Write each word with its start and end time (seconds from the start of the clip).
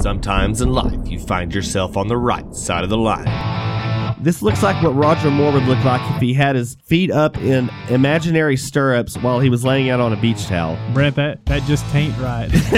Sometimes 0.00 0.62
in 0.62 0.72
life, 0.72 1.06
you 1.06 1.20
find 1.20 1.54
yourself 1.54 1.98
on 1.98 2.08
the 2.08 2.16
right 2.16 2.54
side 2.54 2.84
of 2.84 2.90
the 2.90 2.96
line. 2.96 3.26
This 4.22 4.40
looks 4.40 4.62
like 4.62 4.82
what 4.82 4.94
Roger 4.94 5.30
Moore 5.30 5.52
would 5.52 5.64
look 5.64 5.84
like 5.84 6.00
if 6.14 6.22
he 6.22 6.32
had 6.32 6.56
his 6.56 6.76
feet 6.86 7.10
up 7.10 7.36
in 7.36 7.68
imaginary 7.90 8.56
stirrups 8.56 9.18
while 9.18 9.40
he 9.40 9.50
was 9.50 9.62
laying 9.62 9.90
out 9.90 10.00
on 10.00 10.14
a 10.14 10.16
beach 10.16 10.46
towel. 10.46 10.78
Brent, 10.94 11.16
that, 11.16 11.44
that 11.46 11.64
just 11.64 11.84
taint 11.90 12.16
right. 12.16 12.48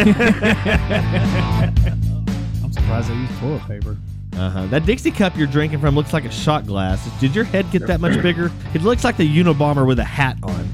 I'm 2.65 2.73
surprised 2.73 3.09
they 3.09 3.15
used 3.15 3.39
toilet 3.39 3.63
paper. 3.69 3.97
Uh-huh. 4.33 4.67
That 4.67 4.85
Dixie 4.85 5.13
cup 5.13 5.37
you're 5.37 5.47
drinking 5.47 5.79
from 5.79 5.95
looks 5.95 6.13
like 6.13 6.25
a 6.25 6.31
shot 6.31 6.67
glass. 6.67 7.09
Did 7.21 7.37
your 7.37 7.45
head 7.45 7.71
get 7.71 7.87
that 7.87 8.01
much 8.01 8.21
bigger? 8.21 8.51
It 8.75 8.83
looks 8.83 9.05
like 9.05 9.17
the 9.17 9.29
Unabomber 9.29 9.87
with 9.87 10.01
a 10.01 10.05
hat 10.05 10.39
on. 10.43 10.69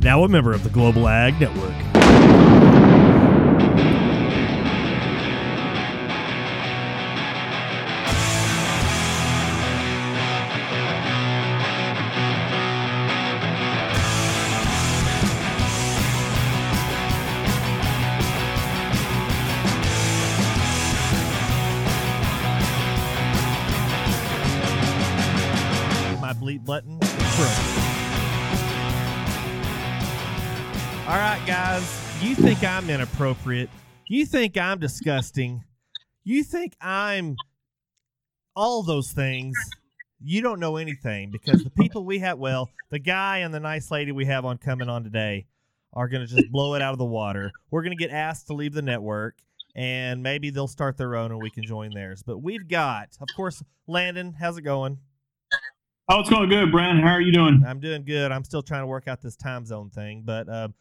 Now 0.00 0.24
a 0.24 0.28
member 0.28 0.52
of 0.52 0.64
the 0.64 0.70
Global 0.70 1.06
Ag 1.06 1.40
Network. 1.40 1.91
Inappropriate. 32.92 33.70
You 34.06 34.26
think 34.26 34.58
I'm 34.58 34.78
disgusting. 34.78 35.64
You 36.24 36.44
think 36.44 36.76
I'm 36.80 37.36
all 38.54 38.82
those 38.82 39.12
things. 39.12 39.56
You 40.20 40.42
don't 40.42 40.60
know 40.60 40.76
anything 40.76 41.30
because 41.30 41.64
the 41.64 41.70
people 41.70 42.04
we 42.04 42.18
have, 42.18 42.38
well, 42.38 42.68
the 42.90 42.98
guy 42.98 43.38
and 43.38 43.52
the 43.52 43.60
nice 43.60 43.90
lady 43.90 44.12
we 44.12 44.26
have 44.26 44.44
on 44.44 44.58
coming 44.58 44.88
on 44.88 45.02
today 45.02 45.46
are 45.94 46.06
going 46.06 46.26
to 46.26 46.32
just 46.32 46.52
blow 46.52 46.74
it 46.74 46.82
out 46.82 46.92
of 46.92 46.98
the 46.98 47.04
water. 47.04 47.50
We're 47.70 47.82
going 47.82 47.96
to 47.96 48.02
get 48.02 48.12
asked 48.12 48.46
to 48.48 48.54
leave 48.54 48.74
the 48.74 48.82
network 48.82 49.36
and 49.74 50.22
maybe 50.22 50.50
they'll 50.50 50.68
start 50.68 50.98
their 50.98 51.16
own 51.16 51.32
and 51.32 51.42
we 51.42 51.50
can 51.50 51.64
join 51.64 51.92
theirs. 51.94 52.22
But 52.22 52.38
we've 52.38 52.68
got, 52.68 53.08
of 53.20 53.28
course, 53.34 53.62
Landon. 53.86 54.34
How's 54.38 54.58
it 54.58 54.62
going? 54.62 54.98
Oh, 56.08 56.20
it's 56.20 56.28
going 56.28 56.50
good, 56.50 56.70
Brent. 56.70 57.00
How 57.00 57.12
are 57.12 57.22
you 57.22 57.32
doing? 57.32 57.62
I'm 57.66 57.80
doing 57.80 58.04
good. 58.04 58.32
I'm 58.32 58.44
still 58.44 58.62
trying 58.62 58.82
to 58.82 58.86
work 58.86 59.08
out 59.08 59.22
this 59.22 59.34
time 59.34 59.64
zone 59.64 59.88
thing, 59.88 60.22
but 60.26 60.48
um, 60.48 60.74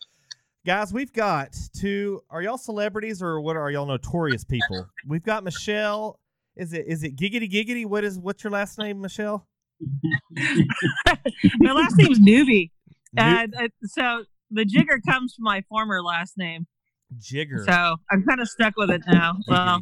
guys, 0.66 0.94
we've 0.94 1.14
got 1.14 1.56
two. 1.76 2.22
Are 2.30 2.42
y'all 2.42 2.58
celebrities 2.58 3.22
or 3.22 3.42
what? 3.42 3.56
Are 3.56 3.72
y'all 3.72 3.86
notorious 3.86 4.44
people? 4.44 4.88
We've 5.08 5.24
got 5.24 5.44
Michelle. 5.44 6.20
Is 6.56 6.74
it 6.74 6.86
is 6.88 7.04
it 7.04 7.16
giggity 7.16 7.50
giggity? 7.52 7.86
What 7.86 8.04
is 8.04 8.20
what's 8.20 8.44
your 8.44 8.52
last 8.52 8.78
name, 8.78 9.02
Michelle? 9.02 9.48
my 11.60 11.72
last 11.72 11.98
name's 11.98 12.20
Newbie, 12.20 12.70
New- 13.14 13.24
and 13.24 13.54
uh, 13.56 13.68
so 13.84 14.26
the 14.52 14.66
jigger 14.66 15.00
comes 15.00 15.34
from 15.34 15.44
my 15.44 15.64
former 15.70 16.04
last 16.04 16.38
name. 16.38 16.68
Jigger. 17.18 17.66
So 17.66 17.96
I'm 18.12 18.24
kind 18.24 18.40
of 18.40 18.48
stuck 18.48 18.74
with 18.78 18.90
it 18.92 19.02
now. 19.08 19.34
Well, 19.48 19.82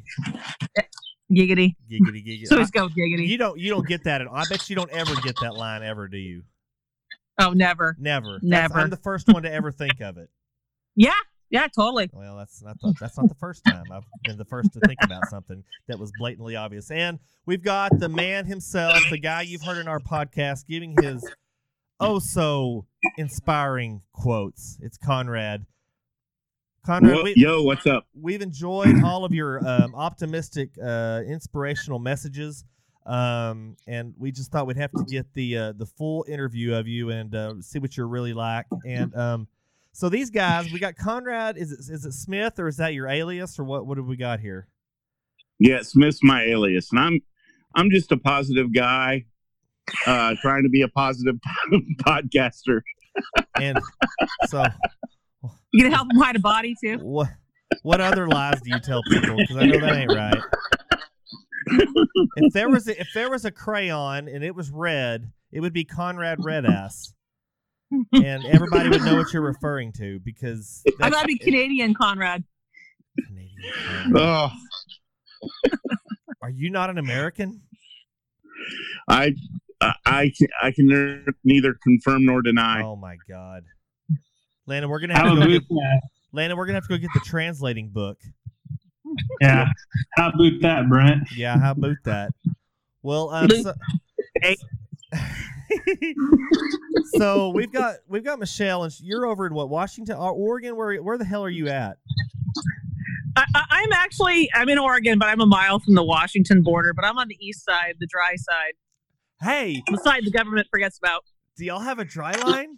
giggity. 1.32 1.76
giggity 1.92 2.26
giggity. 2.26 2.46
So 2.48 2.56
let's 2.58 2.72
go 2.72 2.88
giggity. 2.88 3.28
you 3.28 3.38
don't 3.38 3.60
you 3.60 3.70
don't 3.70 3.88
get 3.88 4.04
that. 4.06 4.22
At, 4.22 4.28
all. 4.28 4.36
I 4.36 4.46
bet 4.50 4.70
you 4.70 4.76
don't 4.76 4.90
ever 4.92 5.14
get 5.22 5.36
that 5.42 5.56
line 5.56 5.84
ever, 5.84 6.08
do 6.08 6.18
you? 6.18 6.44
oh, 7.40 7.52
never. 7.52 7.96
Never. 8.00 8.40
That's- 8.42 8.44
Never. 8.44 8.80
I'm 8.80 8.90
the 8.90 8.98
first 8.98 9.28
one 9.28 9.44
to 9.44 9.52
ever 9.52 9.72
think 9.72 10.02
of 10.02 10.18
it. 10.18 10.30
Yeah, 11.00 11.14
yeah, 11.50 11.67
totally. 11.67 12.09
Well, 12.11 12.36
that's 12.36 12.61
not 12.61 12.78
the, 12.81 12.94
that's 13.00 13.17
not 13.17 13.30
the 13.30 13.36
first 13.36 13.64
time 13.64 13.86
I've 13.89 14.03
been 14.25 14.38
the 14.38 14.44
first 14.44 14.73
to 14.73 14.81
think 14.81 15.00
about 15.02 15.30
something 15.30 15.64
that 15.88 15.97
was 15.97 16.11
blatantly 16.19 16.58
obvious. 16.58 16.92
And 16.92 17.19
we've 17.45 17.64
got 17.64 17.97
the 17.97 18.09
man 18.09 18.44
himself, 18.45 19.00
the 19.09 19.17
guy 19.17 19.44
you've 19.44 19.61
heard 19.61 19.77
in 19.77 19.88
our 19.88 20.02
podcast, 20.02 20.67
giving 20.67 20.95
his 21.02 21.25
oh 22.02 22.20
so 22.20 22.86
inspiring 23.17 24.02
quotes. 24.11 24.77
It's 24.82 24.98
Conrad. 24.98 25.65
Conrad, 26.86 27.15
Whoa, 27.15 27.23
we, 27.23 27.33
yo, 27.38 27.64
what's 27.64 27.88
up? 27.88 28.05
we've 28.14 28.42
enjoyed 28.42 29.02
all 29.02 29.23
of 29.23 29.32
your 29.32 29.65
um, 29.65 29.95
optimistic, 29.95 30.71
uh, 30.83 31.21
inspirational 31.26 31.99
messages. 31.99 32.65
Um, 33.05 33.77
and 33.88 34.14
we 34.17 34.33
just 34.33 34.52
thought 34.52 34.67
we'd 34.67 34.76
have 34.76 34.92
to 34.92 35.05
get 35.05 35.33
the 35.33 35.58
uh, 35.58 35.71
the 35.71 35.86
full 35.86 36.26
interview 36.27 36.76
of 36.76 36.89
you 36.89 37.09
and 37.09 37.33
uh, 37.33 37.54
see 37.61 37.80
what 37.80 37.95
you're 37.95 38.09
really 38.09 38.33
like. 38.33 38.65
And 38.86 39.15
um, 39.15 39.48
so 39.99 40.08
these 40.08 40.30
guys, 40.30 40.71
we 40.71 40.80
got 40.80 40.95
Conrad. 40.95 41.58
Is 41.58 41.73
it 41.73 41.80
is 41.93 42.05
it 42.05 42.14
Smith 42.14 42.58
or 42.58 42.70
is 42.70 42.77
that 42.77 42.93
your 42.93 43.10
alias 43.10 43.60
or 43.60 43.65
what? 43.65 43.86
What 43.86 43.98
have 43.98 44.08
we 44.08 44.15
got 44.15 44.39
here? 44.39 44.70
Yeah, 45.60 45.82
Smith's 45.82 46.23
my 46.23 46.43
alias, 46.43 46.87
and 46.93 47.02
I'm 47.02 47.20
I'm 47.76 47.89
just 47.89 48.09
a 48.14 48.17
positive 48.17 48.73
guy, 48.73 49.26
uh, 50.08 50.36
trying 50.42 50.64
to 50.64 50.70
be 50.70 50.83
a 50.83 50.88
positive 50.88 51.36
podcaster. 51.99 52.80
And 53.55 53.77
so, 54.48 54.64
You 55.73 55.83
gonna 55.83 55.93
help 55.93 56.08
him 56.14 56.21
hide 56.21 56.38
a 56.38 56.39
body 56.39 56.76
too? 56.82 56.99
what 56.99 57.27
what 57.83 57.99
other 57.99 58.26
lies 58.26 58.61
do 58.61 58.70
you 58.70 58.80
tell 58.80 59.02
people? 59.04 59.36
Because 59.36 59.58
I 59.58 59.65
know 59.65 59.82
that 59.82 59.95
ain't 59.98 60.14
right. 60.14 60.42
If 62.38 62.54
there 62.54 62.70
was 62.70 62.88
a, 62.88 63.02
if 63.02 63.09
there 63.14 63.30
was 63.30 63.43
a 63.43 63.52
crayon 63.52 64.30
and 64.30 64.45
it 64.45 64.55
was 64.55 64.71
red, 64.71 65.30
it 65.52 65.59
would 65.59 65.73
be 65.73 65.83
Conrad 65.83 66.39
Redass, 66.39 67.11
and 68.14 68.45
everybody 68.45 68.89
would 68.89 69.02
know 69.02 69.16
what 69.16 69.33
you're 69.33 69.42
referring 69.42 69.92
to 69.94 70.20
because 70.20 70.83
I'm 70.88 70.94
that's- 71.00 71.14
gonna 71.16 71.27
be 71.27 71.38
Canadian, 71.38 71.94
Conrad. 71.94 72.44
Canadian 73.26 73.73
Conrad. 74.14 74.16
Oh, 74.16 75.70
Are 76.42 76.50
you 76.50 76.70
not 76.70 76.89
an 76.89 76.98
American? 76.98 77.61
I 79.08 79.33
I 79.82 79.94
I 80.05 80.32
can, 80.38 80.48
I 80.61 80.72
can 80.72 80.88
ner- 80.88 81.26
neither 81.44 81.76
confirm 81.82 82.26
nor 82.26 82.42
deny. 82.42 82.82
Oh 82.83 82.95
my 82.95 83.17
god. 83.27 83.64
Landon, 84.66 84.89
we're 84.89 85.00
gonna 85.00 85.17
have 85.17 85.33
to 85.33 85.39
go 85.39 85.48
get. 85.48 85.64
Landon, 86.32 86.58
we're 86.58 86.66
gonna 86.66 86.76
have 86.77 86.83
to 86.88 86.89
go 86.89 86.98
get 86.98 87.10
the 87.14 87.21
translating 87.26 87.89
book. 87.89 88.17
Yeah. 89.42 89.66
How 90.16 90.30
about 90.30 90.52
that, 90.61 90.88
Brent? 90.88 91.32
Yeah, 91.36 91.58
how 91.60 91.71
about 91.71 91.95
that? 92.06 92.30
Well, 93.02 93.32
um, 93.32 93.50
so, 93.50 93.73
so 97.18 97.50
we've 97.56 97.72
got 97.72 97.96
we've 98.08 98.24
got 98.24 98.40
Michelle, 98.40 98.84
and 98.84 98.94
you're 99.02 99.26
over 99.26 99.46
in 99.48 99.54
what 99.54 99.70
Washington, 99.70 100.16
Oregon? 100.18 100.76
Where 100.76 101.02
where 101.02 101.18
the 101.18 101.26
hell 101.26 101.44
are 101.44 101.50
you 101.50 101.68
at? 101.68 101.98
I, 103.36 103.46
I, 103.56 103.64
I'm 103.70 103.92
actually 103.94 104.50
I'm 104.54 104.70
in 104.70 104.78
Oregon, 104.78 105.20
but 105.20 105.28
I'm 105.28 105.42
a 105.42 105.46
mile 105.46 105.80
from 105.80 105.96
the 105.96 106.04
Washington 106.04 106.62
border. 106.62 106.94
But 106.94 107.06
I'm 107.06 107.18
on 107.18 107.28
the 107.28 107.38
east 107.40 107.64
side, 107.66 107.96
the 108.00 108.08
dry 108.08 108.36
side, 108.36 108.74
Hey, 109.42 109.82
the 109.88 109.98
side 110.04 110.24
the 110.26 110.32
government 110.32 110.68
forgets 110.72 110.98
about. 110.98 111.24
do 111.58 111.66
y'all 111.66 111.80
have 111.80 112.00
a 112.00 112.06
dry 112.06 112.34
line? 112.34 112.78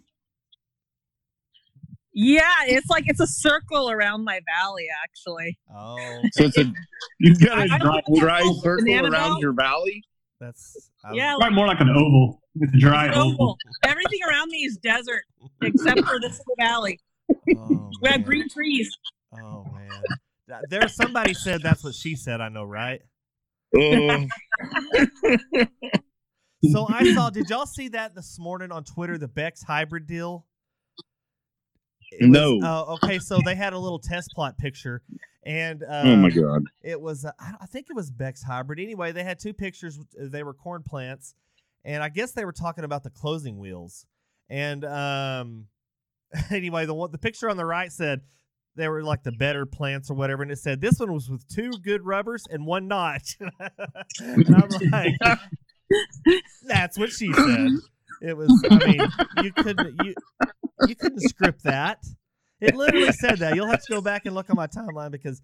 Yeah, 2.14 2.42
it's 2.66 2.90
like 2.90 3.04
it's 3.06 3.20
a 3.20 3.26
circle 3.26 3.90
around 3.90 4.24
my 4.24 4.40
valley, 4.58 4.86
actually. 5.02 5.58
Oh, 5.74 6.20
So 6.32 6.44
it's 6.44 6.58
a 6.58 6.70
you've 7.18 7.40
got 7.40 7.58
I- 7.58 7.64
a 7.64 7.68
I 7.72 7.78
dry, 7.78 8.00
dry 8.18 8.52
circle 8.62 9.06
around 9.06 9.40
your 9.40 9.54
valley. 9.54 10.04
that's 10.38 10.90
I- 11.04 11.12
Yeah, 11.14 11.36
Probably 11.38 11.54
more 11.56 11.66
like 11.66 11.80
an 11.80 11.90
oval. 11.90 12.40
It's 12.56 12.72
a 12.74 12.78
dry 12.78 13.08
It's 13.08 13.16
oval. 13.16 13.32
oval. 13.32 13.58
Everything 13.84 14.20
around 14.28 14.50
me 14.50 14.58
is 14.58 14.76
desert 14.78 15.22
except 15.62 16.00
for 16.04 16.20
this 16.20 16.40
valley. 16.58 16.98
Oh, 17.56 17.90
We 18.02 18.08
have 18.10 18.24
green 18.24 18.48
trees. 18.48 18.90
Oh 19.34 19.64
man, 19.72 19.88
Th- 20.48 20.60
there's 20.68 20.94
somebody 20.94 21.32
said 21.34 21.62
that's 21.62 21.82
what 21.82 21.94
she 21.94 22.14
said. 22.16 22.40
I 22.42 22.48
know, 22.50 22.64
right? 22.64 23.00
Oh, 23.74 24.26
So 26.70 26.86
I 26.88 27.12
saw. 27.14 27.28
Did 27.30 27.50
y'all 27.50 27.66
see 27.66 27.88
that 27.88 28.14
this 28.14 28.38
morning 28.38 28.70
on 28.70 28.84
Twitter? 28.84 29.18
The 29.18 29.26
Beck's 29.26 29.64
hybrid 29.64 30.06
deal. 30.06 30.46
Was- 32.20 32.30
No. 32.30 32.60
Oh, 32.62 32.94
okay. 33.02 33.18
So 33.18 33.40
they 33.44 33.54
had 33.56 33.72
a 33.72 33.78
little 33.78 33.98
test 33.98 34.30
plot 34.34 34.56
picture, 34.58 35.02
and 35.44 35.82
uh, 35.82 36.02
oh 36.04 36.16
my 36.16 36.30
god. 36.30 36.64
it 36.82 37.00
was. 37.00 37.24
Uh, 37.24 37.32
I 37.38 37.66
think 37.66 37.86
it 37.90 37.96
was 37.96 38.10
Beck's 38.10 38.42
hybrid. 38.42 38.78
Anyway, 38.78 39.12
they 39.12 39.24
had 39.24 39.38
two 39.38 39.52
pictures. 39.52 39.98
They 40.16 40.42
were 40.42 40.54
corn 40.54 40.82
plants, 40.82 41.34
and 41.84 42.02
I 42.02 42.08
guess 42.08 42.32
they 42.32 42.44
were 42.44 42.52
talking 42.52 42.84
about 42.84 43.02
the 43.02 43.10
closing 43.10 43.58
wheels. 43.58 44.06
And 44.48 44.84
um, 44.84 45.66
anyway, 46.50 46.86
the 46.86 46.94
one 46.94 47.10
the 47.10 47.18
picture 47.18 47.50
on 47.50 47.56
the 47.56 47.64
right 47.64 47.90
said 47.90 48.20
they 48.76 48.88
were 48.88 49.02
like 49.02 49.22
the 49.22 49.32
better 49.32 49.66
plants 49.66 50.10
or 50.10 50.14
whatever, 50.14 50.42
and 50.42 50.52
it 50.52 50.58
said 50.58 50.80
this 50.80 50.98
one 50.98 51.12
was 51.12 51.28
with 51.28 51.46
two 51.48 51.70
good 51.82 52.04
rubbers 52.04 52.44
and 52.50 52.64
one 52.66 52.88
notch. 52.88 53.36
and 54.20 54.56
I'm 54.56 54.90
like, 54.90 55.14
that's 56.66 56.98
what 56.98 57.10
she 57.10 57.32
said. 57.32 57.68
It 58.20 58.36
was. 58.36 58.50
I 58.70 58.86
mean, 58.86 59.08
you 59.42 59.52
couldn't 59.52 60.00
you 60.04 60.14
you 60.86 60.94
couldn't 60.94 61.20
script 61.20 61.64
that. 61.64 61.98
It 62.62 62.74
literally 62.76 63.12
said 63.12 63.38
that. 63.40 63.54
You'll 63.56 63.66
have 63.66 63.82
to 63.84 63.92
go 63.92 64.00
back 64.00 64.24
and 64.24 64.34
look 64.34 64.48
on 64.48 64.56
my 64.56 64.66
timeline 64.68 65.10
because 65.10 65.42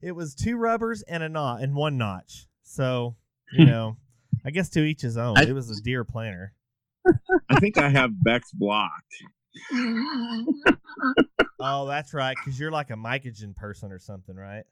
it 0.00 0.12
was 0.12 0.34
two 0.34 0.56
rubbers 0.56 1.02
and 1.02 1.22
a 1.22 1.28
knot 1.28 1.60
and 1.62 1.74
one 1.74 1.98
notch. 1.98 2.46
So 2.62 3.16
you 3.52 3.66
know, 3.66 3.96
I 4.44 4.50
guess 4.50 4.68
to 4.70 4.80
each 4.80 5.02
his 5.02 5.16
own. 5.16 5.36
I- 5.36 5.42
it 5.42 5.52
was 5.52 5.68
a 5.70 5.82
Deere 5.82 6.04
planter. 6.04 6.52
I 7.48 7.58
think 7.60 7.76
I 7.78 7.88
have 7.88 8.10
Beck's 8.22 8.52
blocked. 8.52 9.14
Oh, 11.62 11.86
that's 11.86 12.14
right, 12.14 12.34
because 12.42 12.58
you're 12.58 12.70
like 12.70 12.88
a 12.90 12.94
mycogen 12.94 13.54
person 13.54 13.92
or 13.92 13.98
something, 13.98 14.34
right? 14.34 14.64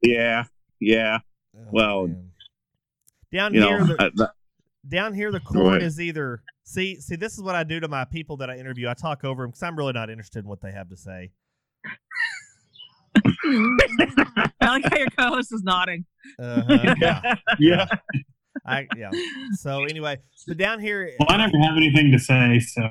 Yeah, 0.00 0.44
yeah. 0.80 1.18
Oh, 1.56 1.60
Well, 1.72 2.06
man. 2.06 2.30
down 3.32 3.52
here, 3.52 3.62
know, 3.80 3.84
the, 3.86 4.02
uh, 4.02 4.10
that- 4.14 4.32
down 4.88 5.12
here, 5.12 5.32
the 5.32 5.40
corn 5.40 5.82
is 5.82 6.00
either 6.00 6.40
see 6.68 7.00
see. 7.00 7.16
This 7.16 7.34
is 7.34 7.42
what 7.42 7.54
I 7.54 7.64
do 7.64 7.80
to 7.80 7.88
my 7.88 8.04
people 8.04 8.36
that 8.38 8.50
I 8.50 8.58
interview. 8.58 8.88
I 8.88 8.94
talk 8.94 9.24
over 9.24 9.42
them 9.42 9.50
because 9.50 9.62
I'm 9.62 9.76
really 9.76 9.92
not 9.92 10.10
interested 10.10 10.40
in 10.40 10.48
what 10.48 10.60
they 10.60 10.72
have 10.72 10.88
to 10.90 10.96
say. 10.96 11.30
I 13.44 14.50
like 14.62 14.84
how 14.84 14.96
your 14.96 15.08
co-host 15.16 15.52
is 15.52 15.62
nodding. 15.62 16.04
Uh-huh, 16.38 16.94
yeah, 17.00 17.34
Yeah. 17.58 17.86
I 18.66 18.86
yeah. 18.96 19.10
So 19.54 19.84
anyway, 19.84 20.18
but 20.46 20.56
down 20.56 20.80
here, 20.80 21.12
Well, 21.20 21.28
I 21.30 21.36
never 21.36 21.58
have 21.62 21.76
anything 21.76 22.10
to 22.10 22.18
say, 22.18 22.58
so. 22.58 22.90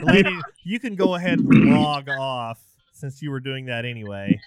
lady, 0.02 0.38
you 0.64 0.78
can 0.78 0.94
go 0.94 1.14
ahead 1.14 1.38
and 1.38 1.48
log 1.72 2.08
off 2.08 2.60
since 3.02 3.20
you 3.20 3.32
were 3.32 3.40
doing 3.40 3.66
that 3.66 3.84
anyway. 3.84 4.38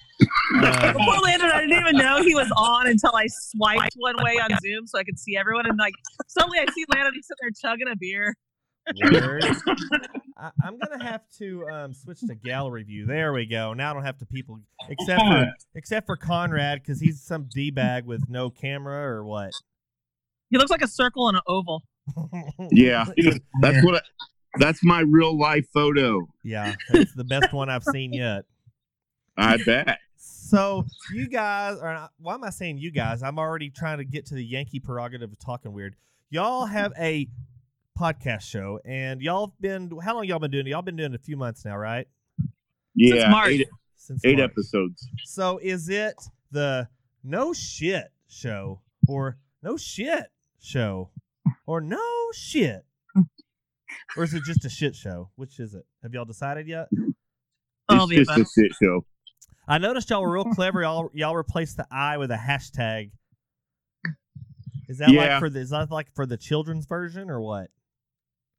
Uh, 0.56 0.94
Poor 0.98 1.19
Landon, 1.19 1.52
I 1.52 1.60
didn't 1.60 1.78
even 1.78 1.98
know 1.98 2.24
he 2.24 2.34
was 2.34 2.50
on 2.56 2.88
until 2.88 3.13
I 3.13 3.25
swiped 3.28 3.96
one 3.98 4.16
way 4.24 4.38
on 4.38 4.50
Zoom 4.62 4.88
so 4.88 4.98
I 4.98 5.04
could 5.04 5.19
see 5.19 5.36
everyone. 5.36 5.66
And 5.68 5.78
like 5.78 5.94
suddenly 6.28 6.60
I 6.60 6.66
see 6.74 6.86
Landon, 6.94 7.12
he's 7.13 7.28
sitting 7.28 7.38
there 7.42 7.72
chugging 7.72 7.88
a 7.92 7.96
beer. 7.98 8.34
Word. 9.12 9.44
I, 10.38 10.52
I'm 10.63 10.78
gonna 10.78 11.04
have 11.04 11.24
to 11.40 11.68
um, 11.68 11.94
switch 11.94 12.19
to 12.22 12.36
gallery 12.36 12.84
view. 12.84 13.06
There 13.06 13.34
we 13.34 13.46
go. 13.46 13.74
Now 13.74 13.92
I 13.92 13.94
don't 13.94 14.06
have 14.06 14.19
to 14.19 14.25
people 14.25 14.60
except 14.88 15.22
for 15.22 15.52
except 15.74 16.06
for 16.06 16.16
Conrad 16.16 16.81
because 16.81 17.02
he's 17.02 17.22
some 17.22 17.50
d 17.52 17.72
bag 17.72 18.06
with 18.06 18.30
no 18.30 18.50
camera 18.50 19.12
or 19.12 19.25
what. 19.25 19.52
He 20.50 20.57
looks 20.57 20.72
like 20.72 20.84
a 20.84 20.88
circle 20.88 21.28
and 21.28 21.36
an 21.36 21.44
oval. 21.48 21.84
yeah, 22.72 23.06
that's 23.60 23.84
what. 23.84 23.96
I, 23.96 24.02
that's 24.57 24.84
my 24.84 25.02
real 25.02 25.38
life 25.38 25.66
photo. 25.74 26.28
yeah, 26.44 26.75
it's 26.90 27.13
the 27.13 27.24
best 27.24 27.54
one 27.54 27.69
I've 27.69 27.84
seen 27.84 28.13
yet. 28.13 28.46
I 29.38 29.57
bet. 29.66 30.00
So 30.18 30.86
you 31.13 31.28
guys 31.28 31.78
are. 31.80 31.94
Not, 31.94 32.12
why 32.19 32.34
am 32.36 32.44
I 32.44 32.50
saying 32.50 32.78
you 32.78 32.92
guys? 32.92 33.22
I'm 33.24 33.38
already 33.40 33.69
trying 33.69 33.98
to 33.98 34.06
get 34.06 34.25
to 34.28 34.36
the 34.36 34.44
Yankee 34.46 34.80
prerogative 34.80 35.31
of 35.31 35.40
talking 35.40 35.74
weird. 35.74 35.96
Y'all 36.30 36.66
have 36.66 36.94
a 37.00 37.28
podcast 38.00 38.42
show, 38.42 38.80
and 38.86 39.22
y'all 39.22 39.48
have 39.48 39.62
been. 39.62 39.92
How 40.04 40.16
long 40.16 40.25
y'all 40.25 40.40
been 40.40 40.52
doing? 40.52 40.68
it? 40.68 40.69
Y'all 40.69 40.81
been 40.81 40.96
doing 40.96 41.13
it 41.13 41.19
a 41.19 41.24
few 41.24 41.36
months 41.38 41.66
now, 41.66 41.78
right? 41.78 42.07
Yeah, 42.96 43.22
Since 43.22 43.31
March. 43.31 43.50
eight, 43.52 43.68
Since 43.98 44.25
eight 44.25 44.38
March. 44.38 44.52
episodes. 44.52 45.07
So 45.25 45.57
is 45.62 45.90
it 45.90 46.16
the 46.52 46.88
no 47.24 47.52
shit 47.54 48.12
show 48.30 48.81
or 49.07 49.38
no 49.63 49.75
shit 49.78 50.28
show 50.62 51.10
or 51.66 51.81
no 51.81 52.00
shit? 52.34 52.86
Or 54.18 54.24
is 54.24 54.33
it 54.33 54.44
just 54.44 54.65
a 54.65 54.69
shit 54.69 54.95
show? 54.95 55.30
Which 55.36 55.59
is 55.59 55.74
it? 55.74 55.83
Have 56.03 56.13
y'all 56.13 56.25
decided 56.25 56.68
yet? 56.68 56.88
It's 57.89 58.09
just 58.09 58.30
above. 58.30 58.42
a 58.42 58.62
shit 58.62 58.71
show. 58.81 59.06
I 59.68 59.77
noticed 59.77 60.09
y'all 60.09 60.21
were 60.21 60.31
real 60.31 60.45
clever. 60.56 60.81
Y'all 60.81 61.09
y'all 61.13 61.36
replaced 61.36 61.77
the 61.77 61.88
I 61.92 62.18
with 62.18 62.31
a 62.31 62.36
hashtag. 62.38 63.12
Is 64.88 65.00
that 65.00 65.09
Yeah. 65.09 65.21
like 65.33 65.39
for 65.39 65.50
the 65.50 65.59
is 65.62 65.69
that 65.71 65.89
like 65.92 66.07
for 66.15 66.25
the 66.25 66.38
children's 66.38 66.86
version 66.86 67.30
or 67.30 67.42
what? 67.42 67.69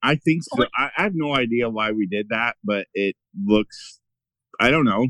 I 0.03 0.17
think 0.17 0.43
so. 0.45 0.65
I, 0.77 0.91
I 0.97 1.03
have 1.03 1.15
no 1.15 1.35
idea 1.35 1.69
why 1.71 1.93
we 1.93 2.07
did 2.07 2.29
that, 2.31 2.57
but 2.65 2.87
it 2.95 3.17
looks. 3.45 4.01
I 4.61 4.71
don't 4.71 4.85
know. 4.85 5.07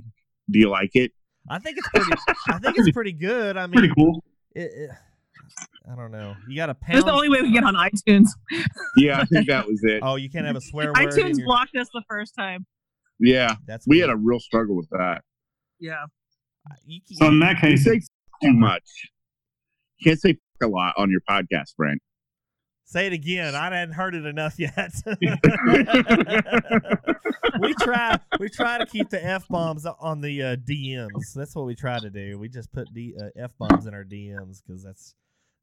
Do 0.51 0.59
you 0.59 0.69
like 0.71 0.91
it? 0.95 1.13
I 1.49 1.59
think 1.59 1.79
it's 1.79 1.89
pretty. 1.89 2.11
I 2.49 2.59
think 2.59 2.79
it's 2.79 2.91
pretty 2.95 3.13
good. 3.13 3.57
I 3.57 3.67
mean, 3.67 3.73
Pretty 3.79 3.95
cool. 3.95 4.23
it, 4.55 4.61
it, 4.75 4.91
I 5.91 5.95
don't 5.95 6.11
know. 6.11 6.35
You 6.49 6.57
got 6.57 6.69
a 6.71 6.77
That's 6.81 6.93
pound. 7.03 7.09
the 7.09 7.13
only 7.13 7.29
way 7.29 7.43
we 7.43 7.53
get 7.53 7.63
on 7.65 7.75
iTunes. 7.75 8.29
Yeah, 8.97 9.21
I 9.21 9.25
think 9.27 9.47
that 9.49 9.67
was 9.67 9.81
it. 9.85 10.01
oh, 10.03 10.17
you 10.17 10.29
can't 10.29 10.47
have 10.47 10.57
a 10.57 10.61
swear 10.61 10.89
word. 10.89 10.97
iTunes 10.97 11.39
your- 11.39 11.47
blocked 11.47 11.77
us 11.77 11.89
the 11.95 12.03
first 12.09 12.35
time. 12.37 12.67
Yeah, 13.21 13.55
That's 13.67 13.87
we 13.87 13.97
weird. 13.99 14.09
had 14.11 14.15
a 14.15 14.19
real 14.19 14.41
struggle 14.41 14.77
with 14.77 14.89
that. 14.91 15.23
Yeah. 15.79 16.05
You 16.85 17.01
can- 17.07 17.17
So 17.17 17.27
in 17.29 17.39
that 17.41 17.55
You 17.63 17.69
case, 17.71 17.85
say 17.85 18.01
too 18.43 18.53
much. 18.53 18.83
You 19.99 20.11
can't 20.11 20.21
say 20.21 20.37
a 20.63 20.67
lot 20.67 20.95
on 20.99 21.11
your 21.11 21.21
podcast, 21.29 21.77
Brent. 21.77 22.03
Say 22.85 23.07
it 23.07 23.13
again. 23.13 23.55
I 23.55 23.65
hadn't 23.65 23.95
heard 23.95 24.15
it 24.15 24.25
enough 24.27 24.59
yet. 24.59 24.93
we 27.61 27.75
try. 27.75 28.19
We 28.39 28.49
try 28.49 28.79
to 28.79 28.87
keep 28.87 29.11
the 29.11 29.25
f 29.25 29.47
bombs 29.49 29.87
on 29.87 30.21
the 30.21 30.43
uh, 30.43 30.57
DMs. 30.57 31.33
That's 31.35 31.55
what 31.57 31.67
we 31.67 31.75
try 31.75 31.99
to 31.99 32.11
do. 32.11 32.39
We 32.39 32.49
just 32.49 32.73
put 32.73 32.93
the 32.93 33.15
uh, 33.21 33.29
f 33.37 33.51
bombs 33.59 33.87
in 33.87 33.95
our 33.95 34.05
DMs 34.05 34.63
because 34.65 34.85
that's 34.85 35.15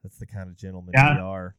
that's 0.03 0.17
the 0.17 0.25
kind 0.27 0.49
of 0.49 0.57
gentleman 0.57 0.91
Yeah. 0.95 1.15
we 1.15 1.21
are. 1.21 1.55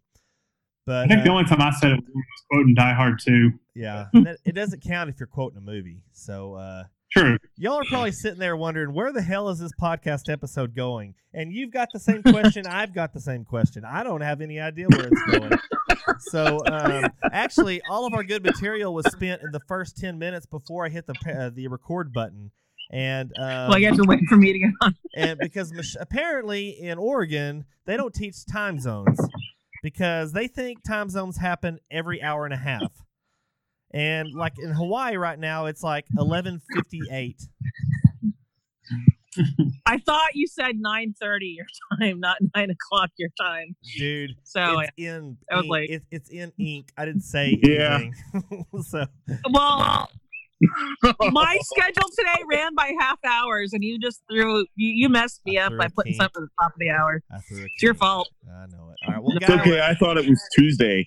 But 0.87 1.05
I 1.05 1.07
think 1.09 1.25
the 1.25 1.31
uh, 1.31 1.33
only 1.33 1.45
time 1.45 1.63
I 1.63 1.71
said 1.71 1.93
it 1.93 2.05
was 2.05 2.25
quoting 2.51 2.75
Die 2.75 2.93
Hard 2.93 3.19
too. 3.19 3.53
yeah, 3.75 4.07
that- 4.13 4.39
it 4.45 4.53
doesn't 4.55 4.83
count 4.83 5.09
if 5.11 5.19
you're 5.19 5.27
quoting 5.27 5.57
a 5.59 5.63
movie. 5.63 6.03
So 6.13 6.55
uh, 6.55 6.85
True. 7.11 7.39
y'all 7.57 7.77
are 7.81 7.85
probably 7.89 8.13
sitting 8.13 8.39
there 8.39 8.55
wondering 8.57 8.93
where 8.93 9.11
the 9.13 9.23
hell 9.23 9.49
is 9.49 9.59
this 9.59 9.73
podcast 9.81 10.31
episode 10.31 10.75
going? 10.75 11.15
And 11.33 11.53
you've 11.53 11.71
got 11.73 11.89
the 11.93 11.99
same 12.01 12.23
question. 12.23 12.67
I've 12.67 12.93
got 12.95 13.15
the 13.15 13.21
same 13.21 13.45
question. 13.47 13.85
I 13.87 14.03
don't 14.05 14.21
have 14.21 14.41
any 14.43 14.61
idea 14.61 14.87
where 14.91 15.09
it's 15.11 15.39
going. 15.39 15.53
So 16.19 16.61
um, 16.71 17.07
actually, 17.33 17.81
all 17.89 18.07
of 18.07 18.13
our 18.13 18.23
good 18.23 18.45
material 18.45 18.93
was 18.93 19.07
spent 19.11 19.41
in 19.43 19.53
the 19.53 19.61
first 19.67 19.97
ten 19.97 20.19
minutes 20.19 20.45
before 20.45 20.85
I 20.85 20.91
hit 20.91 21.07
the 21.07 21.15
uh, 21.35 21.51
the 21.51 21.67
record 21.69 22.13
button, 22.13 22.51
and 22.93 23.33
um, 23.39 23.69
well, 23.71 23.79
you 23.79 23.87
have 23.87 23.97
to 23.97 24.05
wait 24.05 24.21
for 24.29 24.37
me 24.37 24.53
to 24.53 24.59
get 24.59 24.71
on. 24.83 24.95
and 25.17 25.39
because 25.41 25.73
Mich- 25.75 25.97
apparently 26.01 26.71
in 26.71 26.99
Oregon 26.99 27.65
they 27.87 27.97
don't 27.97 28.15
teach 28.15 28.45
time 28.47 28.79
zones 28.79 29.19
because 29.83 30.33
they 30.33 30.47
think 30.49 30.83
time 30.85 31.09
zones 31.11 31.37
happen 31.37 31.79
every 31.91 32.23
hour 32.23 32.45
and 32.47 32.55
a 32.55 32.59
half. 32.59 32.93
And 33.93 34.33
like 34.35 34.55
in 34.59 34.71
Hawaii 34.71 35.17
right 35.17 35.39
now, 35.39 35.67
it's 35.67 35.83
like 35.83 36.05
eleven 36.19 36.61
fifty 36.75 37.01
eight. 37.11 37.43
I 39.87 39.99
thought 39.99 40.35
you 40.35 40.47
said 40.47 40.77
9.30 40.77 41.57
your 41.57 41.67
time, 41.99 42.21
not 42.21 42.37
9 42.55 42.71
o'clock 42.71 43.11
your 43.17 43.31
time. 43.41 43.75
Dude, 43.99 44.31
So, 44.45 44.79
it's 44.81 44.93
in 44.97 45.37
I 45.51 45.57
was 45.57 45.65
ink. 45.65 45.71
like- 45.71 45.91
It, 45.91 46.03
it's 46.13 46.31
in 46.31 46.53
ink. 46.59 46.93
I 46.97 47.05
didn't 47.05 47.23
say 47.23 47.59
Yeah. 47.61 47.97
anything. 47.97 48.65
so 48.83 49.07
well, 49.51 50.09
my 51.33 51.59
schedule 51.63 52.09
today 52.17 52.43
ran 52.51 52.75
by 52.75 52.93
half 52.99 53.19
hours, 53.25 53.73
and 53.73 53.83
you 53.83 53.99
just 53.99 54.23
threw, 54.31 54.61
you, 54.61 54.67
you 54.77 55.09
messed 55.09 55.41
me 55.45 55.59
up 55.59 55.73
by 55.79 55.89
putting 55.89 56.15
something 56.15 56.43
at 56.43 56.49
the 56.49 56.63
top 56.63 56.73
of 56.73 56.79
the 56.79 56.91
hour. 56.91 57.21
I 57.33 57.39
threw 57.41 57.59
a 57.63 57.65
It's 57.65 57.83
your 57.83 57.95
fault. 57.95 58.29
I 58.49 58.67
know 58.67 58.91
it. 58.91 58.97
All 59.07 59.15
right, 59.15 59.23
well, 59.23 59.37
It's 59.37 59.47
guys, 59.47 59.61
okay. 59.61 59.81
I 59.81 59.95
thought 59.95 60.17
it 60.19 60.29
was 60.29 60.41
Tuesday. 60.55 61.07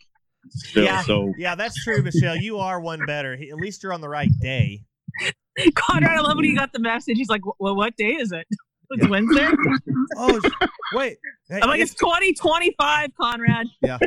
Still, 0.50 0.84
Yeah. 0.86 1.02
so 1.02 1.34
yeah, 1.38 1.56
that's 1.56 1.84
true, 1.84 2.02
Michelle. 2.02 2.38
You 2.38 2.58
are 2.60 2.80
one 2.80 3.06
better. 3.06 3.34
At 3.34 3.56
least 3.58 3.84
you're 3.84 3.94
on 3.94 4.02
the 4.02 4.10
right 4.10 4.32
day. 4.42 4.82
Conrad, 5.76 6.18
I 6.18 6.22
love 6.22 6.36
when 6.36 6.46
he 6.46 6.56
got 6.56 6.72
the 6.72 6.80
message. 6.80 7.18
He's 7.18 7.30
like, 7.30 7.42
well, 7.60 7.76
what 7.76 7.96
day 7.98 8.12
is 8.16 8.32
it? 8.32 8.46
It's 8.90 9.04
Yeah. 9.04 9.10
Wednesday? 9.10 9.50
Oh, 10.18 10.40
wait. 10.94 11.18
Hey, 11.50 11.60
I'm 11.62 11.68
like, 11.68 11.82
it's- 11.82 11.92
it's 11.92 12.00
2025, 12.00 13.10
Conrad. 13.20 13.68
Yeah. 13.82 13.98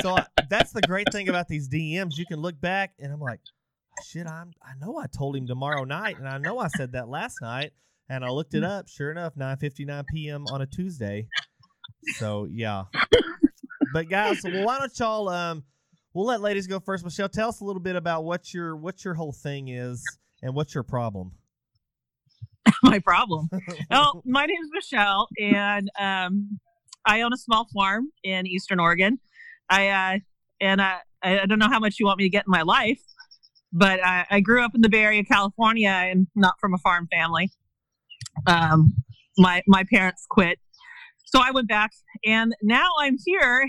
So 0.00 0.16
I, 0.16 0.24
that's 0.48 0.72
the 0.72 0.80
great 0.80 1.06
thing 1.12 1.28
about 1.28 1.46
these 1.46 1.68
DMs. 1.68 2.16
You 2.16 2.24
can 2.24 2.40
look 2.40 2.58
back, 2.58 2.92
and 2.98 3.12
I'm 3.12 3.20
like, 3.20 3.40
shit. 4.02 4.26
I'm. 4.26 4.52
I 4.62 4.72
know 4.80 4.98
I 4.98 5.06
told 5.06 5.36
him 5.36 5.46
tomorrow 5.46 5.84
night, 5.84 6.18
and 6.18 6.28
I 6.28 6.38
know 6.38 6.58
I 6.58 6.68
said 6.68 6.92
that 6.92 7.08
last 7.08 7.40
night, 7.40 7.72
and 8.08 8.24
I 8.24 8.30
looked 8.30 8.54
it 8.54 8.64
up. 8.64 8.88
Sure 8.88 9.10
enough, 9.10 9.34
9:59 9.34 10.04
p.m. 10.12 10.46
on 10.48 10.62
a 10.62 10.66
Tuesday. 10.66 11.28
So 12.18 12.46
yeah. 12.50 12.84
But 13.92 14.08
guys, 14.08 14.40
well, 14.42 14.64
why 14.64 14.78
don't 14.78 14.98
y'all 14.98 15.28
um, 15.28 15.64
we'll 16.12 16.26
let 16.26 16.40
ladies 16.40 16.66
go 16.66 16.80
first. 16.80 17.04
Michelle, 17.04 17.28
tell 17.28 17.48
us 17.48 17.60
a 17.60 17.64
little 17.64 17.82
bit 17.82 17.96
about 17.96 18.24
what 18.24 18.52
your 18.52 18.76
what 18.76 19.04
your 19.04 19.14
whole 19.14 19.32
thing 19.32 19.68
is 19.68 20.02
and 20.42 20.54
what's 20.54 20.74
your 20.74 20.84
problem. 20.84 21.32
my 22.82 22.98
problem. 22.98 23.48
Oh, 23.90 24.22
my 24.24 24.46
name 24.46 24.58
is 24.62 24.70
Michelle, 24.72 25.28
and 25.38 25.90
um, 25.98 26.58
I 27.04 27.20
own 27.22 27.32
a 27.32 27.36
small 27.36 27.68
farm 27.74 28.10
in 28.22 28.46
Eastern 28.46 28.80
Oregon. 28.80 29.18
I 29.68 29.88
uh, 29.88 30.18
and 30.60 30.80
I, 30.80 30.98
I 31.22 31.46
don't 31.46 31.58
know 31.58 31.68
how 31.68 31.78
much 31.78 31.98
you 31.98 32.06
want 32.06 32.18
me 32.18 32.24
to 32.24 32.30
get 32.30 32.44
in 32.46 32.50
my 32.50 32.62
life, 32.62 33.00
but 33.74 34.02
I, 34.02 34.24
I 34.30 34.40
grew 34.40 34.64
up 34.64 34.74
in 34.74 34.80
the 34.80 34.88
Bay 34.88 35.02
Area, 35.02 35.24
California, 35.24 35.90
and 35.90 36.28
not 36.34 36.54
from 36.60 36.72
a 36.72 36.78
farm 36.78 37.08
family. 37.12 37.50
Um, 38.46 38.94
my 39.36 39.62
my 39.66 39.84
parents 39.92 40.26
quit, 40.30 40.58
so 41.26 41.40
I 41.42 41.50
went 41.50 41.68
back, 41.68 41.90
and 42.24 42.54
now 42.62 42.88
I'm 43.00 43.16
here. 43.24 43.66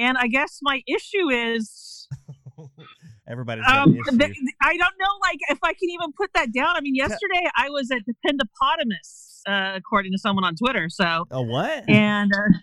And 0.00 0.16
I 0.16 0.28
guess 0.28 0.60
my 0.62 0.80
issue 0.86 1.28
is 1.28 2.08
Everybody's 3.28 3.64
got 3.66 3.88
um, 3.88 3.92
th- 3.92 4.32
I 4.62 4.76
don't 4.76 4.94
know, 4.98 5.12
like 5.22 5.38
if 5.50 5.58
I 5.62 5.74
can 5.74 5.90
even 5.90 6.12
put 6.16 6.30
that 6.34 6.52
down. 6.52 6.76
I 6.76 6.80
mean, 6.80 6.94
yesterday 6.94 7.46
I 7.56 7.68
was 7.68 7.90
at 7.90 8.00
Dependopotamus, 8.06 9.40
uh, 9.46 9.76
according 9.76 10.12
to 10.12 10.18
someone 10.18 10.44
on 10.44 10.54
Twitter. 10.56 10.88
So, 10.88 11.26
a 11.30 11.42
what? 11.42 11.88
and 11.88 12.32
uh, 12.32 12.58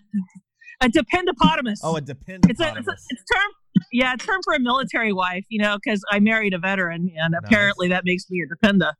a 0.80 0.88
Dependopotamus. 0.88 1.78
oh, 1.82 1.96
a 1.96 2.00
dependent. 2.00 2.50
it's 2.50 2.60
a, 2.60 2.68
it's 2.76 2.88
a 2.88 2.92
it's 3.10 3.24
term. 3.32 3.50
Yeah, 3.92 4.14
a 4.14 4.16
term 4.16 4.40
for 4.44 4.54
a 4.54 4.60
military 4.60 5.12
wife. 5.12 5.44
You 5.48 5.62
know, 5.62 5.76
because 5.82 6.02
I 6.10 6.18
married 6.20 6.54
a 6.54 6.58
veteran, 6.58 7.10
and 7.16 7.34
apparently 7.34 7.88
that 7.88 8.04
makes 8.04 8.24
me 8.30 8.42
a 8.44 8.54
dependa, 8.54 8.92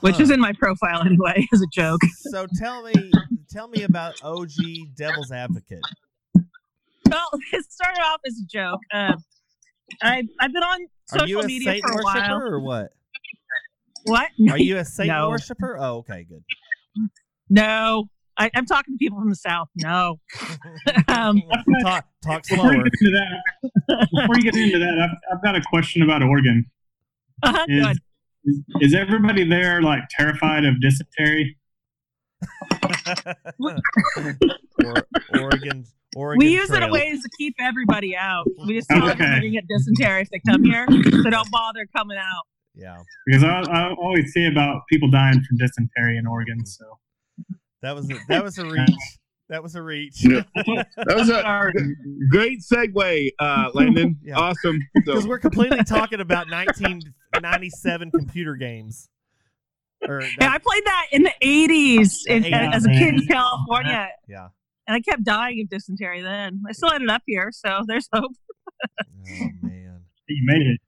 which 0.00 0.16
Huh. 0.16 0.22
is 0.24 0.30
in 0.30 0.40
my 0.40 0.52
profile 0.58 1.02
anyway, 1.06 1.46
as 1.52 1.60
a 1.62 1.66
joke. 1.72 2.00
so 2.30 2.46
tell 2.58 2.82
me, 2.82 3.12
tell 3.50 3.68
me 3.68 3.82
about 3.82 4.14
OG 4.22 4.94
Devil's 4.96 5.32
Advocate. 5.32 5.84
Well, 6.34 7.28
it 7.52 7.64
started 7.70 8.00
off 8.00 8.20
as 8.26 8.34
a 8.42 8.46
joke. 8.46 8.80
Uh, 8.92 9.16
I 10.02 10.22
I've 10.40 10.52
been 10.52 10.62
on 10.62 10.80
Are 11.12 11.26
you 11.26 11.36
social 11.36 11.40
a 11.40 11.46
media 11.46 11.74
for 11.82 11.90
a 11.90 11.94
worshiper 11.96 12.04
while. 12.28 12.42
or 12.42 12.60
what? 12.60 12.92
What? 14.04 14.30
Are 14.50 14.58
you 14.58 14.78
a 14.78 14.84
Satan 14.84 15.14
No. 15.14 15.28
worshiper? 15.30 15.76
Oh, 15.78 15.96
okay, 15.98 16.24
good. 16.28 16.42
No, 17.50 18.06
I, 18.38 18.50
I'm 18.54 18.64
talking 18.66 18.94
to 18.94 18.98
people 18.98 19.18
from 19.18 19.28
the 19.28 19.36
south. 19.36 19.68
No. 19.76 20.18
um, 21.08 21.42
talk 21.82 22.06
talk 22.24 22.42
Before 22.48 22.70
slower. 22.70 22.72
you 22.76 22.82
get 22.84 22.92
into 23.00 23.10
that, 23.10 24.08
before 24.12 24.36
you 24.36 24.42
get 24.42 24.56
into 24.56 24.78
that, 24.78 24.98
I've, 24.98 25.36
I've 25.36 25.42
got 25.42 25.54
a 25.56 25.60
question 25.62 26.02
about 26.02 26.22
Oregon. 26.22 26.64
uh, 27.42 27.64
Is, 27.68 27.86
is, 28.44 28.60
is 28.80 28.94
everybody 28.94 29.44
there 29.48 29.82
like 29.82 30.02
terrified 30.10 30.64
of 30.64 30.80
dysentery? 30.80 31.56
or, 33.64 34.94
Oregon. 35.38 35.84
Oregon. 36.16 36.38
We 36.38 36.52
use 36.52 36.70
it 36.70 36.76
Trail. 36.76 36.88
a 36.88 36.92
ways 36.92 37.22
to 37.22 37.28
keep 37.38 37.54
everybody 37.60 38.16
out. 38.16 38.46
We 38.66 38.74
just 38.76 38.88
tell 38.88 38.98
Okay. 39.02 39.10
everybody 39.12 39.40
to 39.50 39.50
get 39.50 39.64
dysentery 39.68 40.22
if 40.22 40.30
they 40.30 40.40
come 40.46 40.64
here, 40.64 40.86
so 41.22 41.30
don't 41.30 41.50
bother 41.50 41.86
coming 41.94 42.18
out. 42.18 42.42
Yeah, 42.74 42.96
Because 43.26 43.44
I, 43.44 43.60
I 43.70 43.92
always 43.94 44.32
see 44.32 44.46
about 44.46 44.82
people 44.90 45.10
dying 45.10 45.34
from 45.46 45.58
dysentery 45.58 46.16
in 46.16 46.26
Oregon. 46.26 46.64
So 46.64 46.84
that 47.82 47.94
was 47.94 48.10
a, 48.10 48.14
that 48.28 48.42
was 48.44 48.58
a 48.58 48.66
reach. 48.66 48.90
That 49.48 49.62
was 49.62 49.74
a 49.74 49.82
reach. 49.82 50.24
Yeah. 50.24 50.42
That 50.96 51.16
was 51.16 51.28
a 51.28 51.72
great 52.30 52.60
segue, 52.60 53.30
uh, 53.38 53.70
Landon. 53.74 54.18
Yeah. 54.22 54.38
Awesome. 54.38 54.80
Because 54.94 55.24
So, 55.24 55.28
we're 55.28 55.38
completely 55.40 55.84
talking 55.84 56.20
about 56.20 56.48
1997 56.50 58.10
computer 58.12 58.54
games. 58.56 59.08
Or 60.08 60.22
Yeah, 60.40 60.50
I 60.52 60.58
played 60.58 60.84
that 60.86 61.06
in 61.12 61.22
the 61.24 61.32
80s 61.42 62.26
in, 62.26 62.44
Yeah, 62.44 62.70
as 62.72 62.86
a 62.86 62.88
kid 62.88 63.08
in 63.08 63.16
man. 63.16 63.26
California, 63.28 64.08
yeah. 64.28 64.48
and 64.86 64.94
I 64.96 65.00
kept 65.00 65.22
dying 65.24 65.60
of 65.60 65.68
dysentery 65.68 66.22
then. 66.22 66.62
I 66.68 66.72
still 66.72 66.90
ended 66.90 67.10
up 67.10 67.22
here, 67.26 67.50
so 67.52 67.82
there's 67.86 68.08
hope. 68.12 68.32
Oh 68.84 69.48
man. 69.62 70.00
you 70.28 70.42
made 70.44 70.66
it. 70.66 70.80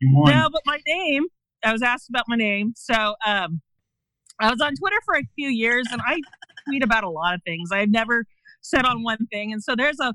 You 0.00 0.14
won. 0.14 0.32
No, 0.34 0.48
but 0.50 0.62
my 0.64 0.80
name, 0.86 1.24
I 1.64 1.72
was 1.72 1.82
asked 1.82 2.08
about 2.08 2.24
my 2.28 2.36
name. 2.36 2.72
So 2.76 3.14
um, 3.26 3.60
I 4.38 4.50
was 4.50 4.60
on 4.60 4.74
Twitter 4.74 4.96
for 5.04 5.16
a 5.16 5.22
few 5.36 5.48
years 5.48 5.86
and 5.92 6.00
I 6.06 6.20
tweet 6.66 6.82
about 6.82 7.04
a 7.04 7.10
lot 7.10 7.34
of 7.34 7.40
things. 7.44 7.70
I've 7.72 7.90
never 7.90 8.24
said 8.60 8.84
on 8.84 9.02
one 9.02 9.26
thing. 9.30 9.52
And 9.52 9.62
so 9.62 9.74
there's 9.76 9.98
a, 10.00 10.14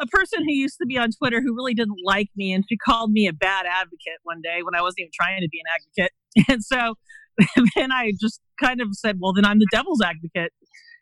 a 0.00 0.06
person 0.06 0.44
who 0.44 0.52
used 0.52 0.76
to 0.80 0.86
be 0.86 0.98
on 0.98 1.10
Twitter 1.10 1.40
who 1.40 1.54
really 1.54 1.74
didn't 1.74 1.98
like 2.04 2.28
me 2.36 2.52
and 2.52 2.64
she 2.68 2.76
called 2.76 3.10
me 3.12 3.26
a 3.26 3.32
bad 3.32 3.66
advocate 3.66 4.18
one 4.24 4.40
day 4.42 4.60
when 4.62 4.74
I 4.74 4.82
wasn't 4.82 5.00
even 5.00 5.10
trying 5.14 5.40
to 5.42 5.48
be 5.48 5.60
an 5.60 5.66
advocate. 5.74 6.12
And 6.48 6.62
so 6.62 6.94
then 7.76 7.90
I 7.90 8.12
just 8.20 8.40
kind 8.60 8.80
of 8.80 8.88
said, 8.92 9.16
well, 9.20 9.32
then 9.32 9.44
I'm 9.44 9.58
the 9.58 9.66
devil's 9.72 10.00
advocate. 10.00 10.52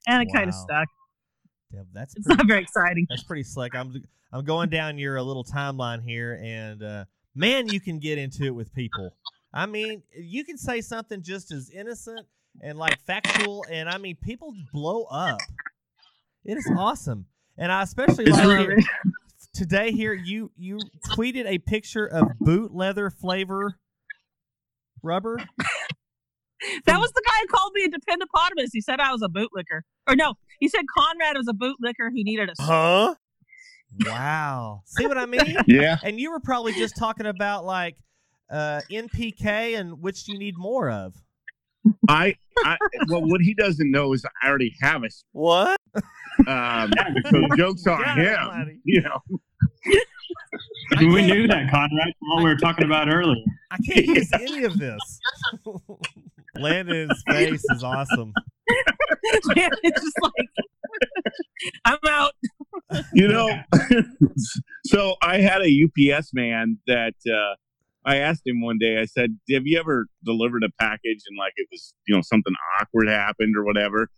And 0.06 0.22
it 0.22 0.32
kind 0.32 0.48
of 0.48 0.54
stuck. 0.54 0.86
Yeah, 1.72 1.80
that's 1.92 2.14
It's 2.16 2.26
pretty, 2.26 2.38
not 2.38 2.46
very 2.46 2.62
exciting. 2.62 3.06
that's 3.08 3.24
pretty 3.24 3.42
slick. 3.42 3.74
I'm 3.74 3.92
I'm 4.32 4.44
going 4.44 4.68
down 4.70 4.98
your 4.98 5.18
uh, 5.18 5.22
little 5.22 5.44
timeline 5.44 6.02
here, 6.02 6.38
and 6.42 6.82
uh, 6.82 7.04
man, 7.34 7.68
you 7.68 7.80
can 7.80 7.98
get 7.98 8.18
into 8.18 8.44
it 8.44 8.54
with 8.54 8.72
people. 8.74 9.10
I 9.52 9.66
mean, 9.66 10.02
you 10.16 10.44
can 10.44 10.58
say 10.58 10.80
something 10.80 11.22
just 11.22 11.50
as 11.52 11.70
innocent 11.70 12.26
and 12.62 12.78
like 12.78 12.98
factual, 13.06 13.64
and 13.70 13.88
I 13.88 13.98
mean, 13.98 14.16
people 14.22 14.52
blow 14.72 15.04
up. 15.04 15.38
It 16.44 16.56
is 16.56 16.70
awesome, 16.76 17.26
and 17.58 17.70
I 17.72 17.82
especially 17.82 18.24
It's 18.26 18.36
like 18.36 18.46
really- 18.46 18.74
it. 18.82 18.84
today 19.54 19.90
here 19.92 20.12
you 20.14 20.50
you 20.56 20.78
tweeted 21.08 21.46
a 21.46 21.58
picture 21.58 22.06
of 22.06 22.28
boot 22.40 22.74
leather 22.74 23.10
flavor 23.10 23.76
rubber. 25.02 25.38
That 26.86 26.98
was 26.98 27.12
the 27.12 27.22
guy 27.24 27.32
who 27.42 27.46
called 27.48 27.72
me 27.74 27.84
a 27.84 27.88
dependopotamus. 27.88 28.70
He 28.72 28.80
said 28.80 28.98
I 28.98 29.12
was 29.12 29.22
a 29.22 29.28
bootlicker. 29.28 29.82
Or 30.08 30.16
no, 30.16 30.34
he 30.58 30.68
said 30.68 30.82
Conrad 30.96 31.36
was 31.36 31.46
a 31.48 31.52
bootlicker 31.52 32.10
who 32.10 32.24
needed 32.24 32.48
a 32.48 32.62
Huh? 32.62 33.14
Wow. 34.04 34.82
See 34.86 35.06
what 35.06 35.18
I 35.18 35.26
mean? 35.26 35.56
yeah. 35.66 35.98
And 36.02 36.18
you 36.18 36.30
were 36.32 36.40
probably 36.40 36.72
just 36.72 36.96
talking 36.96 37.26
about 37.26 37.64
like 37.64 37.96
uh, 38.50 38.80
NPK 38.90 39.78
and 39.78 40.00
which 40.02 40.26
you 40.28 40.38
need 40.38 40.54
more 40.56 40.90
of? 40.90 41.14
I, 42.08 42.34
I, 42.64 42.76
well, 43.08 43.22
what 43.22 43.40
he 43.40 43.54
doesn't 43.54 43.90
know 43.90 44.12
is 44.12 44.24
I 44.42 44.48
already 44.48 44.74
have 44.80 45.02
a, 45.04 45.08
What? 45.32 45.78
um, 46.46 46.90
so 47.24 47.40
the 47.40 47.54
joke's 47.56 47.86
on 47.86 48.02
God 48.02 48.18
him. 48.18 48.38
almighty. 48.38 48.80
You 48.84 49.02
know, 49.02 49.20
we 51.00 51.22
knew 51.26 51.46
that, 51.48 51.70
Conrad, 51.70 51.90
from 52.18 52.28
what 52.28 52.38
we 52.44 52.50
were 52.50 52.56
talking 52.56 52.84
about 52.84 53.08
earlier. 53.12 53.42
I 53.70 53.76
can't 53.78 54.06
use 54.06 54.30
any 54.34 54.64
of 54.64 54.78
this. 54.78 55.00
Landon's 56.56 57.22
face 57.28 57.62
is 57.70 57.82
awesome. 57.82 58.32
Man, 59.54 59.70
it's 59.82 60.00
just 60.00 60.16
like 60.22 60.32
I'm 61.84 61.98
out. 62.08 62.32
you 63.12 63.28
know. 63.28 63.50
so 64.86 65.16
I 65.22 65.38
had 65.38 65.60
a 65.62 65.84
UPS 66.16 66.30
man 66.32 66.78
that 66.86 67.14
uh, 67.26 67.56
I 68.06 68.16
asked 68.18 68.46
him 68.46 68.62
one 68.62 68.78
day. 68.78 68.98
I 68.98 69.04
said, 69.04 69.36
"Have 69.50 69.66
you 69.66 69.78
ever 69.78 70.06
delivered 70.24 70.62
a 70.62 70.70
package 70.80 71.22
and 71.28 71.36
like 71.38 71.52
it 71.56 71.66
was, 71.70 71.92
you 72.06 72.14
know, 72.14 72.22
something 72.22 72.54
awkward 72.80 73.08
happened 73.08 73.56
or 73.56 73.64
whatever?" 73.64 74.08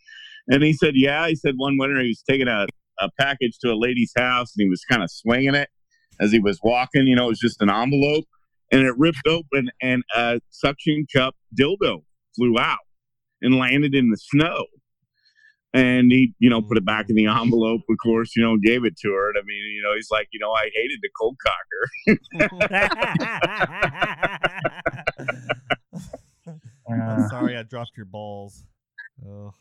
And 0.46 0.62
he 0.62 0.72
said, 0.72 0.92
"Yeah." 0.94 1.28
He 1.28 1.34
said 1.34 1.54
one 1.56 1.78
winter 1.78 2.00
he 2.00 2.08
was 2.08 2.22
taking 2.28 2.48
a, 2.48 2.66
a 3.00 3.10
package 3.18 3.58
to 3.62 3.72
a 3.72 3.76
lady's 3.76 4.12
house 4.16 4.52
and 4.56 4.64
he 4.64 4.68
was 4.68 4.84
kind 4.90 5.02
of 5.02 5.10
swinging 5.10 5.54
it 5.54 5.68
as 6.20 6.32
he 6.32 6.38
was 6.38 6.60
walking. 6.62 7.06
You 7.06 7.16
know, 7.16 7.26
it 7.26 7.30
was 7.30 7.40
just 7.40 7.62
an 7.62 7.70
envelope 7.70 8.24
and 8.70 8.82
it 8.82 8.94
ripped 8.98 9.26
open 9.26 9.70
and 9.80 10.02
a 10.14 10.40
suction 10.50 11.06
cup 11.14 11.34
dildo 11.58 12.02
flew 12.36 12.58
out 12.58 12.78
and 13.40 13.56
landed 13.56 13.94
in 13.94 14.10
the 14.10 14.16
snow. 14.16 14.66
And 15.74 16.10
he, 16.10 16.34
you 16.38 16.48
know, 16.48 16.62
put 16.62 16.78
it 16.78 16.84
back 16.84 17.10
in 17.10 17.16
the 17.16 17.24
mm-hmm. 17.24 17.42
envelope, 17.42 17.82
of 17.88 17.96
course, 18.02 18.34
you 18.34 18.42
know, 18.42 18.56
gave 18.56 18.84
it 18.84 18.96
to 18.98 19.08
her. 19.10 19.28
And 19.28 19.38
I 19.38 19.42
mean, 19.44 19.62
you 19.74 19.82
know, 19.82 19.94
he's 19.94 20.10
like, 20.10 20.28
you 20.32 20.40
know, 20.40 20.52
I 20.52 20.70
hated 20.74 21.00
the 21.02 21.10
cold 21.18 21.36
cocker. 21.44 21.90
I'm 26.90 27.28
sorry 27.28 27.56
I 27.56 27.62
dropped 27.64 27.92
your 27.96 28.06
balls. 28.06 28.64
Oh. 29.26 29.52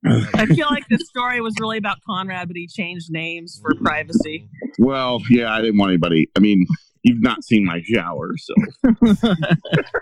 I 0.34 0.46
feel 0.46 0.68
like 0.70 0.86
this 0.88 1.06
story 1.08 1.40
was 1.40 1.54
really 1.60 1.78
about 1.78 1.98
Conrad, 2.06 2.48
but 2.48 2.56
he 2.56 2.68
changed 2.68 3.10
names 3.10 3.60
for 3.60 3.74
privacy. 3.82 4.48
Well, 4.78 5.20
yeah, 5.28 5.52
I 5.52 5.60
didn't 5.60 5.78
want 5.78 5.90
anybody. 5.90 6.30
I 6.36 6.40
mean, 6.40 6.66
you've 7.02 7.22
not 7.22 7.44
seen 7.44 7.64
my 7.64 7.80
shower, 7.82 8.32
so 8.36 8.54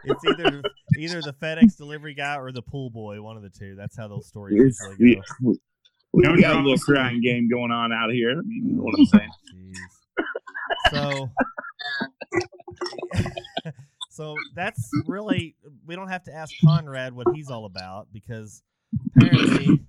It's 0.04 0.24
either 0.26 0.62
either 0.98 1.20
the 1.20 1.34
FedEx 1.40 1.76
delivery 1.76 2.14
guy 2.14 2.36
or 2.36 2.52
the 2.52 2.62
pool 2.62 2.90
boy, 2.90 3.20
one 3.22 3.36
of 3.36 3.42
the 3.42 3.50
two. 3.50 3.74
That's 3.76 3.96
how 3.96 4.08
those 4.08 4.26
stories 4.26 4.60
it's, 4.60 4.80
usually 4.80 5.14
go. 5.14 5.20
yeah, 5.20 5.58
we 6.12 6.22
No 6.22 6.32
we 6.32 6.40
got 6.40 6.56
a 6.56 6.60
little 6.60 6.78
crying 6.78 7.20
game 7.20 7.48
going 7.48 7.70
on 7.70 7.92
out 7.92 8.10
here. 8.10 8.30
I 8.30 8.42
mean, 8.42 8.62
you 8.66 8.76
know 8.76 8.82
what 8.82 8.94
I'm 8.98 9.06
saying? 9.06 9.30
Jeez. 9.54 9.76
So, 10.90 11.30
so 14.10 14.34
that's 14.54 14.90
really 15.06 15.56
we 15.86 15.96
don't 15.96 16.08
have 16.08 16.24
to 16.24 16.34
ask 16.34 16.54
Conrad 16.64 17.12
what 17.12 17.26
he's 17.34 17.50
all 17.50 17.64
about 17.66 18.08
because 18.12 18.62
apparently 19.16 19.84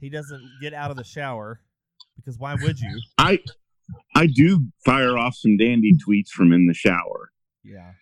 he 0.00 0.08
doesn't 0.08 0.42
get 0.60 0.72
out 0.74 0.90
of 0.90 0.96
the 0.96 1.04
shower 1.04 1.60
because 2.16 2.38
why 2.38 2.54
would 2.54 2.80
you? 2.80 3.00
I 3.18 3.40
I 4.14 4.26
do 4.26 4.68
fire 4.84 5.18
off 5.18 5.34
some 5.36 5.56
dandy 5.56 5.92
hmm. 5.92 6.10
tweets 6.10 6.28
from 6.28 6.52
in 6.52 6.66
the 6.66 6.74
shower. 6.74 7.30
Yeah. 7.62 7.92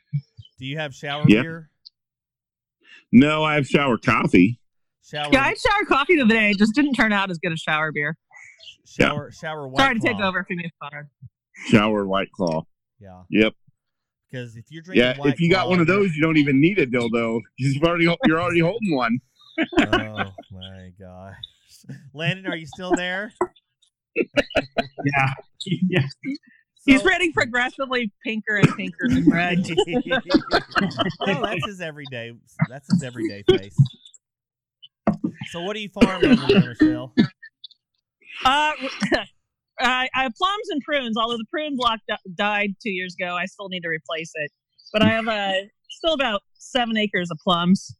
Do 0.59 0.67
you 0.67 0.79
have 0.79 0.95
shower 0.95 1.25
Yeah. 1.27 1.43
beer? 1.43 1.71
No, 3.13 3.45
I 3.45 3.55
have 3.55 3.67
shower 3.67 3.99
coffee. 3.99 4.61
Shower 5.05 5.31
Yeah, 5.33 5.43
I 5.43 5.49
had 5.49 5.59
shower 5.59 5.85
coffee 5.87 6.17
the 6.17 6.23
other 6.23 6.35
day. 6.35 6.51
It 6.51 6.59
just 6.59 6.75
didn't 6.75 6.95
turn 6.95 7.13
out 7.13 7.31
as 7.31 7.39
good 7.39 7.53
as 7.53 7.61
shower 7.61 7.93
beer. 7.93 8.17
shower 8.87 9.31
shower 9.33 9.69
white 9.69 9.81
Sorry 9.81 9.95
to 9.95 10.01
take 10.01 10.17
Claw. 10.17 10.29
over 10.29 10.45
for 10.45 10.55
me, 10.55 10.71
Conrad. 10.83 11.07
Shower 11.67 12.07
white 12.07 12.31
claw. 12.33 12.65
Yeah. 12.99 13.23
Yep. 13.31 13.55
Because 14.31 14.57
if 14.57 14.65
you're 14.71 14.83
drinking 14.83 15.05
Yeah. 15.05 15.17
White 15.19 15.35
If 15.35 15.41
you 15.41 15.51
got 15.51 15.69
one 15.69 15.81
of 15.81 15.87
those, 15.87 16.15
you 16.15 16.23
don't 16.23 16.37
even 16.37 16.61
need 16.61 16.79
a 16.79 16.87
dildo. 16.87 17.41
You've 17.59 17.83
already 17.83 18.05
you're 18.27 18.41
already 18.41 18.61
holding 18.61 18.95
one. 18.95 19.19
oh 19.79 20.33
my 20.51 20.91
gosh. 20.99 21.37
Landon, 22.13 22.47
are 22.47 22.57
you 22.57 22.67
still 22.67 22.95
there? 22.97 23.33
Yeah. 24.17 25.33
Yeah. 25.67 26.03
He's 26.87 27.01
So- 27.01 27.09
getting 27.09 27.33
progressively 27.33 28.13
pinker 28.25 28.57
and 28.57 28.69
pinker 28.77 29.09
than 29.09 29.29
red. 29.31 29.67
no, 29.67 30.13
that's 31.43 31.67
his 31.67 31.81
everyday. 31.81 32.33
That's 32.69 32.87
his 32.93 33.03
everyday 33.03 33.43
face. 33.49 33.77
So, 35.51 35.63
what 35.63 35.75
do 35.75 35.81
you 35.81 35.89
farm 35.89 36.25
over 36.25 36.47
there, 36.47 36.75
Michelle? 36.81 37.15
Uh, 38.45 38.73
I, 39.81 40.09
I 40.15 40.23
have 40.25 40.33
plums 40.35 40.69
and 40.71 40.81
prunes. 40.83 41.17
Although 41.17 41.39
the 41.39 41.47
prune 41.51 41.77
block 41.77 42.01
di- 42.09 42.19
died 42.35 42.71
two 42.83 42.91
years 42.91 43.15
ago, 43.19 43.35
I 43.35 43.47
still 43.47 43.69
need 43.69 43.81
to 43.81 43.89
replace 43.89 44.33
it. 44.35 44.51
But 44.93 45.03
I 45.03 45.09
have 45.09 45.27
uh, 45.29 45.53
still 45.91 46.13
about 46.15 46.43
seven 46.59 46.97
acres 46.97 47.31
of 47.31 47.39
plums. 47.43 47.95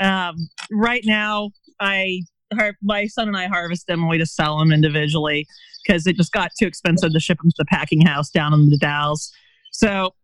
Um, 0.00 0.36
right 0.70 1.02
now, 1.04 1.50
I 1.80 2.22
har- 2.54 2.76
my 2.82 3.06
son 3.06 3.28
and 3.28 3.36
I 3.36 3.46
harvest 3.46 3.86
them 3.86 4.00
and 4.00 4.08
we 4.08 4.18
just 4.18 4.34
sell 4.34 4.58
them 4.58 4.72
individually 4.72 5.46
because 5.86 6.06
it 6.06 6.16
just 6.16 6.32
got 6.32 6.50
too 6.58 6.66
expensive 6.66 7.12
to 7.12 7.20
ship 7.20 7.38
them 7.38 7.50
to 7.50 7.54
the 7.58 7.64
packing 7.66 8.00
house 8.02 8.30
down 8.30 8.52
in 8.54 8.68
the 8.70 8.78
Dalles. 8.78 9.32
So 9.72 10.14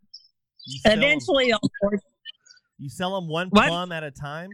You 0.67 0.81
eventually, 0.87 1.53
I'll, 1.53 1.61
uh, 1.87 1.97
you 2.79 2.89
sell 2.89 3.15
them 3.21 3.29
one 3.29 3.49
What? 3.51 3.69
plum 3.69 3.93
at 3.93 4.03
a 4.03 4.11
time. 4.11 4.51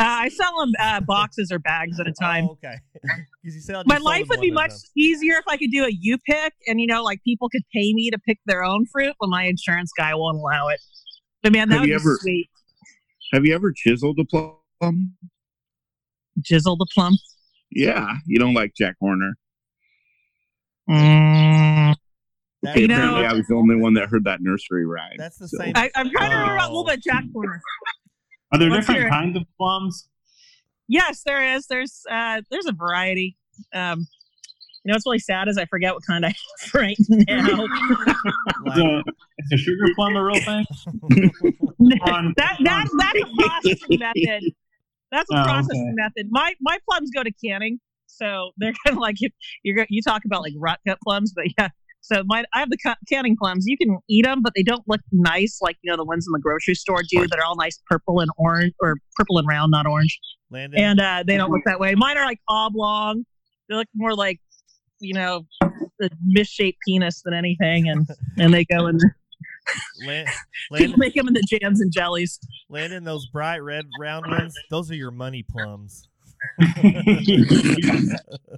I 0.00 0.28
sell 0.28 0.60
them 0.60 0.72
uh, 0.78 1.00
boxes 1.00 1.50
or 1.50 1.58
bags 1.58 1.98
at 1.98 2.06
a 2.06 2.12
time. 2.20 2.44
Oh, 2.48 2.52
okay. 2.52 2.76
'Cause 3.04 3.54
you 3.54 3.60
sell- 3.60 3.80
you 3.80 3.84
my 3.86 3.98
life 3.98 4.28
would 4.28 4.40
be 4.40 4.52
one 4.52 4.64
at 4.64 4.70
a 4.70 4.72
much 4.74 4.80
time. 4.82 4.90
easier 4.96 5.34
if 5.38 5.44
I 5.48 5.56
could 5.56 5.70
do 5.72 5.84
a 5.84 5.90
U 5.90 6.18
pick 6.24 6.52
and 6.68 6.80
you 6.80 6.86
know, 6.86 7.02
like 7.02 7.20
people 7.24 7.48
could 7.48 7.62
pay 7.74 7.92
me 7.94 8.10
to 8.10 8.18
pick 8.18 8.38
their 8.46 8.62
own 8.62 8.86
fruit, 8.86 9.14
but 9.18 9.28
my 9.28 9.44
insurance 9.44 9.90
guy 9.96 10.14
won't 10.14 10.36
allow 10.36 10.68
it. 10.68 10.78
But 11.42 11.52
man, 11.52 11.68
that 11.70 11.76
Have 11.76 11.80
would 11.82 11.86
be 11.88 11.94
ever- 11.94 12.18
sweet. 12.20 12.48
Have 13.32 13.44
you 13.44 13.54
ever 13.54 13.72
chiseled 13.76 14.18
a 14.20 14.24
plum? 14.24 15.14
Jizzle 16.40 16.78
the 16.78 16.86
plum. 16.94 17.14
Yeah, 17.70 18.14
you 18.26 18.38
don't 18.38 18.54
like 18.54 18.72
Jack 18.76 18.96
Horner. 19.00 19.34
Mm, 20.88 21.94
Okay, 22.66 22.80
You 22.82 22.88
know- 22.88 22.94
apparently 22.96 23.26
I 23.26 23.32
was 23.34 23.46
the 23.46 23.54
only 23.54 23.76
one 23.76 23.94
that 23.94 24.08
heard 24.08 24.24
that 24.24 24.40
nursery 24.40 24.84
rhyme. 24.84 25.14
That's 25.16 25.38
the 25.38 25.46
So- 25.48 25.58
same. 25.58 25.72
I, 25.76 25.90
I'm 25.94 26.10
trying 26.10 26.30
to 26.30 26.36
remember 26.36 26.56
a 26.62 26.66
little 26.66 26.84
bit 26.84 27.02
Jack 27.02 27.24
Corner. 27.32 27.60
Are 28.52 28.58
there 28.58 28.68
Let's 28.70 28.86
different 28.86 29.06
it. 29.06 29.10
kinds 29.10 29.36
of 29.36 29.44
plums? 29.56 30.08
Yes, 30.88 31.22
there 31.24 31.54
is. 31.54 31.66
There's 31.66 32.02
uh, 32.10 32.40
there's 32.50 32.66
a 32.66 32.72
variety. 32.72 33.36
Um, 33.74 34.00
you 34.84 34.90
know, 34.90 34.94
what's 34.94 35.06
really 35.06 35.18
sad 35.18 35.46
is 35.48 35.58
I 35.58 35.66
forget 35.66 35.92
what 35.94 36.02
kind 36.06 36.24
I 36.24 36.28
have 36.30 36.74
right 36.74 36.96
now. 37.08 37.46
Like, 38.64 38.74
The, 38.76 39.04
is 39.38 39.52
a 39.52 39.56
sugar 39.58 39.84
plum 39.94 40.16
a 40.16 40.24
real 40.24 40.40
thing? 40.40 40.64
On- 42.02 42.34
that 42.38 42.56
that 42.64 42.88
that's 42.98 43.20
a 43.20 43.34
processing 43.36 43.98
method. 44.00 44.42
That's 45.12 45.30
a 45.30 45.38
Oh, 45.38 45.44
processing 45.44 45.88
okay. 45.88 45.94
method. 45.94 46.28
My 46.30 46.54
my 46.60 46.78
plums 46.88 47.10
go 47.14 47.22
to 47.22 47.30
canning, 47.44 47.80
so 48.06 48.50
they're 48.58 48.72
kind 48.86 48.96
of 48.96 49.00
like 49.00 49.16
if 49.20 49.32
you're 49.62 49.86
you 49.88 50.02
talk 50.02 50.22
about 50.24 50.42
like 50.42 50.52
rot 50.56 50.80
cut 50.86 50.98
plums, 51.04 51.32
but 51.34 51.46
yeah. 51.58 51.68
So 52.00 52.22
my 52.26 52.44
I 52.54 52.60
have 52.60 52.70
the 52.70 52.78
ca- 52.78 52.96
canning 53.08 53.36
plums. 53.36 53.64
You 53.66 53.76
can 53.76 53.98
eat 54.08 54.24
them, 54.24 54.40
but 54.42 54.52
they 54.54 54.62
don't 54.62 54.84
look 54.86 55.00
nice 55.12 55.58
like 55.60 55.76
you 55.82 55.90
know 55.90 55.96
the 55.96 56.04
ones 56.04 56.26
in 56.26 56.32
the 56.32 56.38
grocery 56.40 56.74
store 56.74 57.02
do. 57.08 57.26
That 57.26 57.38
are 57.38 57.44
all 57.44 57.56
nice 57.56 57.80
purple 57.90 58.20
and 58.20 58.30
orange 58.36 58.72
or 58.80 58.96
purple 59.16 59.38
and 59.38 59.48
round, 59.48 59.70
not 59.72 59.86
orange. 59.86 60.18
Landon, 60.50 60.80
And 60.80 61.00
uh, 61.00 61.24
they 61.26 61.36
don't 61.36 61.50
look 61.50 61.64
that 61.66 61.78
way. 61.80 61.94
Mine 61.94 62.16
are 62.16 62.24
like 62.24 62.40
oblong. 62.48 63.24
They 63.68 63.74
look 63.74 63.88
more 63.94 64.14
like 64.14 64.40
you 65.00 65.12
know 65.14 65.44
a 65.62 66.08
misshaped 66.24 66.78
penis 66.86 67.22
than 67.24 67.34
anything, 67.34 67.88
and 67.88 68.06
and 68.38 68.54
they 68.54 68.64
go 68.64 68.86
in. 68.86 68.98
The, 70.00 70.06
Lan- 70.06 70.26
people 70.74 70.96
make 70.96 71.14
them 71.14 71.28
into 71.28 71.42
jams 71.46 71.80
and 71.80 71.92
jellies. 71.92 72.38
Landon, 72.70 73.04
those 73.04 73.26
bright 73.26 73.58
red 73.60 73.86
round 74.00 74.26
ones, 74.26 74.54
those 74.70 74.90
are 74.90 74.94
your 74.94 75.10
money 75.10 75.42
plums. 75.42 76.08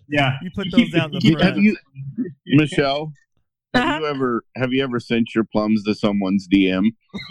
yeah. 0.09 0.37
You 0.43 0.51
put 0.55 0.71
those 0.71 0.93
out 0.95 1.13
in 1.13 1.19
the 1.19 1.37
have 1.41 1.55
front. 1.55 1.57
you, 1.59 1.77
Michelle? 2.47 3.13
Have 3.73 3.85
Uh-huh. 3.85 3.99
you 4.01 4.07
ever 4.09 4.45
have 4.57 4.73
you 4.73 4.83
ever 4.83 4.99
sent 4.99 5.33
your 5.35 5.45
plums 5.45 5.85
to 5.85 5.95
someone's 5.95 6.49
DM? 6.49 6.87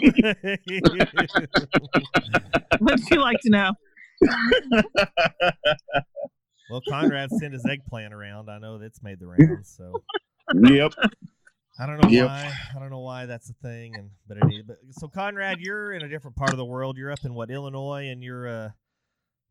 What'd 2.80 3.10
you 3.10 3.20
like 3.20 3.36
to 3.42 3.50
know? 3.50 3.72
well, 6.70 6.80
Conrad 6.88 7.30
sent 7.38 7.52
his 7.52 7.64
eggplant 7.66 8.14
around. 8.14 8.48
I 8.50 8.58
know 8.58 8.78
that's 8.78 9.02
made 9.02 9.18
the 9.20 9.26
rounds. 9.26 9.74
So 9.76 10.02
yep. 10.54 10.92
I 11.80 11.86
don't 11.86 12.02
know 12.02 12.08
Yep. 12.10 12.26
why. 12.26 12.52
I 12.76 12.78
don't 12.78 12.90
know 12.90 13.00
why 13.00 13.24
that's 13.26 13.48
a 13.48 13.54
thing, 13.54 13.94
and 13.96 14.10
but 14.28 14.36
it 14.36 14.44
is. 14.52 14.62
But 14.66 14.76
so 14.90 15.08
Conrad, 15.08 15.60
you're 15.60 15.92
in 15.92 16.02
a 16.02 16.08
different 16.08 16.36
part 16.36 16.50
of 16.50 16.58
the 16.58 16.64
world. 16.64 16.96
You're 16.98 17.10
up 17.10 17.24
in 17.24 17.32
what 17.32 17.50
Illinois, 17.50 18.08
and 18.10 18.22
you're 18.22 18.46
uh, 18.46 18.68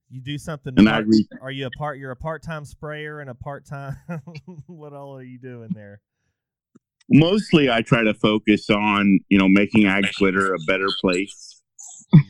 you 0.09 0.21
do 0.21 0.37
something. 0.37 0.73
And 0.77 0.85
part- 0.87 0.97
I 0.99 1.01
agree. 1.01 1.27
Are 1.41 1.51
you 1.51 1.65
a 1.65 1.71
part? 1.71 1.97
You're 1.97 2.11
a 2.11 2.15
part 2.15 2.43
time 2.43 2.65
sprayer 2.65 3.19
and 3.19 3.29
a 3.29 3.35
part 3.35 3.65
time. 3.65 3.95
what 4.67 4.93
all 4.93 5.17
are 5.17 5.23
you 5.23 5.39
doing 5.39 5.69
there? 5.73 6.01
Mostly, 7.11 7.71
I 7.71 7.81
try 7.81 8.03
to 8.03 8.13
focus 8.13 8.69
on 8.69 9.19
you 9.29 9.39
know 9.39 9.47
making 9.47 9.87
Ag 9.87 10.05
Twitter 10.17 10.53
a 10.53 10.59
better 10.67 10.87
place 11.01 11.61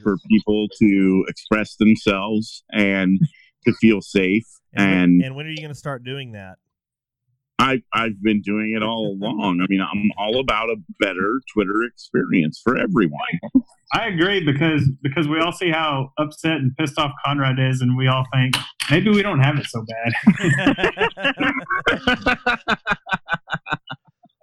for 0.04 0.18
people 0.30 0.68
to 0.80 1.26
express 1.28 1.76
themselves 1.76 2.64
and 2.72 3.20
to 3.66 3.74
feel 3.82 4.02
safe. 4.02 4.46
And, 4.74 4.86
when- 4.86 5.00
And 5.02 5.22
and 5.24 5.36
when 5.36 5.46
are 5.48 5.50
you 5.50 5.58
going 5.58 5.70
to 5.70 5.76
start 5.76 6.04
doing 6.06 6.32
that? 6.34 6.58
I 7.60 7.82
I've 7.94 8.22
been 8.24 8.42
doing 8.42 8.74
it 8.76 8.82
all 8.82 9.18
along. 9.20 9.60
I 9.62 9.66
mean, 9.70 9.82
I'm 9.82 10.10
all 10.18 10.40
about 10.40 10.70
a 10.70 10.78
better 11.00 11.42
Twitter 11.54 11.84
experience 11.84 12.62
for 12.64 12.78
everyone. 12.78 13.20
I 13.94 14.08
agree 14.08 14.44
because 14.46 14.90
because 15.04 15.28
we 15.28 15.40
all 15.40 15.52
see 15.52 15.70
how 15.70 16.12
upset 16.18 16.54
and 16.54 16.76
pissed 16.78 16.98
off 16.98 17.12
Conrad 17.26 17.60
is, 17.60 17.82
and 17.82 17.98
we 17.98 18.08
all 18.08 18.24
think 18.34 18.56
maybe 18.90 19.10
we 19.10 19.22
don't 19.22 19.42
have 19.42 19.58
it 19.58 19.66
so 19.66 19.84
bad. 19.86 20.14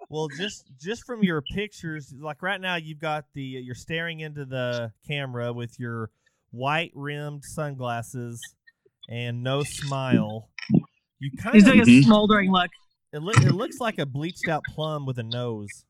well, 0.09 0.27
just 0.37 0.71
just 0.79 1.03
from 1.05 1.23
your 1.23 1.41
pictures, 1.41 2.13
like 2.19 2.41
right 2.43 2.61
now, 2.61 2.75
you've 2.75 2.99
got 2.99 3.25
the 3.33 3.41
you're 3.41 3.75
staring 3.75 4.19
into 4.19 4.45
the 4.45 4.91
camera 5.07 5.51
with 5.53 5.79
your 5.79 6.11
white 6.51 6.91
rimmed 6.93 7.43
sunglasses 7.43 8.39
and 9.09 9.41
no 9.43 9.63
smile. 9.63 10.49
You 11.19 11.31
kind 11.41 11.55
He's 11.55 11.63
of 11.63 11.69
doing 11.73 11.81
a 11.81 11.85
Mhm. 11.85 12.03
smoldering 12.03 12.51
look. 12.51 12.69
It, 13.13 13.19
loo- 13.19 13.31
it 13.35 13.53
looks 13.53 13.79
like 13.79 13.97
a 13.99 14.05
bleached 14.05 14.47
out 14.47 14.63
plum 14.69 15.05
with 15.05 15.17
a 15.19 15.23
nose 15.23 15.85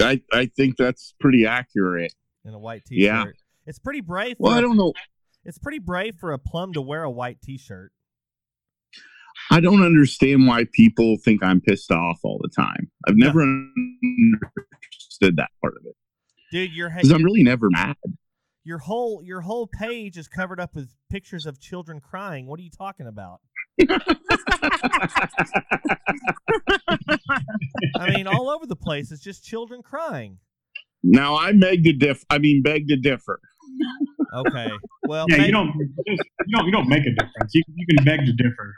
I 0.00 0.22
I 0.32 0.46
think 0.46 0.76
that's 0.76 1.14
pretty 1.20 1.44
accurate. 1.46 2.14
and 2.44 2.54
a 2.54 2.58
white 2.58 2.84
t-shirt. 2.86 3.02
Yeah. 3.04 3.24
It's 3.66 3.78
pretty 3.78 4.00
brave. 4.00 4.36
For 4.38 4.44
Well, 4.44 4.54
I 4.54 4.58
a- 4.58 4.62
don't 4.62 4.76
know. 4.76 4.92
It's 5.44 5.58
pretty 5.58 5.78
brave 5.78 6.14
for 6.16 6.32
a 6.32 6.38
plum 6.38 6.72
to 6.74 6.80
wear 6.80 7.02
a 7.02 7.10
white 7.10 7.40
t-shirt. 7.42 7.92
I 9.50 9.60
don't 9.60 9.82
understand 9.82 10.46
why 10.46 10.66
people 10.72 11.16
think 11.24 11.42
I'm 11.42 11.60
pissed 11.60 11.90
off 11.90 12.18
all 12.22 12.38
the 12.42 12.48
time. 12.48 12.90
I've 13.08 13.16
never 13.16 13.40
understood 13.42 15.36
that 15.36 15.50
part 15.60 15.74
of 15.76 15.82
it 15.86 15.96
Dude, 16.52 16.72
your 16.72 16.88
because 16.90 17.10
I'm 17.10 17.22
really 17.24 17.42
never 17.42 17.68
mad. 17.70 17.96
your 18.64 18.78
whole 18.78 19.22
your 19.24 19.40
whole 19.40 19.66
page 19.66 20.16
is 20.18 20.28
covered 20.28 20.60
up 20.60 20.74
with 20.74 20.90
pictures 21.10 21.46
of 21.46 21.58
children 21.60 22.00
crying. 22.00 22.46
What 22.46 22.58
are 22.60 22.62
you 22.62 22.70
talking 22.70 23.06
about? 23.06 23.40
I 27.96 28.10
mean, 28.10 28.26
all 28.26 28.50
over 28.50 28.66
the 28.66 28.76
place. 28.76 29.10
It's 29.10 29.22
just 29.22 29.44
children 29.44 29.82
crying. 29.82 30.38
Now 31.02 31.34
I 31.34 31.52
beg 31.52 31.84
to 31.84 31.92
diff. 31.92 32.24
I 32.30 32.38
mean, 32.38 32.62
beg 32.62 32.88
to 32.88 32.96
differ. 32.96 33.40
Okay. 34.34 34.70
Well, 35.06 35.26
yeah, 35.28 35.36
maybe- 35.38 35.46
you 35.46 35.52
don't 35.52 35.72
you 36.06 36.56
don't 36.56 36.66
you 36.66 36.72
don't 36.72 36.88
make 36.88 37.04
a 37.06 37.10
difference. 37.10 37.54
You, 37.54 37.62
you 37.74 37.86
can 37.96 38.04
beg 38.04 38.20
to 38.26 38.32
differ. 38.32 38.74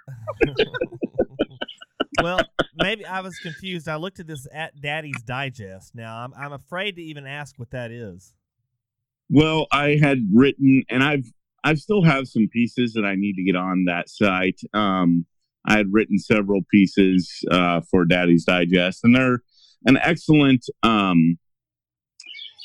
well, 2.22 2.40
maybe 2.76 3.04
I 3.04 3.20
was 3.20 3.36
confused. 3.38 3.88
I 3.88 3.96
looked 3.96 4.20
at 4.20 4.26
this 4.26 4.46
at 4.52 4.80
Daddy's 4.80 5.22
Digest. 5.22 5.94
Now 5.94 6.18
I'm 6.24 6.32
I'm 6.34 6.52
afraid 6.52 6.96
to 6.96 7.02
even 7.02 7.26
ask 7.26 7.58
what 7.58 7.70
that 7.70 7.90
is. 7.90 8.34
Well, 9.28 9.66
I 9.72 9.98
had 10.00 10.28
written, 10.34 10.84
and 10.90 11.02
I've 11.02 11.32
I 11.64 11.74
still 11.74 12.02
have 12.02 12.28
some 12.28 12.48
pieces 12.48 12.92
that 12.94 13.04
I 13.04 13.14
need 13.14 13.34
to 13.34 13.44
get 13.44 13.56
on 13.56 13.84
that 13.84 14.08
site. 14.08 14.60
Um, 14.74 15.26
I 15.66 15.76
had 15.76 15.92
written 15.92 16.18
several 16.18 16.62
pieces 16.70 17.44
uh, 17.50 17.82
for 17.90 18.04
Daddy's 18.04 18.44
Digest, 18.44 19.04
and 19.04 19.14
they're 19.14 19.42
an 19.84 19.96
excellent, 19.98 20.66
um, 20.82 21.38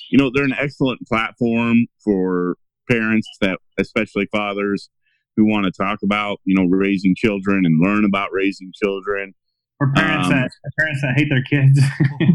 you 0.09 0.17
know, 0.17 0.31
they're 0.33 0.45
an 0.45 0.55
excellent 0.57 1.05
platform 1.07 1.85
for 2.03 2.57
parents 2.89 3.27
that, 3.41 3.59
especially 3.77 4.27
fathers, 4.31 4.89
who 5.35 5.45
want 5.45 5.65
to 5.65 5.71
talk 5.71 5.99
about, 6.03 6.39
you 6.45 6.55
know, 6.55 6.65
raising 6.65 7.13
children 7.15 7.65
and 7.65 7.79
learn 7.79 8.03
about 8.03 8.29
raising 8.31 8.71
children. 8.81 9.33
Or 9.79 9.91
parents 9.93 10.27
Um, 10.27 10.33
that 10.33 10.49
parents 10.79 11.01
that 11.01 11.13
hate 11.15 11.29
their 11.29 11.43
kids. 11.43 11.79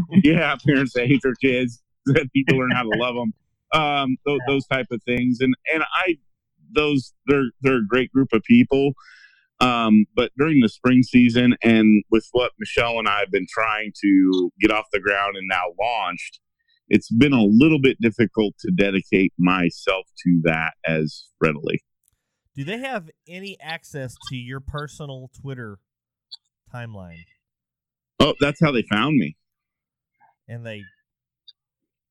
yeah, 0.23 0.55
parents 0.65 0.93
that 0.93 1.07
hate 1.07 1.21
their 1.21 1.35
kids, 1.35 1.83
that 2.05 2.31
people 2.33 2.57
learn 2.57 2.71
how 2.71 2.83
to 2.83 2.97
love 2.97 3.15
them, 3.15 3.33
um, 3.73 4.17
those, 4.25 4.39
those 4.47 4.65
type 4.67 4.87
of 4.91 5.03
things. 5.03 5.39
And 5.41 5.53
and 5.73 5.83
I, 5.83 6.17
those 6.73 7.13
they're 7.27 7.51
they're 7.61 7.77
a 7.77 7.87
great 7.87 8.11
group 8.11 8.29
of 8.33 8.43
people. 8.43 8.93
Um, 9.59 10.05
but 10.15 10.31
during 10.37 10.59
the 10.59 10.67
spring 10.67 11.03
season, 11.03 11.55
and 11.63 12.03
with 12.11 12.27
what 12.31 12.51
Michelle 12.59 12.99
and 12.99 13.07
I 13.07 13.19
have 13.19 13.31
been 13.31 13.47
trying 13.49 13.93
to 14.01 14.51
get 14.59 14.71
off 14.71 14.85
the 14.91 14.99
ground 14.99 15.37
and 15.37 15.47
now 15.47 15.63
launched, 15.79 16.39
it's 16.89 17.09
been 17.09 17.33
a 17.33 17.43
little 17.43 17.79
bit 17.79 17.97
difficult 18.01 18.55
to 18.59 18.71
dedicate 18.71 19.31
myself 19.37 20.05
to 20.23 20.41
that 20.43 20.73
as 20.85 21.25
readily. 21.39 21.81
Do 22.55 22.63
they 22.63 22.79
have 22.79 23.09
any 23.27 23.57
access 23.61 24.13
to 24.29 24.35
your 24.35 24.59
personal 24.59 25.29
Twitter 25.41 25.79
timeline? 26.73 27.23
Oh, 28.19 28.33
that's 28.39 28.59
how 28.59 28.71
they 28.71 28.83
found 28.83 29.17
me. 29.17 29.37
And 30.47 30.65
they, 30.65 30.81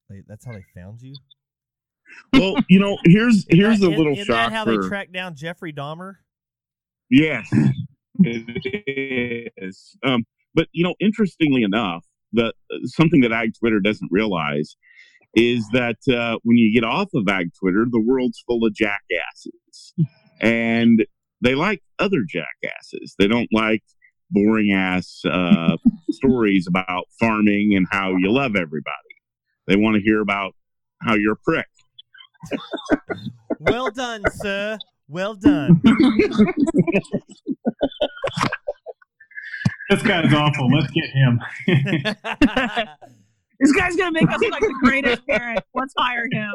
they 0.08 0.22
that's 0.26 0.44
how 0.44 0.52
they 0.52 0.64
found 0.74 1.00
you. 1.00 1.14
Well, 2.32 2.56
you 2.68 2.78
know, 2.78 2.98
here's 3.04 3.44
here's 3.48 3.76
Isn't 3.76 3.86
a 3.86 3.90
that- 3.90 3.98
little 3.98 4.12
isn't 4.14 4.24
shock 4.26 4.50
that 4.50 4.52
how 4.52 4.64
for 4.64 4.80
they 4.82 4.88
tracked 4.88 5.12
down 5.12 5.34
Jeffrey 5.34 5.72
Dahmer? 5.72 6.16
Yes, 7.10 7.48
it 8.20 9.52
is. 9.56 9.96
Um, 10.04 10.24
but 10.54 10.68
you 10.72 10.84
know, 10.84 10.94
interestingly 11.00 11.62
enough, 11.62 12.04
the 12.32 12.52
something 12.84 13.20
that 13.22 13.32
Ag 13.32 13.52
Twitter 13.58 13.80
doesn't 13.80 14.10
realize 14.10 14.76
is 15.34 15.66
that 15.72 15.96
uh, 16.08 16.38
when 16.42 16.56
you 16.56 16.72
get 16.72 16.84
off 16.86 17.08
of 17.14 17.28
Ag 17.28 17.50
Twitter, 17.58 17.86
the 17.90 18.00
world's 18.00 18.42
full 18.46 18.64
of 18.66 18.74
jackasses, 18.74 19.94
and 20.40 21.04
they 21.40 21.54
like 21.54 21.82
other 21.98 22.22
jackasses. 22.28 23.14
They 23.18 23.28
don't 23.28 23.48
like 23.52 23.82
boring 24.30 24.72
ass 24.72 25.22
uh, 25.24 25.76
stories 26.10 26.66
about 26.66 27.04
farming 27.20 27.74
and 27.76 27.86
how 27.90 28.10
you 28.16 28.30
love 28.32 28.56
everybody. 28.56 28.96
They 29.66 29.76
want 29.76 29.96
to 29.96 30.02
hear 30.02 30.20
about 30.20 30.54
how 31.02 31.14
you're 31.14 31.32
a 31.34 31.36
prick. 31.44 31.66
Well 33.60 33.90
done, 33.90 34.22
sir. 34.30 34.78
Well 35.08 35.34
done. 35.34 35.80
this 39.90 40.02
guy's 40.02 40.32
awful. 40.32 40.68
Let's 40.70 40.90
get 40.92 41.10
him. 41.10 41.40
This 43.60 43.70
guy's 43.74 43.94
gonna 43.94 44.10
make 44.10 44.28
us 44.28 44.40
look 44.40 44.50
like 44.50 44.60
the 44.60 44.74
greatest 44.82 45.24
parent. 45.24 45.60
Let's 45.72 45.94
hire 45.96 46.26
him. 46.32 46.52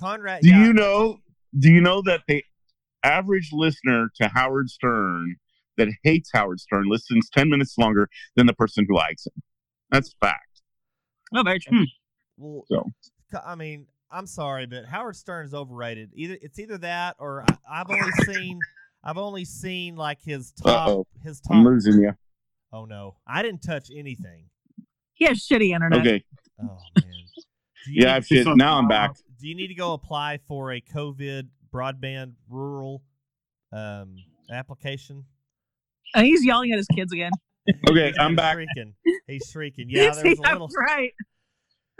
Conrad. 0.00 0.40
Do 0.40 0.48
yeah. 0.48 0.64
you 0.64 0.72
know? 0.72 1.18
Do 1.58 1.70
you 1.70 1.82
know 1.82 2.00
that 2.06 2.22
the 2.26 2.42
average 3.02 3.50
listener 3.52 4.08
to 4.22 4.28
Howard 4.28 4.70
Stern 4.70 5.36
that 5.76 5.88
hates 6.02 6.30
Howard 6.32 6.60
Stern 6.60 6.84
listens 6.86 7.28
10 7.30 7.48
minutes 7.50 7.76
longer 7.78 8.08
than 8.36 8.46
the 8.46 8.52
person 8.52 8.86
who 8.88 8.94
likes 8.94 9.26
him. 9.26 9.42
That's 9.90 10.08
a 10.08 10.26
fact. 10.26 10.62
Oh, 11.34 11.42
very 11.42 11.58
true. 11.58 11.86
Well, 12.36 12.64
So. 12.68 12.84
C- 13.32 13.38
I 13.44 13.54
mean, 13.54 13.86
I'm 14.10 14.26
sorry, 14.26 14.66
but 14.66 14.84
Howard 14.86 15.16
Stern 15.16 15.46
is 15.46 15.54
overrated. 15.54 16.10
Either 16.14 16.36
it's 16.42 16.58
either 16.58 16.78
that 16.78 17.16
or 17.18 17.44
I, 17.48 17.80
I've 17.80 17.90
only 17.90 18.10
seen 18.34 18.58
I've 19.04 19.18
only 19.18 19.44
seen 19.44 19.96
like 19.96 20.20
his 20.22 20.52
top 20.52 20.88
Uh-oh. 20.88 21.06
his 21.22 21.40
I'm 21.50 21.64
losing 21.64 22.00
you. 22.02 22.12
Oh 22.72 22.84
no, 22.84 23.16
I 23.26 23.42
didn't 23.42 23.62
touch 23.62 23.90
anything. 23.94 24.44
He 25.14 25.24
has 25.26 25.38
shitty 25.46 25.74
internet. 25.74 26.00
Okay. 26.00 26.24
Oh 26.62 26.78
man. 26.96 27.04
Do 27.86 27.92
you 27.92 28.02
Yeah, 28.04 28.14
need- 28.16 28.26
shit. 28.26 28.46
Now 28.56 28.78
I'm 28.78 28.88
back. 28.88 29.16
Do 29.40 29.48
you 29.48 29.56
need 29.56 29.68
to 29.68 29.74
go 29.74 29.92
apply 29.94 30.38
for 30.46 30.70
a 30.72 30.80
COVID 30.80 31.48
broadband 31.74 32.34
rural 32.48 33.02
um, 33.72 34.16
application? 34.52 35.24
And 36.14 36.26
he's 36.26 36.44
yelling 36.44 36.70
at 36.72 36.76
his 36.78 36.86
kids 36.94 37.12
again. 37.12 37.32
Okay, 37.90 38.12
I'm 38.20 38.36
back. 38.36 38.54
Shrieking. 38.54 38.94
He's 39.26 39.48
shrieking. 39.50 39.86
Yeah, 39.90 40.10
there 40.12 40.30
was 40.30 40.38
a 40.38 40.42
Yeah, 40.42 40.52
little. 40.52 40.68
right. 40.78 41.12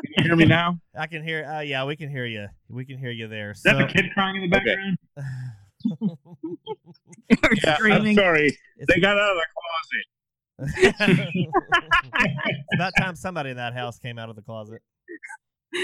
Can 0.03 0.13
you 0.19 0.25
hear 0.25 0.37
me 0.37 0.45
now? 0.47 0.79
I 0.99 1.07
can 1.07 1.23
hear. 1.23 1.45
Uh, 1.45 1.61
yeah, 1.61 1.85
we 1.85 1.97
can 1.97 2.09
hear 2.11 2.27
you. 2.27 2.47
We 2.69 2.85
can 2.85 2.99
hear 2.99 3.11
you 3.11 3.29
there. 3.29 3.53
Is 3.53 3.63
that 3.63 3.73
So, 3.73 3.79
the 3.87 3.87
kid 3.93 4.07
crying 4.15 4.37
in 4.43 4.43
the 4.43 4.49
background? 4.49 4.99
They're 7.29 7.55
Yeah, 7.65 7.77
I'm 7.81 8.15
sorry. 8.15 8.57
it's, 8.79 8.93
They 8.95 9.01
got 9.01 9.17
out 9.19 9.31
of 9.31 9.37
the 9.37 9.47
closet. 9.55 10.07
it's 12.47 12.75
about 12.75 12.93
time 12.99 13.17
somebody 13.17 13.51
in 13.51 13.57
that 13.57 13.75
house 13.75 13.99
came 13.99 14.19
out 14.19 14.29
of 14.31 14.37
the 14.37 14.43
closet. 14.43 14.81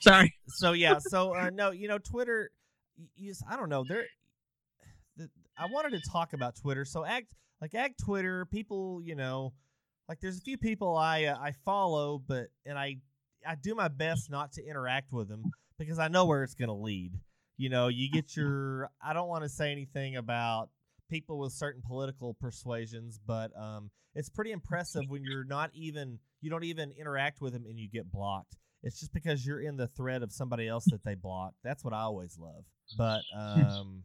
Sorry. 0.00 0.34
So 0.48 0.72
yeah, 0.72 0.98
so 0.98 1.34
uh, 1.34 1.50
no, 1.52 1.70
you 1.70 1.86
know, 1.88 1.98
Twitter. 1.98 2.50
y- 2.98 3.06
You, 3.16 3.30
s- 3.30 3.42
I 3.48 3.56
don't 3.56 3.68
know. 3.68 3.84
There, 3.88 4.04
the, 5.16 5.28
I 5.56 5.66
wanted 5.66 6.02
to 6.02 6.10
talk 6.10 6.32
about 6.32 6.56
Twitter. 6.56 6.84
So 6.84 7.04
act 7.04 7.26
like 7.60 7.74
Ag 7.74 7.94
Twitter. 7.96 8.44
People, 8.46 9.00
you 9.02 9.14
know, 9.14 9.52
like 10.08 10.20
there's 10.20 10.38
a 10.38 10.42
few 10.42 10.58
people 10.58 10.96
I 10.96 11.24
uh, 11.24 11.38
I 11.38 11.52
follow, 11.64 12.22
but 12.26 12.46
and 12.66 12.78
I 12.78 12.96
I 13.46 13.54
do 13.54 13.74
my 13.74 13.88
best 13.88 14.30
not 14.30 14.52
to 14.52 14.64
interact 14.64 15.12
with 15.12 15.28
them 15.28 15.50
because 15.78 15.98
I 15.98 16.08
know 16.08 16.26
where 16.26 16.42
it's 16.42 16.54
going 16.54 16.68
to 16.68 16.74
lead. 16.74 17.12
You 17.56 17.68
know, 17.68 17.88
you 17.88 18.10
get 18.10 18.36
your. 18.36 18.90
I 19.04 19.12
don't 19.12 19.28
want 19.28 19.44
to 19.44 19.48
say 19.48 19.72
anything 19.72 20.16
about 20.16 20.68
people 21.10 21.38
with 21.38 21.52
certain 21.52 21.82
political 21.86 22.34
persuasions, 22.34 23.20
but 23.26 23.50
um, 23.58 23.90
it's 24.14 24.28
pretty 24.28 24.52
impressive 24.52 25.02
when 25.08 25.22
you're 25.24 25.44
not 25.44 25.70
even 25.74 26.18
you 26.40 26.50
don't 26.50 26.64
even 26.64 26.92
interact 26.92 27.40
with 27.40 27.52
them 27.52 27.64
and 27.68 27.78
you 27.78 27.88
get 27.88 28.10
blocked. 28.10 28.56
It's 28.82 28.98
just 28.98 29.12
because 29.12 29.46
you're 29.46 29.60
in 29.60 29.76
the 29.76 29.86
thread 29.86 30.22
of 30.22 30.32
somebody 30.32 30.66
else 30.66 30.84
that 30.86 31.04
they 31.04 31.14
block. 31.14 31.54
That's 31.62 31.84
what 31.84 31.94
I 31.94 32.00
always 32.00 32.36
love. 32.36 32.64
But 32.98 33.20
um, 33.38 34.02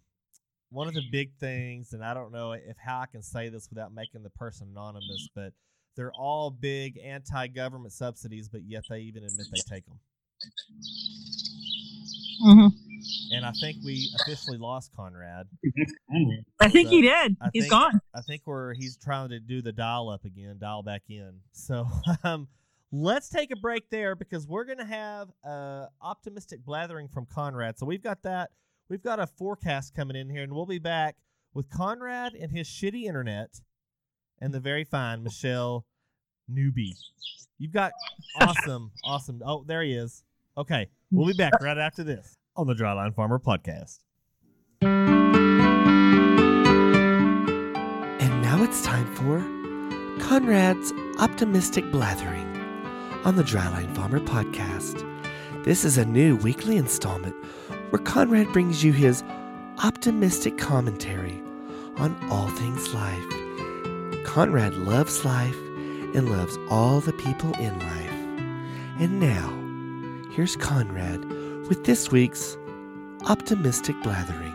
one 0.70 0.88
of 0.88 0.94
the 0.94 1.02
big 1.12 1.34
things, 1.40 1.94
and 1.94 2.04
I 2.04 2.14
don't 2.14 2.32
know 2.32 2.52
if 2.52 2.78
how 2.78 3.00
I 3.00 3.08
can 3.08 3.24
say 3.24 3.50
this 3.50 3.70
without 3.70 3.92
making 3.92 4.22
the 4.22 4.30
person 4.30 4.68
anonymous, 4.72 5.30
but 5.34 5.54
they're 5.98 6.14
all 6.14 6.50
big 6.52 6.98
anti-government 7.04 7.92
subsidies, 7.92 8.48
but 8.48 8.62
yet 8.66 8.84
they 8.90 9.00
even 9.00 9.24
admit 9.24 9.48
they 9.52 9.76
take 9.76 9.86
them. 9.86 10.00
hmm 12.44 12.68
And 13.32 13.46
I 13.46 13.52
think 13.60 13.78
we 13.84 14.10
officially 14.22 14.58
lost 14.58 14.92
Conrad. 14.96 15.48
I 16.62 16.70
think 16.70 16.90
he 16.90 17.02
did. 17.02 17.36
I 17.42 17.50
He's 17.54 17.64
think- 17.64 17.72
gone. 17.72 18.00
I 18.16 18.22
think 18.22 18.44
we're 18.46 18.74
he's 18.76 18.98
trying 18.98 19.30
to 19.30 19.40
do 19.40 19.62
the 19.62 19.72
dial 19.74 20.10
up 20.10 20.24
again, 20.26 20.58
dial 20.60 20.84
back 20.84 21.04
in. 21.10 21.40
So 21.52 21.86
um, 22.24 22.48
let's 22.92 23.30
take 23.30 23.52
a 23.52 23.56
break 23.56 23.90
there 23.90 24.16
because 24.16 24.48
we're 24.48 24.66
gonna 24.66 24.86
have 24.86 25.30
uh, 25.44 25.88
optimistic 26.02 26.64
blathering 26.66 27.08
from 27.10 27.26
Conrad. 27.26 27.78
So 27.78 27.86
we've 27.86 28.04
got 28.04 28.24
that. 28.24 28.52
We've 28.90 29.04
got 29.04 29.20
a 29.20 29.28
forecast 29.28 29.94
coming 29.96 30.16
in 30.16 30.30
here, 30.30 30.44
and 30.44 30.54
we'll 30.54 30.66
be 30.66 30.80
back 30.80 31.18
with 31.54 31.70
Conrad 31.70 32.34
and 32.34 32.52
his 32.52 32.68
shitty 32.68 33.04
internet, 33.04 33.60
and 34.42 34.54
the 34.54 34.60
very 34.60 34.84
fine 34.84 35.24
Michelle 35.24 35.86
Newbie. 36.52 36.96
You've 37.58 37.74
got 37.74 37.92
awesome, 38.42 38.92
awesome. 39.04 39.42
Oh, 39.46 39.64
there 39.66 39.82
he 39.84 39.94
is. 39.94 40.24
Okay, 40.58 40.88
we'll 41.12 41.28
be 41.28 41.34
back 41.34 41.54
right 41.62 41.78
after 41.78 42.04
this 42.04 42.38
on 42.56 42.68
the 42.68 42.74
Dryline 42.74 43.14
Farmer 43.14 43.40
Podcast. 43.40 44.00
And 48.20 48.42
now 48.42 48.64
it's 48.64 48.82
time 48.84 49.14
for 49.16 49.40
Conrad's 50.24 50.92
Optimistic 51.20 51.92
Blathering 51.92 52.56
on 53.24 53.36
the 53.36 53.44
Dryline 53.44 53.96
Farmer 53.96 54.20
Podcast. 54.20 55.04
This 55.64 55.84
is 55.84 55.98
a 55.98 56.06
new 56.06 56.38
weekly 56.38 56.78
installment 56.78 57.36
where 57.92 58.02
Conrad 58.02 58.52
brings 58.54 58.84
you 58.84 58.94
his 58.94 59.24
optimistic 59.84 60.58
commentary 60.58 61.42
on 61.98 62.16
all 62.32 62.48
things 62.50 62.94
life. 62.94 63.37
Conrad 64.38 64.76
loves 64.76 65.26
life 65.26 65.58
and 66.14 66.30
loves 66.30 66.60
all 66.70 67.00
the 67.00 67.12
people 67.14 67.52
in 67.56 67.74
life. 67.80 69.00
And 69.00 69.20
now, 69.20 69.50
here's 70.32 70.56
Conrad 70.56 71.26
with 71.68 71.86
this 71.86 72.12
week's 72.12 72.56
Optimistic 73.28 73.96
Blathering, 74.04 74.54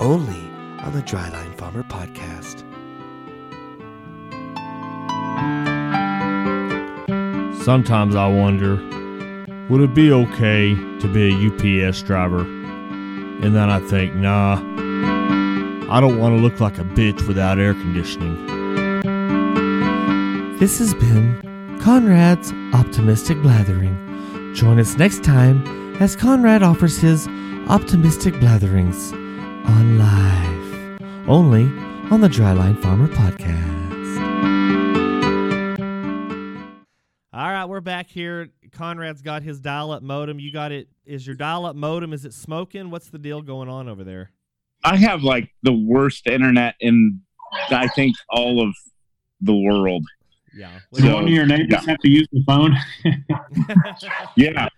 only 0.00 0.40
on 0.82 0.94
the 0.94 1.02
Dryline 1.02 1.54
Farmer 1.58 1.82
Podcast. 1.82 2.64
Sometimes 7.62 8.16
I 8.16 8.26
wonder, 8.26 8.76
would 9.68 9.82
it 9.82 9.92
be 9.92 10.12
okay 10.12 10.74
to 11.00 11.12
be 11.12 11.28
a 11.28 11.88
UPS 11.90 12.00
driver? 12.00 12.40
And 12.40 13.54
then 13.54 13.68
I 13.68 13.80
think, 13.80 14.14
nah, 14.14 14.54
I 15.94 16.00
don't 16.00 16.18
want 16.18 16.38
to 16.38 16.40
look 16.40 16.58
like 16.58 16.78
a 16.78 16.84
bitch 16.84 17.28
without 17.28 17.58
air 17.58 17.74
conditioning. 17.74 18.53
This 20.60 20.78
has 20.78 20.94
been 20.94 21.78
Conrad's 21.82 22.52
Optimistic 22.72 23.42
Blathering. 23.42 24.54
Join 24.54 24.78
us 24.78 24.96
next 24.96 25.24
time 25.24 25.96
as 26.00 26.14
Conrad 26.14 26.62
offers 26.62 26.96
his 26.96 27.26
optimistic 27.68 28.34
blatherings 28.34 29.12
on 29.66 29.98
live, 29.98 31.28
only 31.28 31.64
on 32.12 32.20
the 32.20 32.28
Dryline 32.28 32.80
Farmer 32.80 33.08
Podcast. 33.08 33.74
All 37.32 37.50
right, 37.50 37.64
we're 37.64 37.80
back 37.80 38.08
here. 38.08 38.50
Conrad's 38.70 39.22
got 39.22 39.42
his 39.42 39.58
dial-up 39.58 40.04
modem. 40.04 40.38
You 40.38 40.52
got 40.52 40.70
it. 40.70 40.86
Is 41.04 41.26
your 41.26 41.34
dial-up 41.34 41.74
modem? 41.74 42.12
Is 42.12 42.24
it 42.24 42.32
smoking? 42.32 42.90
What's 42.90 43.08
the 43.08 43.18
deal 43.18 43.42
going 43.42 43.68
on 43.68 43.88
over 43.88 44.04
there? 44.04 44.30
I 44.84 44.94
have 44.98 45.24
like 45.24 45.52
the 45.64 45.72
worst 45.72 46.28
internet 46.28 46.76
in, 46.78 47.22
I 47.70 47.88
think, 47.88 48.14
all 48.28 48.62
of 48.64 48.72
the 49.40 49.56
world. 49.56 50.04
Yeah. 50.56 50.78
Did 50.92 51.12
one 51.12 51.24
of 51.24 51.30
your 51.30 51.46
neighbors 51.46 51.66
yeah. 51.70 51.80
have 51.86 51.98
to 51.98 52.08
use 52.08 52.28
the 52.32 52.42
phone? 52.46 52.76
Yeah. 54.36 54.68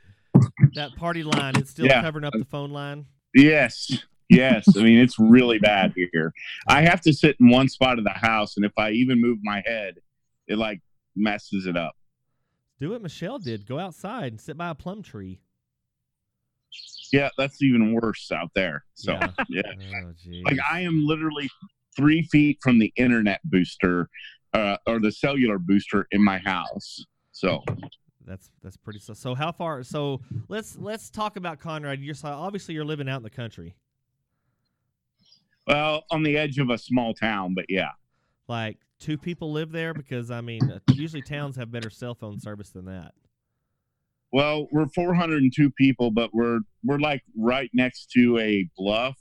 that 0.74 0.94
party 0.96 1.22
line. 1.22 1.56
It's 1.56 1.70
still 1.70 1.86
Yeah. 1.86 2.02
covering 2.02 2.24
up 2.24 2.32
the 2.32 2.44
phone 2.44 2.70
line. 2.70 3.06
Yes. 3.34 4.04
Yes. 4.28 4.64
I 4.76 4.82
mean, 4.82 4.98
it's 4.98 5.18
really 5.18 5.58
bad 5.58 5.92
here. 5.94 6.32
I 6.68 6.82
have 6.82 7.00
to 7.02 7.12
sit 7.12 7.36
in 7.40 7.48
one 7.48 7.68
spot 7.68 7.98
of 7.98 8.04
the 8.04 8.10
house, 8.10 8.56
and 8.56 8.64
if 8.66 8.72
I 8.76 8.90
even 8.90 9.20
move 9.20 9.38
my 9.42 9.62
head, 9.66 9.96
it 10.48 10.58
like 10.58 10.80
messes 11.14 11.66
it 11.66 11.76
up. 11.76 11.94
Do 12.80 12.90
what 12.90 13.02
Michelle 13.02 13.38
did. 13.38 13.66
Go 13.66 13.78
outside 13.78 14.32
and 14.32 14.40
sit 14.40 14.56
by 14.58 14.68
a 14.70 14.74
plum 14.74 15.02
tree. 15.02 15.40
Yeah, 17.12 17.30
that's 17.38 17.62
even 17.62 17.94
worse 17.94 18.30
out 18.32 18.50
there. 18.54 18.84
So, 18.94 19.12
Yeah. 19.12 19.28
yeah. 19.48 19.62
Oh. 20.04 20.12
Like, 20.44 20.58
I 20.70 20.80
am 20.80 21.06
literally 21.06 21.48
three 21.96 22.22
feet 22.24 22.58
from 22.60 22.78
the 22.78 22.92
internet 22.96 23.40
booster 23.44 24.08
uh, 24.56 24.78
or 24.86 24.98
the 24.98 25.12
cellular 25.12 25.58
booster 25.58 26.06
in 26.12 26.24
my 26.24 26.38
house. 26.38 27.04
So, 27.32 27.62
That's 28.24 28.50
that's 28.62 28.76
pretty. 28.76 29.00
So, 29.00 29.12
so 29.12 29.34
how 29.34 29.52
far? 29.52 29.82
So 29.82 30.20
let's 30.48 30.76
let's 30.78 31.10
talk 31.10 31.36
about 31.36 31.60
Conrad. 31.60 32.00
You're 32.00 32.14
so 32.14 32.28
obviously 32.28 32.74
you're 32.74 32.84
living 32.84 33.08
out 33.08 33.18
in 33.18 33.22
the 33.22 33.30
country. 33.30 33.76
well, 35.66 36.04
on 36.10 36.22
the 36.22 36.36
edge 36.38 36.58
of 36.58 36.70
a 36.70 36.78
small 36.78 37.12
town, 37.12 37.54
but 37.54 37.66
yeah. 37.68 37.90
Like 38.48 38.78
two 38.98 39.18
people 39.18 39.52
live 39.52 39.70
there 39.70 39.92
because 39.92 40.30
I 40.30 40.40
mean 40.40 40.70
uh, 40.70 40.78
usually 40.94 41.22
towns 41.22 41.56
have 41.56 41.70
better 41.70 41.90
cell 41.90 42.14
phone 42.14 42.40
service 42.40 42.70
than 42.70 42.86
that. 42.86 43.12
Well, 44.32 44.66
we're 44.72 44.88
402 44.88 45.70
people, 45.72 46.10
but 46.10 46.30
we're 46.32 46.60
we're 46.82 46.98
like 46.98 47.22
right 47.36 47.70
next 47.74 48.10
to 48.12 48.38
a 48.38 48.66
bluff 48.76 49.16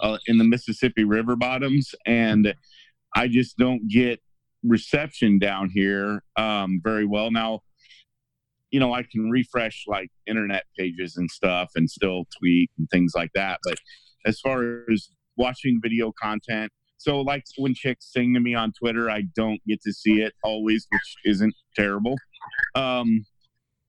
uh, 0.00 0.18
in 0.26 0.38
the 0.38 0.44
Mississippi 0.44 1.04
River 1.04 1.36
bottoms, 1.36 1.94
and 2.04 2.52
I 3.14 3.28
just 3.28 3.56
don't 3.56 3.88
get 3.88 4.20
reception 4.66 5.38
down 5.38 5.70
here 5.72 6.22
um, 6.36 6.80
very 6.82 7.04
well. 7.04 7.30
Now, 7.30 7.60
you 8.70 8.80
know, 8.80 8.92
I 8.92 9.02
can 9.02 9.30
refresh 9.30 9.84
like 9.86 10.10
internet 10.26 10.64
pages 10.76 11.16
and 11.16 11.30
stuff, 11.30 11.70
and 11.76 11.88
still 11.88 12.24
tweet 12.38 12.70
and 12.78 12.88
things 12.90 13.12
like 13.14 13.30
that. 13.34 13.60
But 13.62 13.76
as 14.26 14.40
far 14.40 14.90
as 14.90 15.08
watching 15.36 15.80
video 15.82 16.12
content, 16.20 16.72
so 16.96 17.20
like 17.20 17.44
when 17.58 17.74
chicks 17.74 18.10
sing 18.12 18.34
to 18.34 18.40
me 18.40 18.54
on 18.54 18.72
Twitter, 18.72 19.10
I 19.10 19.22
don't 19.36 19.60
get 19.66 19.82
to 19.82 19.92
see 19.92 20.22
it 20.22 20.32
always, 20.42 20.86
which 20.90 21.14
isn't 21.24 21.54
terrible. 21.76 22.16
Um, 22.74 23.26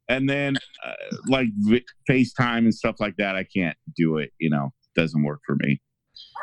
and 0.08 0.30
then 0.30 0.58
uh, 0.86 0.94
like 1.28 1.48
v- 1.58 1.86
FaceTime 2.10 2.60
and 2.60 2.74
stuff 2.74 2.98
like 3.00 3.16
that, 3.18 3.36
I 3.36 3.44
can't 3.44 3.78
do 3.96 4.18
it. 4.18 4.32
You 4.40 4.50
know, 4.50 4.72
doesn't 4.96 5.24
work 5.24 5.40
for 5.46 5.56
me. 5.62 5.80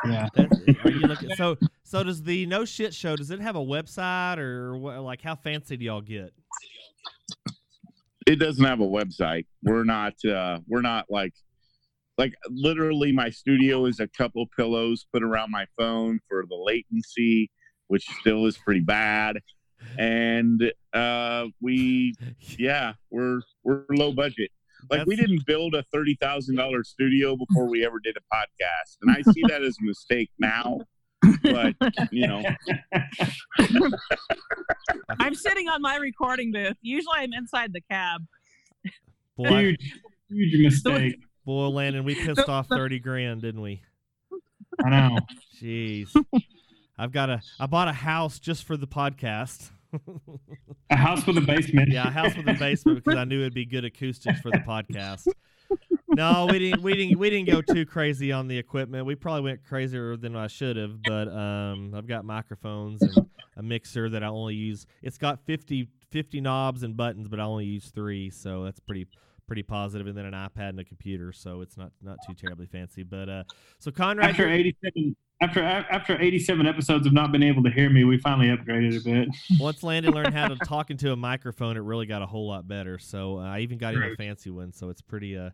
Yeah. 0.05 0.27
Are 0.37 0.91
you 0.91 0.99
looking? 0.99 1.29
So, 1.37 1.57
so 1.83 2.03
does 2.03 2.21
the 2.21 2.45
No 2.45 2.65
Shit 2.65 2.93
Show? 2.93 3.15
Does 3.15 3.31
it 3.31 3.39
have 3.39 3.55
a 3.55 3.59
website 3.61 4.37
or 4.37 4.77
what, 4.77 4.99
like 5.01 5.21
how 5.21 5.35
fancy 5.35 5.77
do 5.77 5.85
y'all 5.85 6.01
get? 6.01 6.33
It 8.27 8.37
doesn't 8.37 8.63
have 8.63 8.79
a 8.79 8.87
website. 8.87 9.45
We're 9.63 9.83
not. 9.83 10.13
Uh, 10.25 10.59
we're 10.67 10.81
not 10.81 11.05
like. 11.09 11.33
Like 12.15 12.35
literally, 12.47 13.11
my 13.11 13.31
studio 13.31 13.87
is 13.87 13.99
a 13.99 14.07
couple 14.07 14.45
pillows 14.55 15.07
put 15.11 15.23
around 15.23 15.49
my 15.49 15.65
phone 15.77 16.19
for 16.29 16.45
the 16.47 16.55
latency, 16.55 17.49
which 17.87 18.05
still 18.19 18.45
is 18.45 18.55
pretty 18.55 18.81
bad. 18.81 19.39
And 19.97 20.71
uh, 20.93 21.47
we, 21.59 22.13
yeah, 22.59 22.93
we're 23.09 23.41
we're 23.63 23.85
low 23.89 24.11
budget. 24.11 24.51
Like 24.89 25.05
we 25.05 25.15
didn't 25.15 25.45
build 25.45 25.75
a 25.75 25.83
thirty 25.93 26.15
thousand 26.21 26.55
dollar 26.55 26.83
studio 26.83 27.35
before 27.35 27.69
we 27.69 27.85
ever 27.85 27.99
did 27.99 28.15
a 28.17 28.35
podcast, 28.35 28.97
and 29.01 29.11
I 29.11 29.21
see 29.31 29.41
that 29.47 29.63
as 29.63 29.77
a 29.81 29.85
mistake 29.85 30.29
now. 30.39 30.81
But 31.43 31.75
you 32.11 32.27
know, 32.27 32.43
I'm 35.19 35.35
sitting 35.35 35.67
on 35.69 35.81
my 35.81 35.95
recording 35.97 36.51
booth. 36.51 36.77
Usually 36.81 37.15
I'm 37.17 37.33
inside 37.33 37.73
the 37.73 37.81
cab. 37.89 38.21
Boy, 39.37 39.47
Huge, 39.49 39.93
huge 40.29 40.61
mistake. 40.61 41.15
boy, 41.45 41.67
Landon, 41.67 42.03
we 42.03 42.15
pissed 42.15 42.47
off 42.49 42.67
thirty 42.69 42.99
grand, 42.99 43.41
didn't 43.41 43.61
we? 43.61 43.81
I 44.83 44.89
know. 44.89 45.19
Jeez. 45.61 46.09
I've 46.97 47.11
got 47.11 47.29
a. 47.29 47.41
I 47.59 47.65
bought 47.67 47.87
a 47.87 47.93
house 47.93 48.39
just 48.39 48.63
for 48.65 48.77
the 48.77 48.87
podcast. 48.87 49.71
A 50.89 50.95
house 50.95 51.25
with 51.25 51.37
a 51.37 51.41
basement. 51.41 51.91
yeah, 51.91 52.07
a 52.07 52.11
house 52.11 52.35
with 52.35 52.47
a 52.47 52.53
basement 52.53 53.03
because 53.03 53.17
I 53.17 53.23
knew 53.23 53.41
it'd 53.41 53.53
be 53.53 53.65
good 53.65 53.85
acoustics 53.85 54.39
for 54.41 54.51
the 54.51 54.59
podcast. 54.59 55.27
No, 56.15 56.47
we 56.51 56.59
didn't. 56.59 56.83
We 56.83 56.93
didn't. 56.95 57.17
We 57.17 57.29
didn't 57.29 57.49
go 57.49 57.61
too 57.61 57.85
crazy 57.85 58.31
on 58.31 58.47
the 58.47 58.57
equipment. 58.57 59.05
We 59.05 59.15
probably 59.15 59.41
went 59.41 59.63
crazier 59.63 60.15
than 60.15 60.35
I 60.35 60.47
should 60.47 60.77
have. 60.77 61.01
But 61.03 61.27
um, 61.27 61.93
I've 61.95 62.07
got 62.07 62.25
microphones 62.25 63.01
and 63.01 63.27
a 63.57 63.63
mixer 63.63 64.09
that 64.09 64.23
I 64.23 64.27
only 64.27 64.55
use. 64.55 64.85
It's 65.01 65.17
got 65.17 65.45
50, 65.45 65.87
50 66.11 66.41
knobs 66.41 66.83
and 66.83 66.95
buttons, 66.95 67.27
but 67.27 67.39
I 67.39 67.43
only 67.43 67.65
use 67.65 67.89
three, 67.89 68.29
so 68.29 68.63
that's 68.63 68.79
pretty 68.79 69.07
pretty. 69.61 70.07
And 70.07 70.17
then 70.17 70.25
an 70.25 70.33
iPad 70.33 70.69
and 70.69 70.79
a 70.79 70.83
computer, 70.83 71.31
so 71.31 71.61
it's 71.61 71.77
not 71.77 71.91
not 72.01 72.17
too 72.25 72.33
terribly 72.33 72.65
fancy. 72.65 73.03
But 73.03 73.29
uh, 73.29 73.43
so 73.77 73.91
Conrad, 73.91 74.31
After 74.31 74.49
87, 74.49 75.15
after 75.41 75.61
after 75.63 76.19
87 76.19 76.65
episodes 76.65 77.05
of 77.05 77.13
not 77.13 77.31
being 77.31 77.43
able 77.43 77.61
to 77.63 77.69
hear 77.69 77.89
me, 77.89 78.05
we 78.05 78.17
finally 78.17 78.47
upgraded 78.47 78.99
a 78.99 79.03
bit. 79.03 79.29
once 79.59 79.83
Landon 79.83 80.13
learned 80.13 80.33
how 80.33 80.47
to 80.47 80.55
talk 80.55 80.89
into 80.89 81.11
a 81.11 81.15
microphone, 81.15 81.75
it 81.77 81.81
really 81.81 82.05
got 82.07 82.21
a 82.21 82.25
whole 82.25 82.47
lot 82.47 82.67
better. 82.67 82.97
So 82.97 83.37
uh, 83.37 83.43
I 83.43 83.59
even 83.59 83.77
got 83.77 83.93
him 83.93 84.01
a 84.03 84.15
fancy 84.15 84.49
one, 84.49 84.71
so 84.71 84.89
it's 84.89 85.01
pretty 85.01 85.37
uh, 85.37 85.49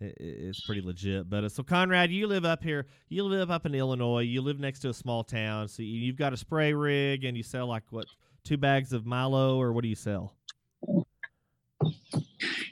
i- 0.00 0.04
i- 0.06 0.12
it's 0.18 0.60
pretty 0.66 0.80
legit. 0.80 1.30
But 1.30 1.44
uh, 1.44 1.48
so 1.48 1.62
Conrad, 1.62 2.10
you 2.10 2.26
live 2.26 2.44
up 2.44 2.62
here. 2.64 2.86
You 3.08 3.22
live 3.24 3.50
up 3.50 3.64
in 3.64 3.74
Illinois. 3.74 4.22
You 4.22 4.42
live 4.42 4.58
next 4.58 4.80
to 4.80 4.88
a 4.88 4.94
small 4.94 5.22
town, 5.22 5.68
so 5.68 5.82
you've 5.82 6.16
got 6.16 6.32
a 6.32 6.36
spray 6.36 6.72
rig, 6.74 7.24
and 7.24 7.36
you 7.36 7.42
sell 7.44 7.66
like 7.68 7.84
what 7.90 8.06
two 8.44 8.56
bags 8.56 8.92
of 8.92 9.06
Milo, 9.06 9.60
or 9.60 9.72
what 9.72 9.82
do 9.82 9.88
you 9.88 9.94
sell? 9.94 10.34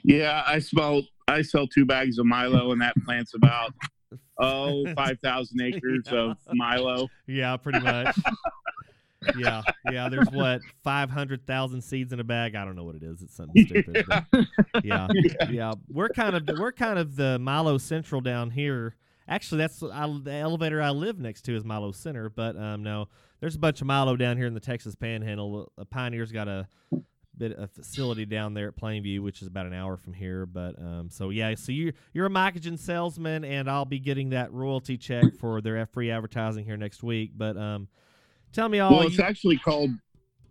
Yeah, 0.07 0.41
I 0.47 0.59
sell 0.59 1.03
I 1.27 1.41
sell 1.41 1.67
two 1.67 1.85
bags 1.85 2.17
of 2.17 2.25
Milo, 2.25 2.71
and 2.71 2.81
that 2.81 2.93
plant's 3.05 3.33
about 3.33 3.73
oh 4.39 4.85
five 4.95 5.19
thousand 5.19 5.61
acres 5.61 6.07
of 6.07 6.37
Milo. 6.53 7.09
Yeah, 7.27 7.57
pretty 7.57 7.81
much. 7.81 8.17
yeah, 9.37 9.61
yeah. 9.91 10.07
There's 10.07 10.29
what 10.31 10.61
five 10.81 11.09
hundred 11.09 11.45
thousand 11.45 11.81
seeds 11.81 12.13
in 12.13 12.21
a 12.21 12.23
bag. 12.23 12.55
I 12.55 12.63
don't 12.63 12.77
know 12.77 12.85
what 12.85 12.95
it 12.95 13.03
is. 13.03 13.21
It's 13.21 13.35
something 13.35 13.65
stupid. 13.65 14.05
but- 14.07 14.25
yeah, 14.83 15.07
yeah. 15.49 15.73
We're 15.89 16.09
kind 16.09 16.35
of 16.35 16.57
we're 16.57 16.71
kind 16.71 16.97
of 16.97 17.17
the 17.17 17.37
Milo 17.39 17.77
Central 17.77 18.21
down 18.21 18.51
here. 18.51 18.95
Actually, 19.27 19.57
that's 19.57 19.83
I, 19.83 20.07
the 20.23 20.31
elevator 20.31 20.81
I 20.81 20.91
live 20.91 21.19
next 21.19 21.41
to 21.43 21.55
is 21.55 21.65
Milo 21.65 21.91
Center. 21.91 22.29
But 22.29 22.55
um, 22.55 22.81
no, 22.81 23.09
there's 23.41 23.55
a 23.55 23.59
bunch 23.59 23.81
of 23.81 23.87
Milo 23.87 24.15
down 24.15 24.37
here 24.37 24.47
in 24.47 24.53
the 24.53 24.61
Texas 24.61 24.95
Panhandle. 24.95 25.69
Uh, 25.77 25.83
Pioneer's 25.83 26.31
got 26.31 26.47
a 26.47 26.65
bit 27.37 27.57
a 27.57 27.67
facility 27.67 28.25
down 28.25 28.53
there 28.53 28.69
at 28.69 28.75
Plainview, 28.75 29.21
which 29.21 29.41
is 29.41 29.47
about 29.47 29.65
an 29.65 29.73
hour 29.73 29.97
from 29.97 30.13
here. 30.13 30.45
But 30.45 30.77
um, 30.79 31.09
so 31.09 31.29
yeah, 31.29 31.55
so 31.55 31.71
you 31.71 31.93
you're 32.13 32.25
a 32.25 32.29
Mycogen 32.29 32.77
salesman, 32.77 33.43
and 33.45 33.69
I'll 33.69 33.85
be 33.85 33.99
getting 33.99 34.29
that 34.31 34.51
royalty 34.51 34.97
check 34.97 35.33
for 35.39 35.61
their 35.61 35.85
free 35.85 36.11
advertising 36.11 36.65
here 36.65 36.77
next 36.77 37.03
week. 37.03 37.31
But 37.35 37.57
um, 37.57 37.87
tell 38.53 38.69
me 38.69 38.79
all. 38.79 38.91
well, 38.91 39.07
it's 39.07 39.17
you- 39.17 39.23
actually 39.23 39.57
called 39.57 39.91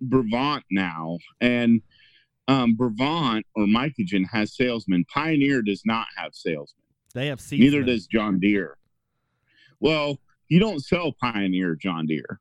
Brevant 0.01 0.65
now, 0.71 1.19
and 1.41 1.83
um, 2.49 2.75
Brevant 2.75 3.47
or 3.55 3.67
Mycogen 3.67 4.25
has 4.31 4.57
salesmen. 4.57 5.05
Pioneer 5.13 5.63
does 5.63 5.83
not 5.85 6.07
have 6.17 6.35
salesmen. 6.35 6.83
they 7.15 7.27
have. 7.29 7.41
Neither 7.51 7.83
does 7.83 8.07
John 8.07 8.39
Deere. 8.39 8.77
Well, 9.81 10.19
you 10.49 10.59
don't 10.61 10.83
sell 10.83 11.13
Pioneer 11.13 11.75
John 11.75 12.07
Deere. 12.07 12.41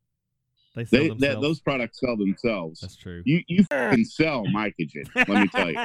They 0.76 0.86
sell 0.86 1.00
They, 1.00 1.10
that, 1.28 1.42
those 1.42 1.60
products 1.60 2.00
sell 2.00 2.18
themselves. 2.18 2.82
That's 2.82 2.96
true. 2.96 3.22
You 3.26 3.42
you 3.48 3.66
can 3.66 4.06
sell 4.06 4.46
Mycogen. 4.46 5.08
Let 5.16 5.30
me 5.30 5.48
tell 5.48 5.72
you. 5.72 5.80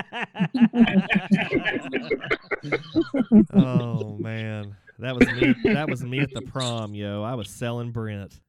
oh 3.55 4.17
man, 4.19 4.77
that 4.99 5.15
was 5.17 5.27
me. 5.29 5.55
That 5.73 5.89
was 5.89 6.03
me 6.03 6.21
at 6.21 6.33
the 6.35 6.43
prom, 6.43 6.95
yo. 6.95 7.23
I 7.23 7.35
was 7.35 7.49
selling 7.49 7.91
Brent. 7.91 8.41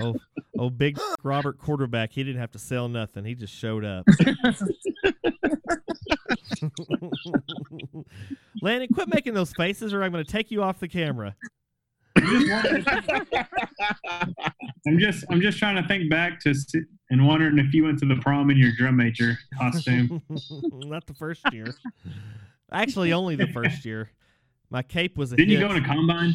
Oh, 0.00 0.14
oh, 0.58 0.70
big 0.70 0.98
Robert 1.22 1.58
quarterback. 1.58 2.12
He 2.12 2.22
didn't 2.22 2.40
have 2.40 2.52
to 2.52 2.58
sell 2.58 2.88
nothing. 2.88 3.24
He 3.24 3.34
just 3.34 3.54
showed 3.54 3.84
up. 3.84 4.04
Landon, 8.60 8.88
quit 8.92 9.08
making 9.08 9.34
those 9.34 9.52
faces, 9.52 9.94
or 9.94 10.02
I'm 10.02 10.12
going 10.12 10.24
to 10.24 10.30
take 10.30 10.50
you 10.50 10.62
off 10.62 10.78
the 10.80 10.88
camera. 10.88 11.34
I'm 14.86 14.98
just 14.98 15.24
I'm 15.30 15.40
just 15.40 15.58
trying 15.58 15.76
to 15.80 15.86
think 15.88 16.10
back 16.10 16.40
to 16.40 16.54
and 17.10 17.26
wondering 17.26 17.58
if 17.58 17.72
you 17.74 17.84
went 17.84 17.98
to 18.00 18.06
the 18.06 18.16
prom 18.16 18.50
in 18.50 18.58
your 18.58 18.72
drum 18.72 18.96
major 18.96 19.38
costume. 19.58 20.22
Not 20.72 21.06
the 21.06 21.14
first 21.14 21.42
year. 21.52 21.74
Actually, 22.72 23.12
only 23.12 23.36
the 23.36 23.46
first 23.48 23.84
year. 23.84 24.10
My 24.70 24.82
cape 24.82 25.16
was 25.16 25.32
a 25.32 25.36
Didn't 25.36 25.52
you 25.52 25.60
go 25.60 25.68
to 25.68 25.76
a 25.76 25.80
combine? 25.80 26.34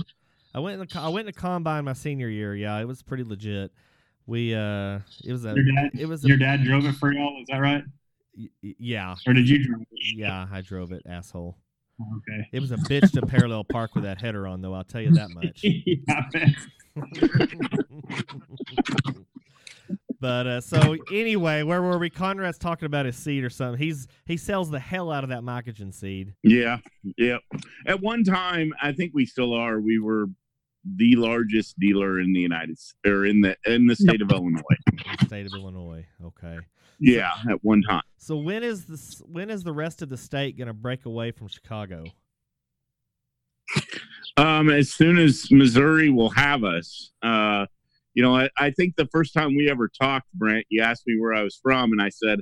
I 0.56 0.60
went 0.60 0.82
in 0.82 0.88
the, 0.88 1.00
I 1.00 1.10
went 1.10 1.28
to 1.28 1.32
a 1.32 1.34
combine 1.34 1.86
my 1.86 1.93
senior 1.93 2.30
year. 2.30 2.56
Yeah, 2.56 2.78
it 2.80 2.86
was 2.88 3.02
pretty 3.02 3.24
legit. 3.24 3.72
We 4.26 4.56
uh, 4.56 5.00
it 5.24 5.32
was 5.32 5.46
a 5.46 5.54
Your 5.54 5.65
dad 5.76 5.91
it 6.00 6.06
was 6.08 6.24
a 6.24 6.28
your 6.28 6.38
dad 6.38 6.63
drove 6.63 6.86
it 6.86 6.96
for 6.96 7.12
y'all. 7.13 7.41
Is 7.41 7.48
that 7.50 7.58
right? 7.58 7.84
y- 8.38 8.50
yeah 8.62 9.15
Or 9.28 9.34
did 9.34 9.48
you 9.50 9.63
drive 9.63 9.82
it? 9.82 10.17
yeah 10.17 10.48
I 10.52 10.62
drove 10.62 10.91
it 10.91 11.04
asshole. 11.08 11.58
Okay. 12.02 12.48
It 12.52 12.60
was 12.60 12.72
a 12.72 12.78
bitch 12.78 13.12
to 13.12 13.22
parallel 13.22 13.64
park 13.64 13.96
with 13.96 14.04
that 14.04 14.20
header 14.20 14.48
on 14.48 14.62
though. 14.62 14.74
I'll 14.74 14.84
tell 14.84 15.02
you 15.02 15.12
that 15.12 15.30
much. 15.30 15.64
yeah, 15.64 16.30
but 20.20 20.48
uh, 20.48 20.62
so 20.62 20.98
anyway, 21.12 21.64
where 21.64 21.82
were 21.82 21.98
we? 21.98 22.10
Conrad's 22.10 22.58
talking 22.58 22.86
about 22.86 23.06
his 23.06 23.16
seed 23.16 23.44
or 23.44 23.50
something. 23.50 23.80
He's 23.80 24.08
he 24.26 24.38
sells 24.38 24.70
the 24.70 24.80
hell 24.80 25.12
out 25.12 25.24
of 25.24 25.30
that 25.30 25.42
mycogen 25.42 25.94
seed. 25.94 26.34
Yeah, 26.44 26.78
yeah. 27.18 27.38
At 27.88 28.02
one 28.02 28.24
time, 28.24 28.74
I 28.82 28.92
think 28.92 29.12
we 29.14 29.26
still 29.26 29.54
are. 29.54 29.80
We 29.80 30.00
were 30.00 30.28
the 30.98 31.16
largest 31.16 31.80
dealer 31.80 32.20
in 32.20 32.34
the 32.34 32.42
United 32.42 32.78
or 33.06 33.26
in 33.26 33.42
the 33.42 33.56
in 33.66 33.88
the 33.88 33.96
state 33.96 34.22
of 34.22 34.32
Illinois. 34.32 34.62
state 35.26 35.46
of 35.46 35.54
Illinois. 35.54 36.06
Okay. 36.24 36.58
Yeah, 37.00 37.34
at 37.50 37.64
one 37.64 37.82
time. 37.82 38.04
So 38.18 38.38
when 38.38 38.64
is 38.64 38.86
this? 38.86 39.22
When 39.26 39.50
is 39.50 39.64
the 39.64 39.74
rest 39.74 40.02
of 40.02 40.10
the 40.10 40.18
state 40.18 40.58
going 40.58 40.68
to 40.68 40.74
break 40.74 41.06
away 41.06 41.32
from 41.32 41.48
Chicago? 41.48 42.06
Um, 44.38 44.70
as 44.70 44.94
soon 44.94 45.18
as 45.18 45.48
Missouri 45.52 46.10
will 46.10 46.30
have 46.32 46.64
us, 46.64 47.12
uh, 47.22 47.66
you 48.14 48.24
know, 48.24 48.36
I, 48.36 48.50
I 48.58 48.72
think 48.72 48.96
the 48.96 49.08
first 49.08 49.34
time 49.34 49.56
we 49.56 49.70
ever 49.70 49.90
talked, 49.90 50.28
Brent, 50.34 50.66
you 50.70 50.82
asked 50.82 51.04
me 51.06 51.20
where 51.20 51.34
I 51.34 51.44
was 51.44 51.60
from, 51.62 51.92
and 51.92 52.02
I 52.02 52.10
said, 52.10 52.40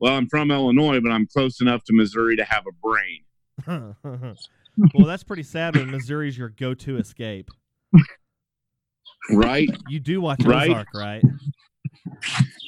"Well, 0.00 0.14
I'm 0.14 0.28
from 0.28 0.50
Illinois, 0.50 1.00
but 1.00 1.10
I'm 1.10 1.26
close 1.26 1.60
enough 1.60 1.84
to 1.84 1.92
Missouri 1.92 2.36
to 2.36 2.44
have 2.44 2.64
a 2.66 2.72
brain." 2.72 3.22
well, 4.94 5.06
that's 5.06 5.24
pretty 5.24 5.42
sad 5.42 5.76
when 5.76 5.90
Missouri's 5.90 6.36
your 6.36 6.48
go-to 6.48 6.98
escape. 6.98 7.50
Right? 9.30 9.68
You 9.88 10.00
do 10.00 10.20
watch 10.20 10.44
Right. 10.44 10.68
Ozark, 10.68 10.88
right? 10.96 11.22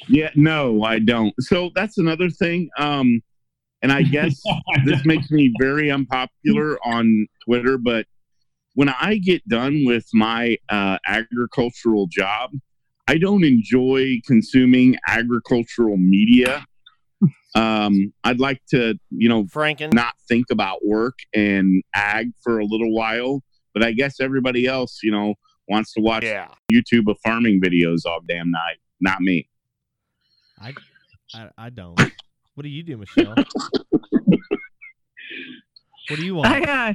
Yeah. 0.07 0.29
No, 0.35 0.83
I 0.83 0.99
don't. 0.99 1.33
So 1.39 1.71
that's 1.75 1.97
another 1.97 2.29
thing. 2.29 2.69
Um, 2.77 3.21
and 3.81 3.91
I 3.91 4.01
guess 4.03 4.41
this 4.85 5.05
makes 5.05 5.29
me 5.31 5.53
very 5.59 5.91
unpopular 5.91 6.77
on 6.85 7.27
Twitter, 7.45 7.77
but 7.77 8.05
when 8.73 8.89
I 8.89 9.17
get 9.17 9.47
done 9.47 9.83
with 9.85 10.05
my 10.13 10.57
uh, 10.69 10.97
agricultural 11.07 12.07
job, 12.11 12.51
I 13.07 13.17
don't 13.17 13.43
enjoy 13.45 14.19
consuming 14.25 14.97
agricultural 15.07 15.97
media. 15.97 16.65
Um, 17.55 18.11
I'd 18.25 18.39
like 18.41 18.61
to, 18.71 18.95
you 19.11 19.29
know, 19.29 19.45
Franken. 19.45 19.93
not 19.93 20.15
think 20.27 20.47
about 20.51 20.85
work 20.85 21.19
and 21.33 21.83
ag 21.93 22.31
for 22.43 22.59
a 22.59 22.65
little 22.65 22.93
while. 22.93 23.41
But 23.73 23.83
I 23.83 23.91
guess 23.93 24.19
everybody 24.19 24.65
else, 24.67 24.99
you 25.03 25.11
know, 25.11 25.35
wants 25.69 25.93
to 25.93 26.01
watch 26.01 26.23
Yeah. 26.25 26.47
YouTube 26.71 27.09
of 27.09 27.17
farming 27.23 27.61
videos 27.61 27.99
all 28.05 28.19
damn 28.27 28.51
night. 28.51 28.77
Not 28.99 29.21
me. 29.21 29.47
I, 30.59 30.73
I, 31.33 31.49
I 31.57 31.69
don't. 31.69 31.99
What 32.55 32.63
do 32.63 32.69
you 32.69 32.83
do, 32.83 32.95
Michelle? 32.95 33.35
what 36.07 36.15
do 36.15 36.23
you 36.23 36.35
want? 36.35 36.47
I, 36.47 36.61
uh, 36.61 36.93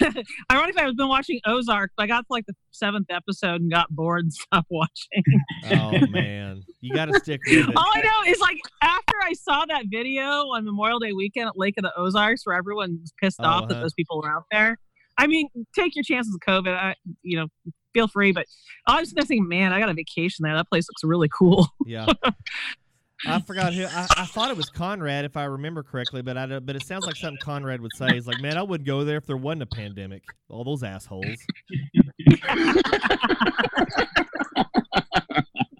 Ironically, 0.50 0.82
I've 0.82 0.96
been 0.96 1.08
watching 1.08 1.40
Ozark. 1.46 1.90
But 1.96 2.04
I 2.04 2.06
got 2.06 2.20
to 2.20 2.26
like 2.30 2.46
the 2.46 2.54
seventh 2.70 3.08
episode 3.10 3.60
and 3.60 3.70
got 3.70 3.90
bored 3.90 4.24
and 4.24 4.32
stopped 4.34 4.68
watching. 4.70 5.22
Oh 5.70 6.06
man, 6.10 6.62
you 6.80 6.94
got 6.94 7.06
to 7.06 7.18
stick 7.20 7.40
with 7.46 7.68
it. 7.68 7.76
All 7.76 7.84
I 7.94 8.00
know 8.00 8.32
is 8.32 8.40
like 8.40 8.58
after 8.82 9.14
I 9.22 9.32
saw 9.34 9.64
that 9.66 9.84
video 9.90 10.24
on 10.24 10.64
Memorial 10.64 10.98
Day 10.98 11.12
weekend 11.12 11.48
at 11.48 11.58
Lake 11.58 11.74
of 11.76 11.82
the 11.82 11.92
Ozarks, 11.96 12.46
where 12.46 12.56
everyone 12.56 12.98
was 13.00 13.12
pissed 13.20 13.40
Oh, 13.40 13.46
off 13.46 13.68
that 13.68 13.74
uh-huh. 13.74 13.82
those 13.82 13.94
people 13.94 14.20
were 14.22 14.30
out 14.30 14.44
there. 14.50 14.76
I 15.18 15.26
mean, 15.26 15.48
take 15.74 15.96
your 15.96 16.04
chances 16.04 16.32
with 16.32 16.42
COVID. 16.48 16.74
I, 16.74 16.94
you 17.22 17.38
know, 17.38 17.48
feel 17.98 18.08
free. 18.08 18.32
But 18.32 18.46
I 18.86 19.00
was 19.00 19.12
just 19.12 19.28
thinking, 19.28 19.48
man, 19.48 19.72
I 19.72 19.80
got 19.80 19.88
a 19.88 19.94
vacation 19.94 20.44
there. 20.44 20.54
That 20.54 20.68
place 20.68 20.86
looks 20.88 21.04
really 21.04 21.28
cool. 21.28 21.66
Yeah. 21.86 22.06
I 23.26 23.40
forgot 23.40 23.72
who. 23.72 23.84
I, 23.84 24.06
I 24.16 24.26
thought 24.26 24.50
it 24.50 24.56
was 24.56 24.68
Conrad, 24.68 25.24
if 25.24 25.36
I 25.36 25.44
remember 25.44 25.82
correctly, 25.82 26.22
but 26.22 26.36
I 26.36 26.46
don't, 26.46 26.64
but 26.64 26.76
it 26.76 26.86
sounds 26.86 27.04
like 27.04 27.16
something 27.16 27.40
Conrad 27.42 27.80
would 27.80 27.96
say. 27.96 28.12
He's 28.12 28.28
like, 28.28 28.40
"Man, 28.40 28.56
I 28.56 28.62
wouldn't 28.62 28.86
go 28.86 29.02
there 29.04 29.16
if 29.16 29.26
there 29.26 29.36
wasn't 29.36 29.62
a 29.62 29.66
pandemic. 29.66 30.22
All 30.48 30.62
those 30.62 30.84
assholes." 30.84 31.24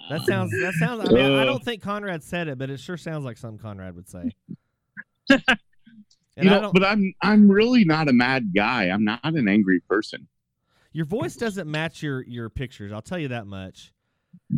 that 0.09 0.23
sounds. 0.27 0.51
That 0.51 0.75
sounds. 0.81 1.09
I, 1.09 1.13
mean, 1.13 1.39
I 1.39 1.45
don't 1.45 1.63
think 1.63 1.81
Conrad 1.81 2.25
said 2.25 2.49
it, 2.49 2.59
but 2.59 2.71
it 2.71 2.81
sure 2.81 2.97
sounds 2.97 3.25
like 3.25 3.37
something 3.37 3.59
Conrad 3.59 3.95
would 3.95 4.09
say. 4.09 4.35
And 6.39 6.45
you 6.45 6.51
know, 6.53 6.71
but 6.73 6.85
I'm 6.85 7.13
I'm 7.21 7.51
really 7.51 7.85
not 7.85 8.09
a 8.09 8.13
mad 8.13 8.53
guy. 8.55 8.85
I'm 8.85 9.05
not 9.05 9.19
an 9.25 9.49
angry 9.49 9.81
person. 9.81 10.29
Your 10.99 11.07
voice 11.07 11.37
doesn't 11.37 11.71
match 11.71 12.03
your 12.03 12.25
your 12.25 12.51
pictures. 12.51 12.91
I'll 12.91 13.01
tell 13.01 13.21
you 13.21 13.29
that 13.29 13.47
much. 13.47 13.93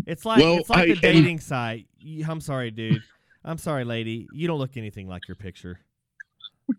It's 0.07 0.25
like 0.25 0.41
Well, 0.43 0.57
it's 0.57 0.71
like 0.71 0.79
I- 0.79 0.85
a 0.85 0.93
and- 0.93 1.01
dating 1.03 1.39
site. 1.41 1.87
I'm 2.27 2.41
sorry, 2.41 2.71
dude. 2.71 3.03
I'm 3.45 3.59
sorry, 3.59 3.85
lady. 3.85 4.27
You 4.33 4.49
don't 4.49 4.59
look 4.59 4.79
anything 4.79 5.07
like 5.07 5.29
your 5.29 5.35
picture. 5.35 5.81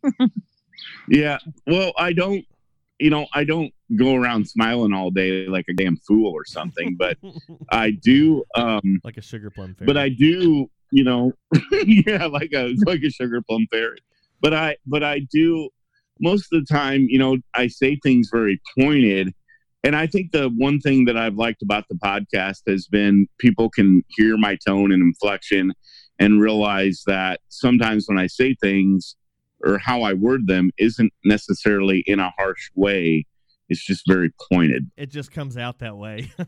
Yeah. 1.07 1.37
Well, 1.67 1.93
I 1.95 2.11
don't. 2.11 2.43
You 2.97 3.11
know, 3.11 3.27
I 3.33 3.43
don't 3.43 3.71
go 3.95 4.15
around 4.15 4.47
smiling 4.47 4.93
all 4.93 5.11
day 5.11 5.45
like 5.47 5.65
a 5.69 5.73
damn 5.73 5.95
fool 5.97 6.31
or 6.33 6.43
something, 6.43 6.95
but 6.97 7.17
I 7.71 7.91
do. 7.91 8.43
Um, 8.55 8.99
like 9.03 9.17
a 9.17 9.21
sugar 9.21 9.51
plum 9.51 9.75
fairy. 9.75 9.85
but 9.85 9.97
I 9.97 10.09
do. 10.09 10.71
You 10.89 11.03
know, 11.03 11.33
yeah, 11.85 12.25
like 12.25 12.51
a 12.53 12.73
like 12.87 13.01
a 13.03 13.11
sugar 13.11 13.43
plum 13.43 13.67
fairy. 13.69 13.99
But 14.41 14.55
I 14.55 14.77
but 14.87 15.03
I 15.03 15.19
do 15.31 15.69
most 16.19 16.51
of 16.51 16.59
the 16.65 16.73
time. 16.73 17.05
You 17.09 17.19
know, 17.19 17.37
I 17.53 17.67
say 17.67 17.99
things 18.01 18.29
very 18.31 18.59
pointed. 18.79 19.35
And 19.83 19.95
I 19.95 20.05
think 20.07 20.31
the 20.31 20.49
one 20.57 20.79
thing 20.79 21.05
that 21.05 21.17
I've 21.17 21.35
liked 21.35 21.61
about 21.63 21.85
the 21.89 21.95
podcast 21.95 22.61
has 22.67 22.85
been 22.87 23.27
people 23.39 23.69
can 23.69 24.03
hear 24.09 24.37
my 24.37 24.57
tone 24.67 24.91
and 24.91 25.01
inflection 25.01 25.73
and 26.19 26.39
realize 26.39 27.01
that 27.07 27.39
sometimes 27.49 28.05
when 28.07 28.19
I 28.19 28.27
say 28.27 28.55
things 28.61 29.15
or 29.63 29.79
how 29.79 30.03
I 30.03 30.13
word 30.13 30.45
them 30.47 30.69
isn't 30.77 31.11
necessarily 31.25 32.03
in 32.05 32.19
a 32.19 32.31
harsh 32.37 32.69
way. 32.75 33.25
It's 33.69 33.83
just 33.85 34.03
very 34.07 34.31
pointed. 34.51 34.91
it 34.97 35.09
just 35.09 35.31
comes 35.31 35.55
out 35.57 35.79
that 35.79 35.97
way. 35.97 36.31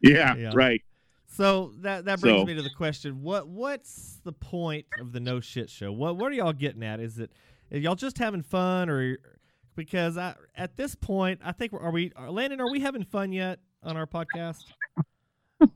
Yeah, 0.00 0.34
Yeah. 0.36 0.50
right. 0.54 0.82
so 1.26 1.72
that 1.78 2.04
that 2.04 2.20
brings 2.20 2.40
So- 2.40 2.44
me 2.44 2.54
to 2.54 2.62
the 2.62 2.70
question: 2.76 3.22
what 3.22 3.48
what's 3.48 4.20
the 4.22 4.32
point 4.32 4.86
of 5.00 5.12
the 5.12 5.20
no 5.20 5.40
shit 5.40 5.70
show? 5.70 5.90
What 5.92 6.16
what 6.18 6.30
are 6.30 6.34
y'all 6.34 6.52
getting 6.52 6.82
at? 6.82 7.00
Is 7.00 7.18
it 7.18 7.32
are 7.72 7.78
y'all 7.78 7.94
just 7.94 8.18
having 8.18 8.42
fun, 8.42 8.90
or 8.90 9.16
because 9.76 10.16
I 10.16 10.34
at 10.56 10.76
this 10.76 10.94
point 10.94 11.40
I 11.44 11.52
think 11.52 11.72
we're, 11.72 11.80
are 11.80 11.90
we 11.90 12.12
are, 12.16 12.30
Landon? 12.30 12.60
Are 12.60 12.70
we 12.70 12.80
having 12.80 13.04
fun 13.04 13.32
yet 13.32 13.60
on 13.82 13.96
our 13.96 14.06
podcast? 14.06 14.64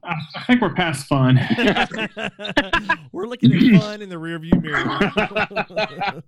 I 0.03 0.15
I 0.35 0.45
think 0.47 0.61
we're 0.61 0.75
past 0.75 1.07
fun. 1.07 1.39
we're 3.13 3.27
looking 3.27 3.53
at 3.53 3.81
fun 3.81 4.03
in 4.03 4.09
the 4.09 4.17
rearview 4.17 4.61
mirror. 4.61 4.85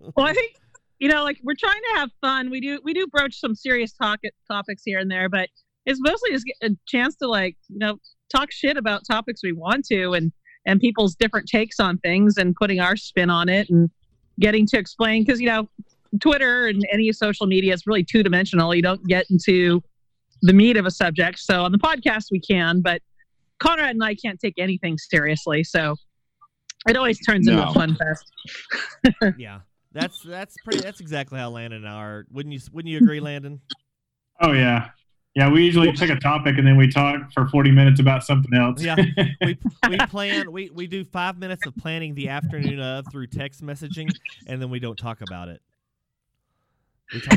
well, 0.16 0.26
I 0.26 0.32
think 0.32 0.56
you 0.98 1.08
know, 1.08 1.24
like 1.24 1.38
we're 1.42 1.56
trying 1.58 1.80
to 1.92 1.98
have 1.98 2.10
fun. 2.20 2.50
We 2.50 2.60
do 2.60 2.80
we 2.84 2.92
do 2.92 3.06
broach 3.06 3.38
some 3.38 3.54
serious 3.54 3.92
talk 3.92 4.20
topics 4.48 4.82
here 4.84 4.98
and 4.98 5.10
there, 5.10 5.28
but 5.28 5.48
it's 5.86 6.00
mostly 6.02 6.30
just 6.30 6.46
a 6.62 6.70
chance 6.86 7.16
to 7.16 7.28
like 7.28 7.56
you 7.68 7.78
know 7.78 7.98
talk 8.30 8.50
shit 8.52 8.76
about 8.76 9.02
topics 9.10 9.42
we 9.42 9.52
want 9.52 9.84
to 9.86 10.12
and 10.12 10.30
and 10.66 10.78
people's 10.80 11.14
different 11.14 11.48
takes 11.48 11.80
on 11.80 11.98
things 11.98 12.36
and 12.36 12.54
putting 12.54 12.80
our 12.80 12.96
spin 12.96 13.30
on 13.30 13.48
it 13.48 13.68
and 13.70 13.88
getting 14.38 14.66
to 14.66 14.78
explain 14.78 15.24
because 15.24 15.40
you 15.40 15.46
know 15.46 15.68
Twitter 16.18 16.66
and 16.66 16.84
any 16.92 17.12
social 17.12 17.46
media 17.46 17.72
is 17.72 17.86
really 17.86 18.02
two 18.02 18.22
dimensional. 18.22 18.74
You 18.74 18.82
don't 18.82 19.04
get 19.06 19.26
into 19.30 19.82
the 20.42 20.52
meat 20.52 20.76
of 20.76 20.86
a 20.86 20.90
subject. 20.90 21.38
So 21.38 21.62
on 21.64 21.72
the 21.72 21.78
podcast 21.78 22.26
we 22.30 22.40
can, 22.40 22.80
but 22.80 23.00
Conrad 23.58 23.90
and 23.90 24.02
I 24.02 24.14
can't 24.14 24.40
take 24.40 24.54
anything 24.58 24.98
seriously. 24.98 25.62
So 25.62 25.94
it 26.88 26.96
always 26.96 27.20
turns 27.20 27.46
into 27.46 27.66
a 27.66 27.72
fun 27.72 27.96
fest. 27.96 29.34
yeah, 29.38 29.60
that's 29.92 30.20
that's 30.22 30.56
pretty. 30.64 30.80
That's 30.80 31.00
exactly 31.00 31.38
how 31.38 31.50
Landon 31.50 31.84
and 31.84 31.88
I 31.88 31.96
are. 31.96 32.26
Wouldn't 32.32 32.54
you? 32.54 32.60
Wouldn't 32.72 32.90
you 32.90 32.98
agree, 32.98 33.20
Landon? 33.20 33.60
Oh 34.40 34.52
yeah, 34.52 34.88
yeah. 35.34 35.50
We 35.50 35.62
usually 35.62 35.92
pick 35.92 36.08
a 36.08 36.18
topic 36.18 36.56
and 36.56 36.66
then 36.66 36.78
we 36.78 36.88
talk 36.88 37.30
for 37.34 37.46
forty 37.48 37.70
minutes 37.70 38.00
about 38.00 38.24
something 38.24 38.54
else. 38.54 38.82
Yeah. 38.82 38.96
we 39.42 39.58
we 39.90 39.98
plan 40.06 40.50
we, 40.50 40.70
we 40.70 40.86
do 40.86 41.04
five 41.04 41.38
minutes 41.38 41.66
of 41.66 41.76
planning 41.76 42.14
the 42.14 42.30
afternoon 42.30 42.80
of 42.80 43.04
through 43.12 43.26
text 43.26 43.62
messaging 43.62 44.08
and 44.46 44.62
then 44.62 44.70
we 44.70 44.80
don't 44.80 44.98
talk 44.98 45.20
about 45.20 45.48
it 45.48 45.60
we 45.60 45.60
talk 45.60 45.69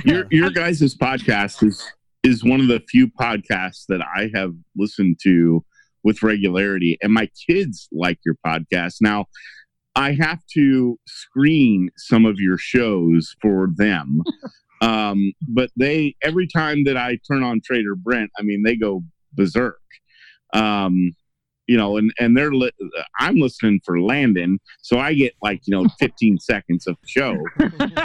Your 0.06 0.28
your 0.30 0.50
guys' 0.50 0.96
podcast 0.96 1.64
is 1.64 1.84
is 2.24 2.44
one 2.44 2.62
of 2.62 2.68
the 2.68 2.82
few 2.90 3.08
podcasts 3.08 3.86
that 3.90 4.02
I 4.02 4.30
have 4.34 4.54
listened 4.76 5.20
to 5.24 5.64
with 6.04 6.22
regularity, 6.22 6.98
and 7.02 7.14
my 7.14 7.30
kids 7.48 7.88
like 7.92 8.20
your 8.26 8.36
podcast. 8.46 8.98
Now, 9.02 9.26
I 9.96 10.14
have 10.14 10.40
to 10.54 11.00
screen 11.08 11.90
some 11.98 12.26
of 12.26 12.40
your 12.40 12.58
shows 12.58 13.36
for 13.42 13.70
them, 13.76 14.22
um, 14.82 15.34
but 15.48 15.72
they 15.76 16.16
every 16.22 16.48
time 16.48 16.84
that 16.84 16.98
I 16.98 17.18
turn 17.28 17.44
on 17.44 17.62
Trader 17.64 17.96
Brent, 17.96 18.32
I 18.38 18.44
mean 18.44 18.64
they 18.64 18.76
go 18.76 19.04
berserk. 19.34 19.80
Um, 20.54 21.14
you 21.68 21.78
know, 21.78 21.98
and 21.98 22.12
and 22.20 22.36
they're 22.36 22.52
li- 22.52 22.72
I'm 23.20 23.38
listening 23.38 23.80
for 23.86 24.00
Landon, 24.02 24.60
so 24.82 25.00
I 25.00 25.14
get 25.14 25.34
like 25.42 25.62
you 25.66 25.72
know 25.76 25.88
15 26.00 26.40
seconds 26.40 26.88
of 26.88 26.98
show, 27.06 27.38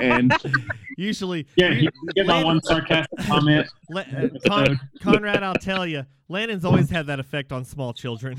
and 0.00 0.32
usually 0.96 1.46
Yeah, 1.56 1.74
he 1.74 1.88
gives 2.14 2.28
on 2.28 2.44
one 2.44 2.60
sarcastic 2.62 3.18
comment. 3.26 3.66
La- 3.90 4.00
uh, 4.02 4.28
Con- 4.46 4.80
conrad 5.02 5.42
i'll 5.42 5.54
tell 5.54 5.86
you 5.86 6.04
landon's 6.28 6.64
always 6.64 6.90
had 6.90 7.06
that 7.06 7.18
effect 7.18 7.52
on 7.52 7.64
small 7.64 7.92
children 7.94 8.36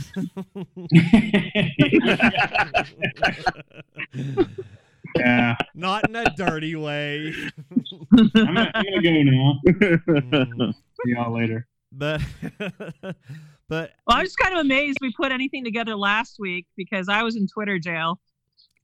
yeah, 5.17 5.55
not 5.73 6.07
in 6.09 6.15
a 6.15 6.25
dirty 6.35 6.75
way 6.75 7.33
I'm 8.11 8.29
gonna, 8.33 8.71
I'm 8.73 8.83
gonna 8.83 9.01
go 9.01 9.23
now. 9.23 9.59
Mm, 9.65 10.73
See 10.73 11.11
y'all 11.11 11.33
later. 11.33 11.67
but 11.91 12.21
but 13.69 13.91
Well, 14.07 14.17
I 14.17 14.21
was 14.23 14.35
kind 14.35 14.53
of 14.53 14.59
amazed 14.59 14.97
we 15.01 15.13
put 15.13 15.31
anything 15.31 15.63
together 15.63 15.95
last 15.95 16.35
week 16.39 16.65
because 16.75 17.07
I 17.07 17.23
was 17.23 17.35
in 17.37 17.47
Twitter 17.47 17.79
jail. 17.79 18.19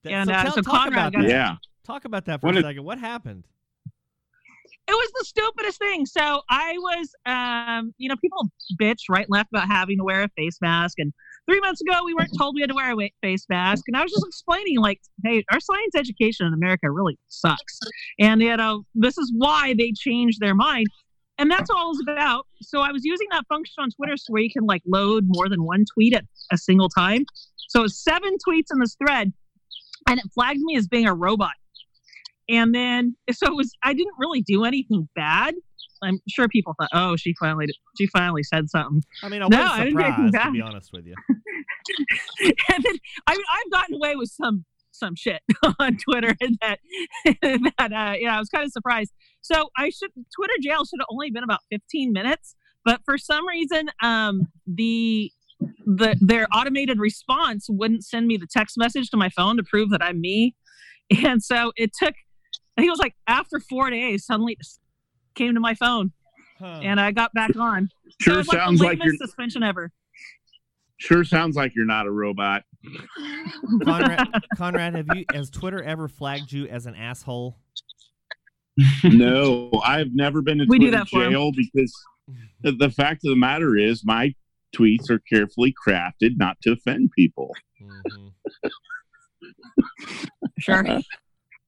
that- 0.04 0.14
And, 0.14 0.28
so 0.30 0.34
uh, 0.34 0.44
tell- 0.44 0.52
so 0.54 0.62
talk 0.62 0.84
Conrad 0.84 0.94
about 0.94 1.14
got- 1.14 1.22
that 1.24 1.30
yeah. 1.30 1.56
talk 1.84 2.06
about 2.06 2.26
that 2.26 2.40
for 2.42 2.48
What 2.48 2.56
a 2.56 2.60
is- 2.60 2.64
second 2.66 2.84
what 2.86 3.00
happened 3.00 3.44
It 4.88 4.92
was 4.94 5.12
the 5.18 5.26
stupidest 5.26 5.80
thing. 5.80 6.06
So 6.06 6.42
I 6.48 6.74
was, 6.78 7.16
um, 7.26 7.92
you 7.98 8.08
know, 8.08 8.16
people 8.18 8.52
bitch 8.80 9.10
right 9.10 9.26
and 9.26 9.32
left 9.32 9.50
about 9.52 9.68
having 9.68 9.98
to 9.98 10.04
wear 10.04 10.22
a 10.22 10.30
face 10.38 10.60
mask. 10.62 11.00
And 11.00 11.12
three 11.48 11.60
months 11.60 11.82
ago, 11.82 12.02
we 12.06 12.14
weren't 12.14 12.30
told 12.38 12.54
we 12.54 12.62
had 12.62 12.70
to 12.70 12.76
wear 12.76 12.92
a 12.94 13.12
face 13.24 13.48
mask. 13.50 13.86
And 13.88 13.98
I 13.98 14.04
was 14.04 14.12
just 14.12 14.24
explaining, 14.28 14.78
like, 14.78 15.02
hey, 15.24 15.44
our 15.52 15.60
science 15.60 15.96
education 15.96 16.46
in 16.46 16.54
America 16.54 16.92
really 16.92 17.18
sucks. 17.30 17.80
And, 18.20 18.42
you 18.44 18.56
know, 18.58 18.84
this 18.94 19.18
is 19.18 19.34
why 19.36 19.74
they 19.76 19.92
changed 19.92 20.40
their 20.40 20.54
mind. 20.54 20.86
And 21.38 21.52
that's 21.52 21.70
all 21.70 21.88
it 21.88 21.90
was 21.90 22.04
about. 22.08 22.48
So 22.62 22.80
I 22.82 22.92
was 22.92 23.04
using 23.04 23.28
that 23.32 23.46
function 23.48 23.76
on 23.80 23.90
Twitter 23.92 24.16
so 24.18 24.32
where 24.32 24.42
you 24.42 24.50
can 24.50 24.66
like 24.66 24.82
load 24.86 25.26
more 25.28 25.50
than 25.50 25.64
one 25.64 25.84
tweet 25.94 26.14
at 26.16 26.24
a 26.52 26.58
single 26.58 26.90
time. 26.90 27.26
So 27.68 27.80
it 27.80 27.84
was 27.84 28.02
seven 28.02 28.38
tweets 28.48 28.68
in 28.72 28.80
this 28.80 28.96
thread, 28.96 29.34
and 30.08 30.20
it 30.20 30.26
flagged 30.34 30.62
me 30.62 30.78
as 30.78 30.88
being 30.88 31.08
a 31.08 31.14
robot. 31.14 31.52
And 32.48 32.74
then 32.74 33.16
so 33.32 33.48
it 33.48 33.56
was 33.56 33.72
I 33.84 33.94
didn't 33.94 34.14
really 34.18 34.42
do 34.42 34.64
anything 34.64 35.10
bad. 35.16 35.56
I'm 36.04 36.20
sure 36.30 36.48
people 36.48 36.76
thought, 36.80 36.90
oh, 36.94 37.16
she 37.16 37.34
finally 37.40 37.68
she 37.98 38.08
finally 38.08 38.44
said 38.44 38.70
something. 38.70 39.02
i 39.24 39.30
mean 39.30 39.42
i 39.42 39.48
No, 39.48 39.58
was 39.58 39.72
I 39.72 39.84
didn't 39.86 39.98
get 39.98 40.06
anything 40.08 40.28
surprised 40.28 40.46
to 40.48 40.52
be 40.52 40.62
honest 40.62 40.94
with 40.94 41.06
you 41.08 41.16
and 42.44 42.84
then 42.84 42.96
I 43.28 43.34
mean, 43.34 43.46
I've 43.52 43.72
gotten 43.72 43.96
away 43.96 44.16
with 44.16 44.30
some 44.30 44.66
some 44.98 45.16
shit 45.16 45.42
on 45.80 45.98
Twitter 45.98 46.36
and 46.42 46.58
that 46.62 46.80
that 47.78 47.94
uh, 47.94 48.14
you 48.18 48.26
know 48.28 48.34
I 48.34 48.40
was 48.40 48.50
kind 48.50 48.66
of 48.66 48.72
surprised. 48.72 49.12
So 49.42 49.70
I 49.78 49.90
should 49.90 50.12
Twitter 50.36 50.54
jail 50.62 50.86
should 50.86 51.00
have 51.00 51.08
only 51.12 51.30
been 51.32 51.44
about 51.44 51.60
15 51.72 52.12
minutes, 52.14 52.56
but 52.84 53.02
for 53.06 53.18
some 53.18 53.48
reason 53.48 53.90
um 54.02 54.48
the 54.68 55.32
the 55.86 56.18
their 56.20 56.48
automated 56.54 57.00
response 57.00 57.68
wouldn't 57.70 58.04
send 58.04 58.28
me 58.28 58.38
the 58.38 58.48
text 58.52 58.78
message 58.78 59.10
to 59.12 59.18
my 59.18 59.30
phone 59.30 59.58
to 59.58 59.64
prove 59.64 59.90
that 59.92 60.04
I'm 60.04 60.20
me, 60.20 60.56
and 61.26 61.42
so 61.44 61.72
it 61.76 61.92
took. 61.98 62.14
I 62.78 62.82
think 62.82 62.88
it 62.90 62.92
was 62.92 63.00
like 63.00 63.16
after 63.26 63.60
four 63.62 63.90
days, 63.90 64.26
suddenly 64.26 64.54
it 64.54 64.60
just 64.60 64.82
came 65.34 65.54
to 65.54 65.62
my 65.62 65.76
phone, 65.76 66.12
Huh. 66.60 66.82
and 66.84 67.00
I 67.00 67.12
got 67.12 67.34
back 67.34 67.56
on. 67.56 67.90
So 68.22 68.32
Sure 68.32 68.40
it's 68.40 68.50
like 68.50 68.58
sounds 68.60 68.80
the 68.80 68.86
like 68.86 69.00
lamest 69.00 69.20
you're 69.20 69.28
suspension 69.28 69.64
ever. 69.64 69.92
Sure 70.98 71.24
sounds 71.24 71.56
like 71.56 71.74
you're 71.76 71.86
not 71.86 72.08
a 72.08 72.12
robot. 72.12 72.64
Conrad, 73.84 74.28
Conrad, 74.56 74.96
have 74.96 75.08
you 75.16 75.26
has 75.34 75.50
Twitter 75.50 75.82
ever 75.82 76.08
flagged 76.08 76.52
you 76.52 76.68
as 76.68 76.86
an 76.86 76.96
asshole? 76.96 77.58
no, 79.04 79.72
I've 79.84 80.14
never 80.14 80.42
been 80.42 80.60
to 80.60 80.66
We 80.68 80.78
Twitter 80.78 80.98
that 80.98 81.08
jail 81.08 81.52
because 81.56 81.94
the, 82.62 82.74
the 82.74 82.90
fact 82.90 83.26
of 83.26 83.30
the 83.30 83.36
matter 83.36 83.78
is 83.78 84.04
my 84.04 84.34
tweets 84.76 85.10
are 85.10 85.20
carefully 85.20 85.74
crafted 85.88 86.38
not 86.38 86.60
to 86.62 86.74
offend 86.74 87.12
people. 87.16 87.52
Mhm. 87.82 88.32
Sure. 90.60 90.84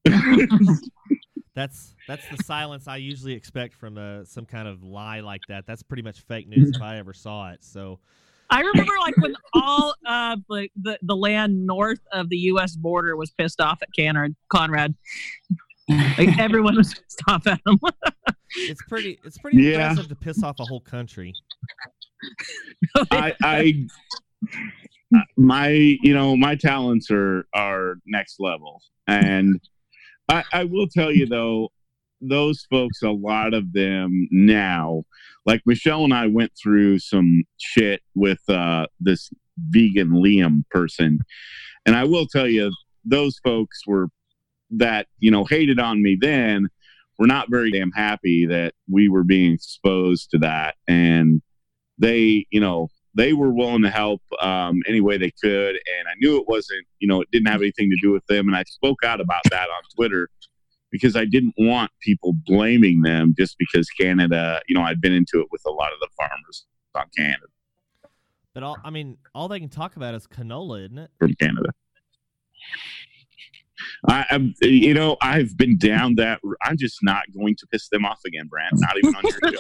That's 1.56 1.96
that's 2.08 2.28
the 2.30 2.38
silence 2.44 2.88
I 2.88 2.98
usually 2.98 3.34
expect 3.34 3.74
from 3.74 3.98
uh, 3.98 4.26
some 4.26 4.46
kind 4.46 4.68
of 4.68 4.84
lie 4.84 5.22
like 5.22 5.42
that. 5.48 5.66
That's 5.66 5.82
pretty 5.82 6.04
much 6.04 6.20
fake 6.22 6.48
news 6.48 6.72
if 6.76 6.82
I 6.84 6.98
ever 6.98 7.14
saw 7.14 7.50
it. 7.50 7.64
So 7.64 8.00
I 8.50 8.62
remember 8.62 8.94
like 9.02 9.18
when 9.18 9.36
all 9.54 9.94
uh 10.06 10.38
like 10.48 10.72
the, 10.82 10.98
the 11.02 11.16
land 11.16 11.66
north 11.66 12.00
of 12.12 12.30
the 12.30 12.38
US 12.52 12.76
border 12.76 13.16
was 13.16 13.32
pissed 13.32 13.60
off 13.60 13.80
at 13.82 13.90
Conrad 13.98 14.36
Conrad. 14.50 14.96
Like 15.90 16.30
everyone 16.40 16.76
was 16.78 16.94
pissed 16.94 17.22
off 17.28 17.46
at 17.48 17.60
him. 17.66 17.80
it's 18.56 18.82
pretty 18.84 19.20
it's 19.26 19.38
pretty 19.38 19.62
Yeah. 19.62 19.90
impressive 19.90 20.08
to 20.10 20.16
piss 20.16 20.44
off 20.44 20.60
a 20.60 20.66
whole 20.66 20.82
country. 20.82 21.34
I, 23.12 23.34
I 23.44 23.88
my 25.38 25.68
you 25.70 26.14
know 26.14 26.36
my 26.36 26.56
talents 26.56 27.10
are 27.12 27.48
are 27.54 27.96
next 28.06 28.38
level 28.40 28.82
and 29.08 29.60
I, 30.30 30.44
I 30.52 30.64
will 30.66 30.88
tell 30.88 31.12
you 31.12 31.26
though 31.26 31.70
those 32.20 32.66
folks 32.70 33.02
a 33.04 33.12
lot 33.12 33.54
of 33.54 33.74
them 33.74 34.28
now 34.32 35.04
like 35.46 35.62
michelle 35.66 36.04
and 36.04 36.14
i 36.14 36.26
went 36.26 36.52
through 36.62 36.98
some 36.98 37.44
shit 37.58 38.02
with 38.16 38.40
uh 38.50 38.86
this 39.00 39.30
vegan 39.58 40.12
liam 40.12 40.64
person. 40.70 41.20
And 41.86 41.96
i 41.96 42.04
will 42.04 42.28
tell 42.28 42.48
you 42.48 42.72
those 43.06 43.40
folks 43.44 43.86
were 43.88 44.10
that 44.72 45.08
you 45.20 45.32
know 45.32 45.46
hated 45.46 45.80
on 45.80 46.02
me 46.04 46.18
then 46.20 46.68
were 47.18 47.28
not 47.28 47.50
very 47.50 47.72
damn 47.72 47.92
happy 47.92 48.46
that 48.46 48.74
we 48.92 49.10
were 49.10 49.24
being 49.24 49.54
exposed 49.54 50.30
to 50.32 50.38
that. 50.40 50.76
And 50.88 51.42
they 51.98 52.46
you 52.52 52.60
know 52.60 52.90
they 53.16 53.34
were 53.34 53.52
willing 53.52 53.82
to 53.82 53.90
help 53.90 54.22
um, 54.42 54.82
any 54.88 55.02
way 55.02 55.18
they 55.18 55.32
could. 55.32 55.76
And 55.76 56.08
i 56.08 56.14
knew 56.20 56.38
it 56.38 56.48
wasn't 56.48 56.86
you 57.00 57.08
know 57.08 57.22
it 57.22 57.32
didn't 57.32 57.48
have 57.48 57.62
anything 57.62 57.90
to 57.90 57.98
do 58.02 58.12
with 58.12 58.26
them. 58.28 58.48
And 58.48 58.56
i 58.56 58.64
spoke 58.64 59.04
out 59.04 59.22
about 59.22 59.44
that 59.50 59.70
on 59.70 59.82
twitter 59.96 60.30
because 60.92 61.16
i 61.16 61.26
didn't 61.26 61.54
want 61.58 61.92
people 62.02 62.34
blaming 62.46 63.02
them 63.02 63.34
just 63.38 63.56
because 63.58 63.90
canada 63.90 64.62
you 64.68 64.76
know 64.76 64.82
i'd 64.84 65.02
been 65.02 65.14
into 65.14 65.40
it 65.40 65.48
with 65.52 65.62
a 65.66 65.72
lot 65.72 65.92
of 65.94 66.00
the 66.00 66.08
farmers 66.18 66.66
on 66.96 67.06
canada 67.16 67.46
But 68.54 68.64
all 68.64 68.78
I 68.84 68.90
mean, 68.90 69.18
all 69.36 69.48
they 69.48 69.60
can 69.60 69.70
talk 69.70 69.96
about 69.96 70.16
is 70.16 70.26
canola, 70.28 70.86
isn't 70.86 70.98
it? 70.98 71.12
from 71.20 71.34
canada 71.36 71.70
I, 74.08 74.26
I'm, 74.32 74.54
you 74.62 74.94
know, 74.94 75.18
I've 75.22 75.56
been 75.58 75.78
down 75.78 76.16
that. 76.16 76.40
I'm 76.64 76.78
just 76.78 76.98
not 77.04 77.24
going 77.34 77.56
to 77.58 77.68
piss 77.68 77.90
them 77.90 78.06
off 78.06 78.20
again, 78.26 78.48
Brand. 78.48 78.72
Not 78.76 78.98
even 78.98 79.16
on 79.16 79.24
your 79.24 79.54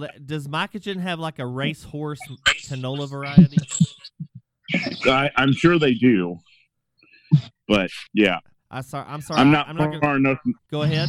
show. 0.00 0.08
Does 0.24 0.48
Mycogen 0.48 1.00
have 1.00 1.18
like 1.18 1.38
a 1.38 1.46
racehorse 1.46 2.20
canola 2.66 3.08
variety? 3.08 3.58
I, 5.06 5.30
I'm 5.36 5.52
sure 5.52 5.78
they 5.78 5.94
do, 5.94 6.38
but 7.68 7.90
yeah, 8.12 8.38
I 8.74 8.80
sorry, 8.80 9.06
I'm 9.08 9.20
sorry. 9.20 9.40
I'm 9.40 9.52
not, 9.52 9.68
I'm 9.68 9.76
not 9.76 9.86
gonna 9.86 10.00
far 10.00 10.16
enough. 10.16 10.38
go 10.68 10.82
ahead. 10.82 11.08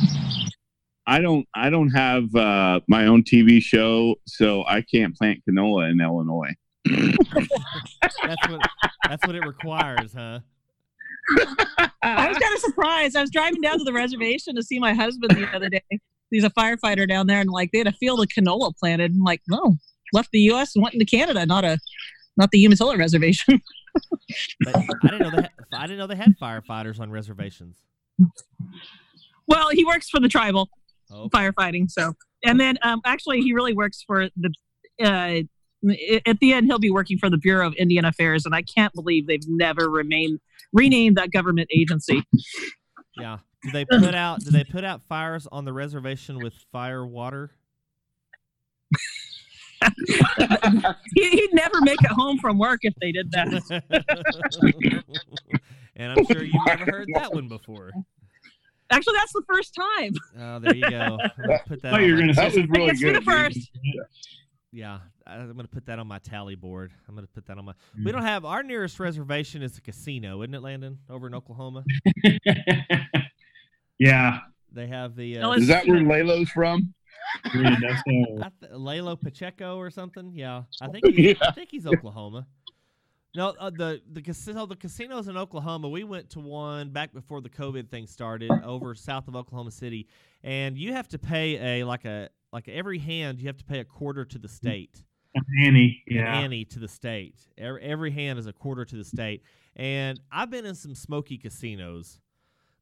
I 1.08 1.20
don't. 1.20 1.48
I 1.56 1.72
don't 1.72 1.90
have 1.90 2.34
uh, 2.36 2.80
my 2.88 3.08
own 3.08 3.24
TV 3.24 3.60
show, 3.60 4.16
so 4.28 4.64
I 4.68 4.82
can't 4.82 5.16
plant 5.16 5.42
canola 5.50 5.92
in 5.92 6.00
Illinois. 6.00 6.54
That's 6.86 8.48
what 8.48 8.62
that's 9.08 9.26
what 9.26 9.36
it 9.36 9.44
requires, 9.46 10.14
huh? 10.14 10.40
I 12.04 12.28
was 12.28 12.38
kind 12.38 12.54
of 12.54 12.60
surprised. 12.60 13.16
I 13.16 13.22
was 13.22 13.32
driving 13.32 13.62
down 13.62 13.80
to 13.80 13.84
the 13.84 13.94
reservation 13.94 14.56
to 14.56 14.62
see 14.62 14.78
my 14.78 14.94
husband 14.94 15.32
the 15.36 15.48
other 15.56 15.70
day. 15.70 15.82
He's 16.30 16.44
a 16.44 16.52
firefighter 16.52 17.08
down 17.08 17.26
there, 17.26 17.40
and 17.40 17.50
like 17.50 17.72
they 17.72 17.80
had 17.80 17.88
a 17.88 17.94
field 17.94 18.20
of 18.20 18.28
canola 18.28 18.76
planted. 18.78 19.12
I'm 19.12 19.24
like, 19.24 19.42
no, 19.48 19.78
left 20.14 20.30
the 20.32 20.40
U.S. 20.42 20.76
and 20.76 20.84
went 20.84 20.94
into 20.94 21.06
Canada, 21.06 21.46
not 21.48 21.66
a, 21.66 21.80
not 22.38 22.52
the 22.52 22.60
Umatilla 22.60 22.98
reservation. 22.98 23.60
But 24.64 24.76
I 24.76 25.08
didn't 25.10 25.20
know 25.20 25.30
they 25.32 25.42
had, 25.42 25.52
I 25.74 25.82
didn't 25.88 25.98
know 26.00 26.08
they 26.08 26.16
had 26.16 26.36
firefighters 26.42 27.00
on 27.00 27.10
reservations. 27.12 27.78
well, 29.48 29.70
he 29.70 29.86
works 29.86 30.10
for 30.10 30.20
the 30.20 30.30
tribal 30.30 30.70
Oh, 31.12 31.30
firefighting. 31.30 31.90
So, 31.90 32.14
and 32.44 32.60
then 32.60 32.78
um, 32.82 33.00
actually, 33.06 33.42
he 33.42 33.54
really 33.54 33.74
works 33.74 34.04
for 34.06 34.30
the. 34.36 34.54
Uh, 35.00 35.42
at 36.26 36.40
the 36.40 36.52
end, 36.52 36.66
he'll 36.66 36.80
be 36.80 36.90
working 36.90 37.20
for 37.20 37.30
the 37.30 37.38
Bureau 37.38 37.68
of 37.68 37.76
Indian 37.78 38.06
Affairs, 38.06 38.46
and 38.46 38.56
I 38.56 38.64
can't 38.64 38.92
believe 38.94 39.28
they've 39.28 39.48
never 39.48 39.88
remained 39.90 40.40
renamed 40.74 41.16
that 41.18 41.32
government 41.32 41.70
agency. 41.76 42.24
yeah. 43.18 43.38
Do 43.64 43.72
they 43.72 43.86
put 43.86 44.16
out 44.16 44.40
do 44.42 44.50
they 44.52 44.64
put 44.64 44.84
out 44.84 45.02
fires 45.08 45.48
on 45.52 45.64
the 45.66 45.74
reservation 45.74 46.40
with 46.40 46.54
fire 46.72 47.06
water? 47.06 47.52
He, 51.16 51.30
he'd 51.30 51.54
never 51.54 51.80
make 51.82 52.02
it 52.02 52.12
home 52.12 52.38
from 52.40 52.58
work 52.58 52.80
if 52.84 52.94
they 53.02 53.12
did 53.12 53.32
that. 53.32 55.04
and 55.96 56.12
I'm 56.12 56.26
sure 56.26 56.44
you've 56.44 56.66
never 56.66 56.86
heard 56.86 57.08
that 57.16 57.34
one 57.34 57.48
before. 57.48 57.92
Actually, 58.92 59.16
that's 59.18 59.34
the 59.34 59.44
first 59.48 59.74
time. 59.76 60.14
Oh, 60.40 60.60
there 60.60 60.76
you 60.76 60.90
go. 60.90 61.18
Put 61.68 61.82
that 61.82 61.94
Oh, 61.94 61.98
you're 61.98 62.20
gonna 62.20 62.34
That 62.34 62.52
say 62.54 62.62
was 62.62 62.70
really 62.70 62.90
It's 62.90 63.02
for 63.02 63.08
the 63.08 63.14
good. 63.14 63.24
first. 63.24 63.72
Yeah, 64.72 65.00
I'm 65.26 65.56
gonna 65.56 65.68
put 65.70 65.86
that 65.86 66.00
on 66.00 66.08
my 66.08 66.20
tally 66.20 66.56
board. 66.56 66.92
I'm 67.08 67.16
gonna 67.16 67.28
put 67.28 67.46
that 67.48 67.58
on 67.58 67.66
my. 67.66 67.74
We 68.04 68.12
don't 68.12 68.24
have 68.24 68.44
our 68.44 68.62
nearest 68.62 69.00
reservation 69.00 69.62
is 69.62 69.78
a 69.78 69.82
casino, 69.82 70.42
isn't 70.42 70.54
it, 70.54 70.62
Landon? 70.62 71.00
Over 71.10 71.28
in 71.28 71.34
Oklahoma, 71.34 71.84
yeah. 73.98 74.40
they 74.72 74.88
have 74.88 75.16
the 75.16 75.38
uh, 75.40 75.52
Is 75.54 75.68
that 75.68 75.88
where 75.88 76.02
Lalo's 76.02 76.50
from? 76.50 76.94
Yeah, 77.56 77.76
that's, 77.82 78.04
th- 78.04 78.72
Lalo 78.74 79.16
Pacheco 79.16 79.78
or 79.78 79.90
something. 79.90 80.32
Yeah, 80.34 80.64
I 80.82 80.88
think 80.88 81.06
he's, 81.08 81.38
I 81.42 81.52
think 81.52 81.70
he's 81.72 81.86
Oklahoma. 81.88 82.48
No, 83.36 83.50
uh, 83.60 83.70
the 83.70 84.02
the 84.14 84.22
casino 84.22 84.66
the 84.66 84.76
casinos 84.76 85.28
in 85.28 85.36
Oklahoma. 85.38 85.90
We 85.90 86.04
went 86.04 86.30
to 86.32 86.40
one 86.40 86.90
back 86.90 87.14
before 87.14 87.42
the 87.42 87.50
COVID 87.50 87.90
thing 87.90 88.08
started 88.08 88.50
over 88.64 88.96
south 88.96 89.28
of 89.28 89.36
Oklahoma 89.36 89.72
City, 89.72 90.08
and 90.44 90.78
you 90.78 90.94
have 90.94 91.08
to 91.10 91.20
pay 91.20 91.82
a 91.82 91.86
like 91.86 92.06
a 92.06 92.30
like 92.54 92.68
every 92.70 92.98
hand 93.00 93.40
you 93.40 93.48
have 93.48 93.58
to 93.58 93.66
pay 93.66 93.80
a 93.80 93.84
quarter 93.86 94.24
to 94.26 94.38
the 94.38 94.48
state. 94.48 95.04
Annie. 95.62 96.02
an 96.08 96.16
Yeah. 96.16 96.40
ante 96.40 96.64
to 96.64 96.80
the 96.80 96.88
state. 96.88 97.36
Every, 97.58 97.82
every 97.82 98.12
hand 98.12 98.40
is 98.40 98.48
a 98.48 98.54
quarter 98.54 98.86
to 98.86 98.96
the 98.96 99.04
state. 99.04 99.44
And 99.76 100.18
I've 100.32 100.50
been 100.50 100.66
in 100.66 100.76
some 100.76 100.96
smoky 100.96 101.38
casinos, 101.38 102.22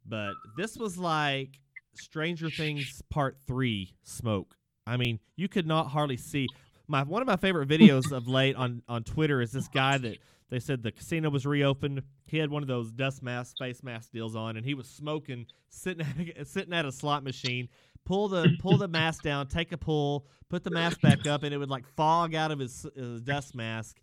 but 0.06 0.34
this 0.56 0.78
was 0.78 0.96
like 1.00 1.60
Stranger 1.96 2.50
Things 2.50 3.02
Part 3.10 3.38
Three 3.46 3.96
smoke. 4.04 4.56
I 4.86 4.98
mean, 4.98 5.20
you 5.36 5.48
could 5.48 5.68
not 5.68 5.88
hardly 5.88 6.18
see. 6.18 6.48
My 6.88 7.04
one 7.04 7.22
of 7.22 7.28
my 7.28 7.38
favorite 7.38 7.70
videos 7.70 8.12
of 8.12 8.28
late 8.28 8.56
on 8.56 8.82
on 8.88 9.04
Twitter 9.04 9.42
is 9.42 9.52
this 9.52 9.68
guy 9.68 9.98
that 9.98 10.18
they 10.50 10.60
said 10.60 10.84
the 10.84 10.92
casino 10.92 11.30
was 11.30 11.46
reopened. 11.46 12.04
He 12.28 12.38
had 12.38 12.52
one 12.52 12.62
of 12.62 12.68
those 12.68 12.92
dust 12.92 13.24
mask, 13.24 13.58
face 13.58 13.82
mask 13.82 14.12
deals 14.12 14.36
on, 14.36 14.56
and 14.56 14.66
he 14.66 14.76
was 14.76 14.88
smoking, 14.88 15.48
sitting 15.70 16.06
at, 16.38 16.48
sitting 16.48 16.74
at 16.74 16.86
a 16.86 16.92
slot 16.92 17.24
machine. 17.24 17.70
Pull 18.06 18.28
the 18.28 18.50
pull 18.60 18.78
the 18.78 18.88
mask 18.88 19.24
down, 19.24 19.48
take 19.48 19.72
a 19.72 19.78
pull, 19.78 20.28
put 20.50 20.64
the 20.64 20.70
mask 20.70 21.02
back 21.02 21.26
up, 21.26 21.42
and 21.44 21.54
it 21.54 21.58
would 21.58 21.70
like 21.72 21.88
fog 21.96 22.36
out 22.36 22.52
of 22.52 22.60
his, 22.60 22.86
his 22.96 23.22
dust 23.22 23.56
mask. 23.56 23.98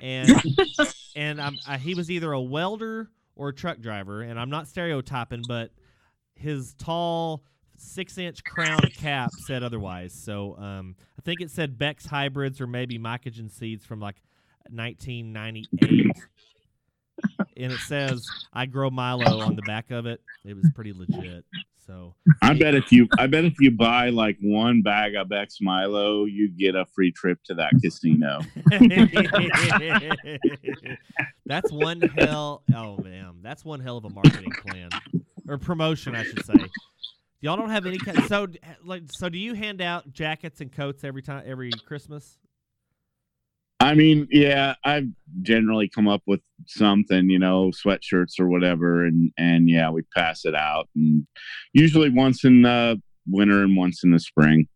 And 0.00 0.30
and 1.16 1.40
I'm, 1.40 1.56
I, 1.68 1.78
he 1.78 1.94
was 1.94 2.10
either 2.10 2.32
a 2.32 2.40
welder 2.40 3.10
or 3.36 3.50
a 3.50 3.54
truck 3.54 3.78
driver, 3.80 4.22
and 4.22 4.40
I'm 4.40 4.50
not 4.50 4.66
stereotyping, 4.68 5.42
but 5.46 5.70
his 6.42 6.74
tall 6.74 7.42
six 7.76 8.18
inch 8.18 8.44
crown 8.44 8.80
cap 8.96 9.30
said 9.46 9.62
otherwise. 9.62 10.12
So 10.12 10.56
um, 10.58 10.96
I 11.18 11.22
think 11.22 11.40
it 11.40 11.50
said 11.50 11.78
Beck's 11.78 12.06
hybrids 12.06 12.60
or 12.60 12.66
maybe 12.66 12.98
mycogen 12.98 13.50
seeds 13.50 13.84
from 13.84 14.00
like 14.00 14.16
1998. 14.70 16.10
and 17.56 17.72
it 17.72 17.80
says 17.80 18.26
I 18.52 18.66
grow 18.66 18.90
Milo 18.90 19.40
on 19.40 19.56
the 19.56 19.62
back 19.62 19.90
of 19.90 20.06
it. 20.06 20.20
It 20.44 20.56
was 20.56 20.66
pretty 20.74 20.92
legit. 20.92 21.44
So 21.84 22.14
I 22.40 22.54
bet 22.54 22.76
if 22.76 22.92
you, 22.92 23.08
I 23.18 23.26
bet 23.26 23.44
if 23.44 23.54
you 23.58 23.72
buy 23.72 24.10
like 24.10 24.38
one 24.40 24.82
bag 24.82 25.16
of 25.16 25.28
Beck's 25.28 25.58
Milo, 25.60 26.26
you 26.26 26.48
get 26.48 26.76
a 26.76 26.86
free 26.86 27.10
trip 27.10 27.40
to 27.46 27.54
that 27.54 27.72
casino. 27.82 28.38
that's 31.46 31.72
one 31.72 32.00
hell. 32.16 32.62
Oh 32.72 32.98
man, 32.98 33.38
that's 33.42 33.64
one 33.64 33.80
hell 33.80 33.96
of 33.96 34.04
a 34.04 34.10
marketing 34.10 34.52
plan 34.64 34.90
or 35.52 35.58
promotion, 35.58 36.16
I 36.16 36.24
should 36.24 36.44
say. 36.44 36.54
Y'all 37.42 37.56
don't 37.56 37.70
have 37.70 37.86
any 37.86 37.98
kind. 37.98 38.22
So 38.24 38.46
like, 38.84 39.02
so 39.10 39.28
do 39.28 39.38
you 39.38 39.54
hand 39.54 39.82
out 39.82 40.12
jackets 40.12 40.60
and 40.60 40.72
coats 40.72 41.04
every 41.04 41.22
time 41.22 41.42
every 41.44 41.70
Christmas? 41.86 42.38
I 43.80 43.94
mean, 43.94 44.28
yeah, 44.30 44.76
I've 44.84 45.08
generally 45.42 45.88
come 45.88 46.06
up 46.06 46.22
with 46.24 46.40
something, 46.66 47.28
you 47.28 47.40
know, 47.40 47.72
sweatshirts 47.72 48.38
or 48.38 48.48
whatever, 48.48 49.04
and 49.04 49.32
and 49.36 49.68
yeah, 49.68 49.90
we 49.90 50.02
pass 50.16 50.44
it 50.44 50.54
out, 50.54 50.88
and 50.94 51.26
usually 51.72 52.08
once 52.08 52.44
in 52.44 52.62
the 52.62 53.02
winter 53.26 53.62
and 53.62 53.76
once 53.76 54.04
in 54.04 54.12
the 54.12 54.20
spring. 54.20 54.68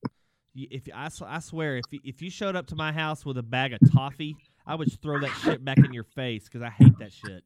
If 0.56 0.88
I 0.94 1.38
swear, 1.38 1.76
if 1.76 1.84
if 2.02 2.20
you 2.20 2.30
showed 2.30 2.56
up 2.56 2.66
to 2.68 2.76
my 2.76 2.90
house 2.90 3.24
with 3.24 3.38
a 3.38 3.42
bag 3.42 3.72
of 3.72 3.78
toffee, 3.92 4.36
I 4.66 4.74
would 4.74 4.90
throw 5.00 5.20
that 5.20 5.30
shit 5.42 5.64
back 5.64 5.78
in 5.78 5.92
your 5.92 6.04
face 6.04 6.44
because 6.44 6.62
I 6.62 6.70
hate 6.70 6.98
that 6.98 7.12
shit. 7.12 7.44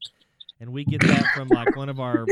And 0.61 0.73
we 0.73 0.85
get 0.85 1.01
that 1.03 1.27
from 1.35 1.49
like 1.49 1.77
one 1.77 1.89
of 1.89 2.01
our 2.01 2.27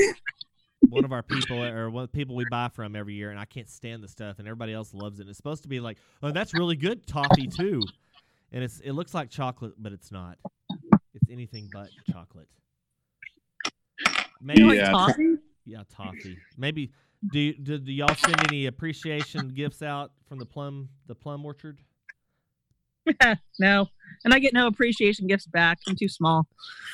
one 0.88 1.04
of 1.04 1.12
our 1.12 1.22
people 1.22 1.62
or 1.62 1.90
one 1.90 2.04
of 2.04 2.10
the 2.12 2.16
people 2.16 2.34
we 2.34 2.44
buy 2.44 2.68
from 2.68 2.96
every 2.96 3.14
year, 3.14 3.30
and 3.30 3.38
I 3.38 3.44
can't 3.44 3.68
stand 3.68 4.02
the 4.02 4.08
stuff, 4.08 4.38
and 4.38 4.48
everybody 4.48 4.72
else 4.72 4.94
loves 4.94 5.18
it. 5.18 5.22
And 5.22 5.30
it's 5.30 5.36
supposed 5.36 5.62
to 5.62 5.68
be 5.68 5.80
like, 5.80 5.98
oh, 6.22 6.30
that's 6.30 6.54
really 6.54 6.76
good 6.76 7.06
toffee 7.06 7.46
too, 7.46 7.90
and 8.52 8.64
it's 8.64 8.80
it 8.80 8.92
looks 8.92 9.14
like 9.14 9.30
chocolate, 9.30 9.74
but 9.78 9.92
it's 9.92 10.10
not. 10.10 10.38
It's 11.14 11.30
anything 11.30 11.68
but 11.72 11.90
chocolate. 12.10 12.48
Maybe 14.40 14.76
Yeah, 14.76 14.92
toffee? 14.92 15.36
yeah, 15.64 15.82
toffee. 15.88 16.38
Maybe 16.56 16.92
do 17.30 17.38
you, 17.38 17.54
do, 17.54 17.78
do 17.78 17.92
y'all 17.92 18.14
send 18.14 18.42
any 18.44 18.66
appreciation 18.66 19.48
gifts 19.48 19.82
out 19.82 20.12
from 20.28 20.38
the 20.38 20.46
plum 20.46 20.88
the 21.06 21.14
plum 21.14 21.44
orchard? 21.44 21.80
no, 23.58 23.88
and 24.24 24.34
I 24.34 24.38
get 24.38 24.52
no 24.52 24.66
appreciation 24.66 25.26
gifts 25.26 25.46
back. 25.46 25.78
I'm 25.86 25.96
too 25.96 26.08
small. 26.08 26.46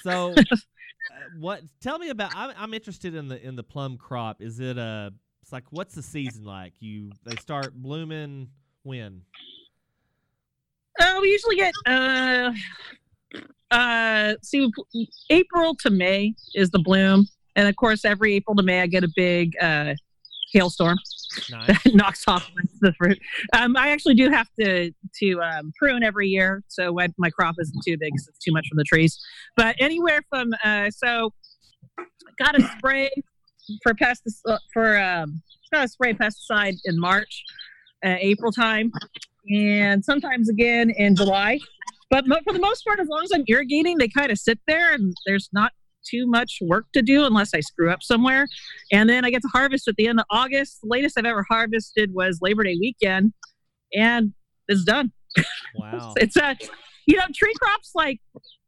So, 0.03 0.35
uh, 1.11 1.39
what? 1.39 1.63
Tell 1.81 1.99
me 1.99 2.11
about. 2.11 2.33
I'm, 2.35 2.55
I'm 2.57 2.75
interested 2.75 3.15
in 3.15 3.29
the 3.29 3.45
in 3.45 3.57
the 3.57 3.63
plum 3.63 3.97
crop. 3.97 4.43
Is 4.43 4.61
it 4.61 4.79
a? 4.79 5.13
It's 5.43 5.53
like 5.53 5.65
what's 5.71 5.95
the 5.95 6.03
season 6.03 6.45
like? 6.45 6.73
You 6.81 7.11
they 7.25 7.37
start 7.37 7.75
blooming 7.75 8.49
when? 8.83 9.23
Uh, 11.01 11.19
we 11.21 11.31
usually 11.31 11.57
get 11.57 11.75
uh, 11.87 12.53
uh, 13.71 14.35
see, 14.43 14.71
April 15.31 15.75
to 15.81 15.91
May 15.91 16.35
is 16.55 16.71
the 16.71 16.79
bloom, 16.79 17.27
and 17.57 17.69
of 17.69 17.77
course, 17.77 18.05
every 18.05 18.35
April 18.35 18.55
to 18.57 18.63
May, 18.63 18.81
I 18.81 18.87
get 18.87 19.05
a 19.05 19.11
big 19.17 19.55
uh, 19.61 19.95
hailstorm 20.55 20.97
Nice. 21.51 21.67
that 21.67 21.95
knocks 21.95 22.25
off 22.29 22.49
the 22.81 22.93
fruit. 22.95 23.19
Um, 23.53 23.77
I 23.77 23.89
actually 23.91 24.15
do 24.15 24.31
have 24.31 24.47
to 24.61 24.93
to 25.21 25.41
um, 25.43 25.73
prune 25.79 26.03
every 26.03 26.29
year, 26.29 26.63
so 26.69 26.93
my, 26.95 27.09
my 27.19 27.29
crop 27.31 27.57
isn't 27.61 27.83
too 27.87 27.97
big 27.99 28.13
'cause 28.13 28.27
it's 28.29 28.39
too 28.39 28.53
much 28.53 28.67
from 28.69 28.77
the 28.79 28.85
trees. 28.85 29.19
But 29.57 29.77
anywhere 29.81 30.21
from 30.31 30.51
uh, 30.65 30.91
so, 30.91 31.33
got 32.39 32.59
a 32.59 32.63
spray 32.79 33.11
for 33.83 33.95
pesticide 33.95 34.59
for 34.73 34.97
um, 35.01 35.43
got 35.73 35.85
a 35.85 35.89
spray 35.89 36.13
pesticide 36.15 36.77
in 36.85 36.99
March, 37.01 37.43
uh, 38.05 38.17
April 38.21 38.53
time, 38.53 38.93
and 39.51 40.05
sometimes 40.05 40.49
again 40.49 40.91
in 40.91 41.17
July. 41.17 41.59
But 42.11 42.27
for 42.45 42.53
the 42.53 42.61
most 42.61 42.85
part, 42.85 43.01
as 43.01 43.09
long 43.09 43.25
as 43.25 43.33
I'm 43.35 43.45
irrigating, 43.49 43.99
they 43.99 44.07
kind 44.09 44.31
of 44.31 44.39
sit 44.39 44.61
there, 44.69 44.93
and 44.95 45.13
there's 45.27 45.49
not 45.53 45.73
too 46.09 46.27
much 46.27 46.59
work 46.63 46.87
to 46.95 47.03
do 47.03 47.25
unless 47.25 47.55
I 47.55 47.61
screw 47.61 47.91
up 47.91 48.03
somewhere. 48.03 48.47
And 48.93 49.09
then 49.09 49.25
I 49.25 49.31
get 49.31 49.43
to 49.43 49.49
harvest 49.49 49.89
at 49.89 49.97
the 49.97 50.07
end 50.09 50.21
of 50.21 50.27
August. 50.31 50.81
The 50.83 50.89
latest 50.89 51.19
I've 51.19 51.25
ever 51.25 51.45
harvested 51.49 52.13
was 52.15 52.39
Labor 52.43 52.63
Day 52.65 52.77
weekend, 52.81 53.33
and 53.95 54.33
it's 54.69 54.85
done. 54.85 55.13
Wow. 55.77 56.15
It's 56.19 56.37
a, 56.37 56.57
you 57.07 57.17
know, 57.17 57.25
tree 57.35 57.55
crops 57.61 57.91
like 57.95 58.21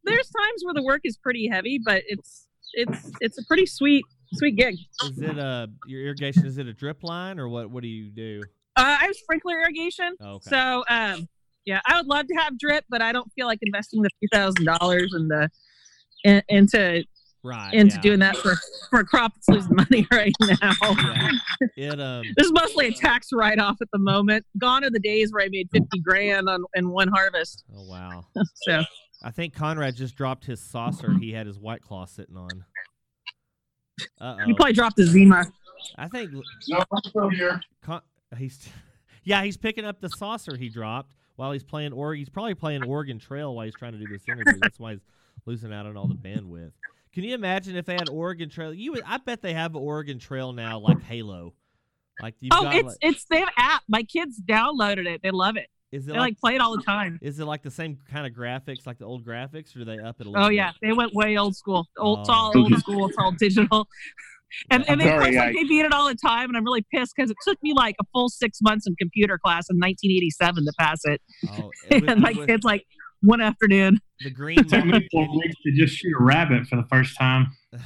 there's 0.05 0.28
times 0.30 0.62
where 0.64 0.74
the 0.74 0.82
work 0.82 1.01
is 1.05 1.16
pretty 1.16 1.49
heavy, 1.49 1.80
but 1.84 2.03
it's 2.07 2.47
it's 2.74 3.11
it's 3.20 3.39
a 3.39 3.45
pretty 3.47 3.66
sweet 3.66 4.05
sweet 4.34 4.57
gig. 4.57 4.76
Is 5.05 5.18
it 5.20 5.39
a 5.39 5.68
your 5.87 6.03
irrigation? 6.03 6.45
Is 6.47 6.59
it 6.59 6.66
a 6.66 6.72
drip 6.72 7.03
line 7.03 7.39
or 7.39 7.49
what? 7.49 7.70
What 7.70 7.82
do 7.82 7.89
you 7.89 8.11
do? 8.11 8.43
Uh, 8.76 8.97
I 9.01 9.05
have 9.07 9.14
sprinkler 9.14 9.61
irrigation, 9.62 10.14
Oh, 10.20 10.34
okay. 10.34 10.51
so 10.51 10.84
um, 10.91 11.28
yeah, 11.64 11.80
I 11.87 11.97
would 11.97 12.07
love 12.07 12.26
to 12.26 12.34
have 12.34 12.59
drip, 12.59 12.84
but 12.91 13.01
I 13.01 13.11
don't 13.12 13.30
feel 13.32 13.47
like 13.47 13.59
investing 13.62 14.03
the 14.03 14.11
few 14.18 14.28
thousand 14.32 14.64
dollars 14.66 15.14
in 15.16 15.28
the 15.28 15.51
in, 16.24 16.43
into 16.49 17.05
right. 17.47 17.73
into 17.73 17.97
yeah. 17.97 18.01
doing 18.01 18.19
that 18.21 18.37
for 18.37 18.57
for 18.91 19.01
a 19.01 19.05
crop 19.05 19.35
that's 19.35 19.49
losing 19.49 19.77
money 19.77 20.07
right 20.13 20.33
now. 20.61 20.73
Yeah. 20.83 21.31
It 21.77 22.01
um. 22.01 22.23
This 22.37 22.47
is 22.47 22.53
mostly 22.53 22.89
a 22.89 22.93
tax 22.93 23.29
write 23.33 23.59
off 23.59 23.79
at 23.81 23.89
the 23.93 23.99
moment. 23.99 24.45
Gone 24.59 24.85
are 24.85 24.91
the 24.91 24.99
days 24.99 25.33
where 25.33 25.45
I 25.45 25.49
made 25.49 25.69
fifty 25.73 26.01
grand 26.01 26.49
on 26.49 26.65
in 26.75 26.91
one 26.91 27.09
harvest. 27.09 27.65
Oh 27.75 27.89
wow. 27.89 28.27
So 28.55 28.83
I 29.23 29.31
think 29.31 29.55
Conrad 29.55 29.97
just 29.97 30.17
dropped 30.17 30.45
his 30.45 30.61
saucer 30.61 31.15
he 31.19 31.33
had 31.33 31.47
his 31.47 31.59
white 31.59 31.83
claw 31.83 32.05
sitting 32.05 32.37
on. 32.37 32.65
Uh 34.21 34.37
you 34.47 34.53
oh. 34.53 34.57
probably 34.57 34.75
dropped 34.75 34.97
the 34.97 35.05
Zima. 35.05 35.47
I 35.97 36.09
think 36.09 36.33
No, 36.33 36.79
I'm 36.93 37.03
still 37.05 37.31
here. 37.31 37.61
Con- 37.83 38.03
he's 38.37 38.69
yeah 39.25 39.43
he's 39.43 39.57
picking 39.57 39.85
up 39.85 40.01
the 40.01 40.11
saucer 40.11 40.57
he 40.57 40.69
dropped 40.69 41.15
while 41.37 41.53
he's 41.53 41.65
playing 41.65 41.93
or 41.93 42.15
he's 42.15 42.29
probably 42.29 42.55
playing 42.55 42.83
Oregon 42.85 43.19
Trail 43.19 43.55
while 43.55 43.65
he's 43.65 43.75
trying 43.75 43.93
to 43.93 43.99
do 43.99 44.07
this 44.11 44.23
interview. 44.29 44.59
That's 44.61 44.79
why 44.79 44.93
he's 44.93 45.01
losing 45.45 45.73
out 45.73 45.87
on 45.87 45.97
all 45.97 46.09
the 46.09 46.15
bandwidth. 46.15 46.73
Can 47.17 47.25
you 47.25 47.35
imagine 47.35 47.77
if 47.77 47.87
they 47.87 47.95
had 47.95 48.11
Oregon 48.11 48.51
Trail? 48.51 48.75
You 48.75 48.93
would, 48.93 49.03
I 49.07 49.17
bet 49.17 49.41
they 49.41 49.55
have 49.55 49.75
Oregon 49.75 50.19
Trail 50.19 50.53
now 50.53 50.79
like 50.79 51.01
Halo. 51.03 51.55
Like 52.21 52.35
you've 52.41 52.51
Oh, 52.55 52.64
got 52.64 52.75
it's 52.75 52.85
like, 52.89 52.97
it's 53.01 53.25
their 53.31 53.47
app. 53.57 53.81
My 53.89 54.03
kids 54.03 54.39
downloaded 54.47 55.07
it. 55.07 55.23
They 55.23 55.31
love 55.31 55.57
it. 55.57 55.69
is 55.93 56.05
it 56.07 56.09
They 56.09 56.12
like, 56.12 56.21
like 56.21 56.39
play 56.41 56.55
it 56.57 56.61
all 56.61 56.77
the 56.77 56.83
time. 56.83 57.19
is 57.23 57.41
it 57.41 57.47
like 57.47 57.62
the 57.62 57.71
same 57.71 57.97
kind 58.12 58.27
of 58.27 58.35
graphics 58.35 58.87
like 58.87 58.99
the 58.99 59.07
old 59.07 59.25
graphics 59.25 59.75
or 59.75 59.79
do 59.79 59.85
they 59.87 59.99
up 59.99 60.21
it 60.21 60.27
a 60.27 60.31
little 60.31 60.45
Oh 60.45 60.49
bit? 60.51 60.57
yeah, 60.57 60.73
they 60.83 60.93
went 60.93 61.14
way 61.14 61.39
old 61.39 61.57
school. 61.57 61.87
Old, 61.97 62.19
it's 62.21 62.29
all 62.29 62.53
Oh. 62.55 62.59
old 62.61 62.79
school. 62.81 63.09
It's 63.09 63.17
all 63.19 63.33
digital. 63.33 63.89
And 64.71 64.89
and 64.89 65.01
they, 65.01 65.07
Sorry, 65.07 65.35
like, 65.35 65.49
I- 65.49 65.53
they 65.53 65.64
beat 65.64 65.85
it 65.85 65.93
all 65.93 66.07
the 66.07 66.14
time, 66.14 66.49
and 66.49 66.57
I'm 66.57 66.62
really 66.64 66.87
pissed 66.95 67.14
because 67.17 67.33
it 67.33 67.37
took 67.45 67.61
me 67.64 67.75
like 67.75 67.97
a 68.01 68.05
full 68.12 68.29
six 68.29 68.61
months 68.62 68.87
in 68.87 68.95
computer 68.95 69.39
class 69.45 69.67
in 69.69 69.77
1987 69.77 70.64
to 70.64 70.73
pass 70.79 71.01
it. 71.05 71.21
Oh, 71.51 71.73
it 71.91 72.01
was- 72.03 72.11
and 72.12 72.21
my 72.23 72.31
it 72.31 72.37
was 72.37 72.47
kids 72.47 72.64
like 72.64 72.87
one 73.23 73.41
afternoon. 73.41 73.99
the 74.21 74.31
green 74.31 74.59
It 74.59 74.69
took 74.69 74.85
me 74.85 75.07
four 75.12 75.29
weeks 75.37 75.55
to 75.64 75.73
just 75.73 75.97
shoot 75.97 76.12
a 76.19 76.23
rabbit 76.23 76.67
for 76.67 76.77
the 76.77 76.87
first 76.91 77.17
time. 77.19 77.49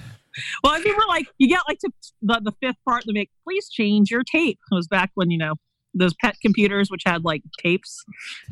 Well, 0.62 0.74
if 0.74 0.84
you 0.84 0.94
were 0.94 1.08
like, 1.08 1.26
you 1.38 1.48
get 1.48 1.60
like 1.68 1.80
to 1.80 1.90
the, 2.22 2.40
the 2.44 2.52
fifth 2.62 2.76
part, 2.88 3.02
they 3.04 3.12
make, 3.12 3.30
please 3.42 3.68
change 3.68 4.12
your 4.12 4.22
tape. 4.22 4.60
It 4.70 4.74
was 4.74 4.86
back 4.86 5.10
when, 5.14 5.28
you 5.28 5.36
know, 5.36 5.54
those 5.92 6.14
pet 6.22 6.36
computers, 6.40 6.88
which 6.88 7.02
had 7.04 7.24
like 7.24 7.42
tapes 7.58 8.04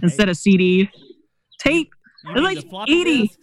instead 0.02 0.28
of 0.28 0.36
CD. 0.36 0.90
Tape. 1.60 1.90
You 2.24 2.34
They're 2.34 2.42
like 2.42 2.62
the 2.62 2.68
floppy 2.68 3.00
80. 3.00 3.22
disks? 3.22 3.36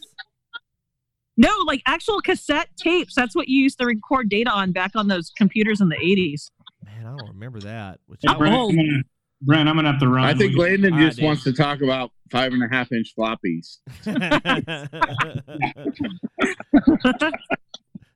No, 1.37 1.49
like 1.65 1.81
actual 1.85 2.21
cassette 2.21 2.67
tapes. 2.77 3.15
That's 3.15 3.35
what 3.35 3.47
you 3.47 3.61
used 3.63 3.79
to 3.79 3.85
record 3.85 4.29
data 4.29 4.49
on 4.49 4.73
back 4.73 4.91
on 4.95 5.07
those 5.07 5.31
computers 5.37 5.79
in 5.79 5.87
the 5.87 5.95
80s. 5.95 6.49
Man, 6.83 7.05
I 7.05 7.15
don't 7.17 7.29
remember 7.29 7.61
that. 7.61 7.99
Which 8.05 8.19
I'm 8.27 8.41
old. 8.41 8.75
Gonna, 8.75 9.03
Brent, 9.45 9.69
I'm 9.69 9.75
gonna 9.75 9.91
have 9.91 9.99
to 9.99 10.07
run. 10.07 10.25
I 10.25 10.33
think 10.33 10.57
Landon 10.57 10.93
All 10.93 10.99
right, 10.99 11.05
just 11.07 11.21
wants 11.21 11.43
to 11.43 11.53
talk 11.53 11.81
about 11.81 12.11
five 12.31 12.51
and 12.53 12.63
a 12.63 12.67
half 12.67 12.91
inch 12.91 13.13
floppies. 13.17 13.77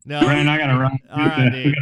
no. 0.05 0.21
Brent, 0.21 0.49
I 0.49 0.57
gotta 0.57 0.77
run. 0.79 0.97
All 1.11 1.17
right, 1.25 1.51
We 1.53 1.63
dude. 1.63 1.75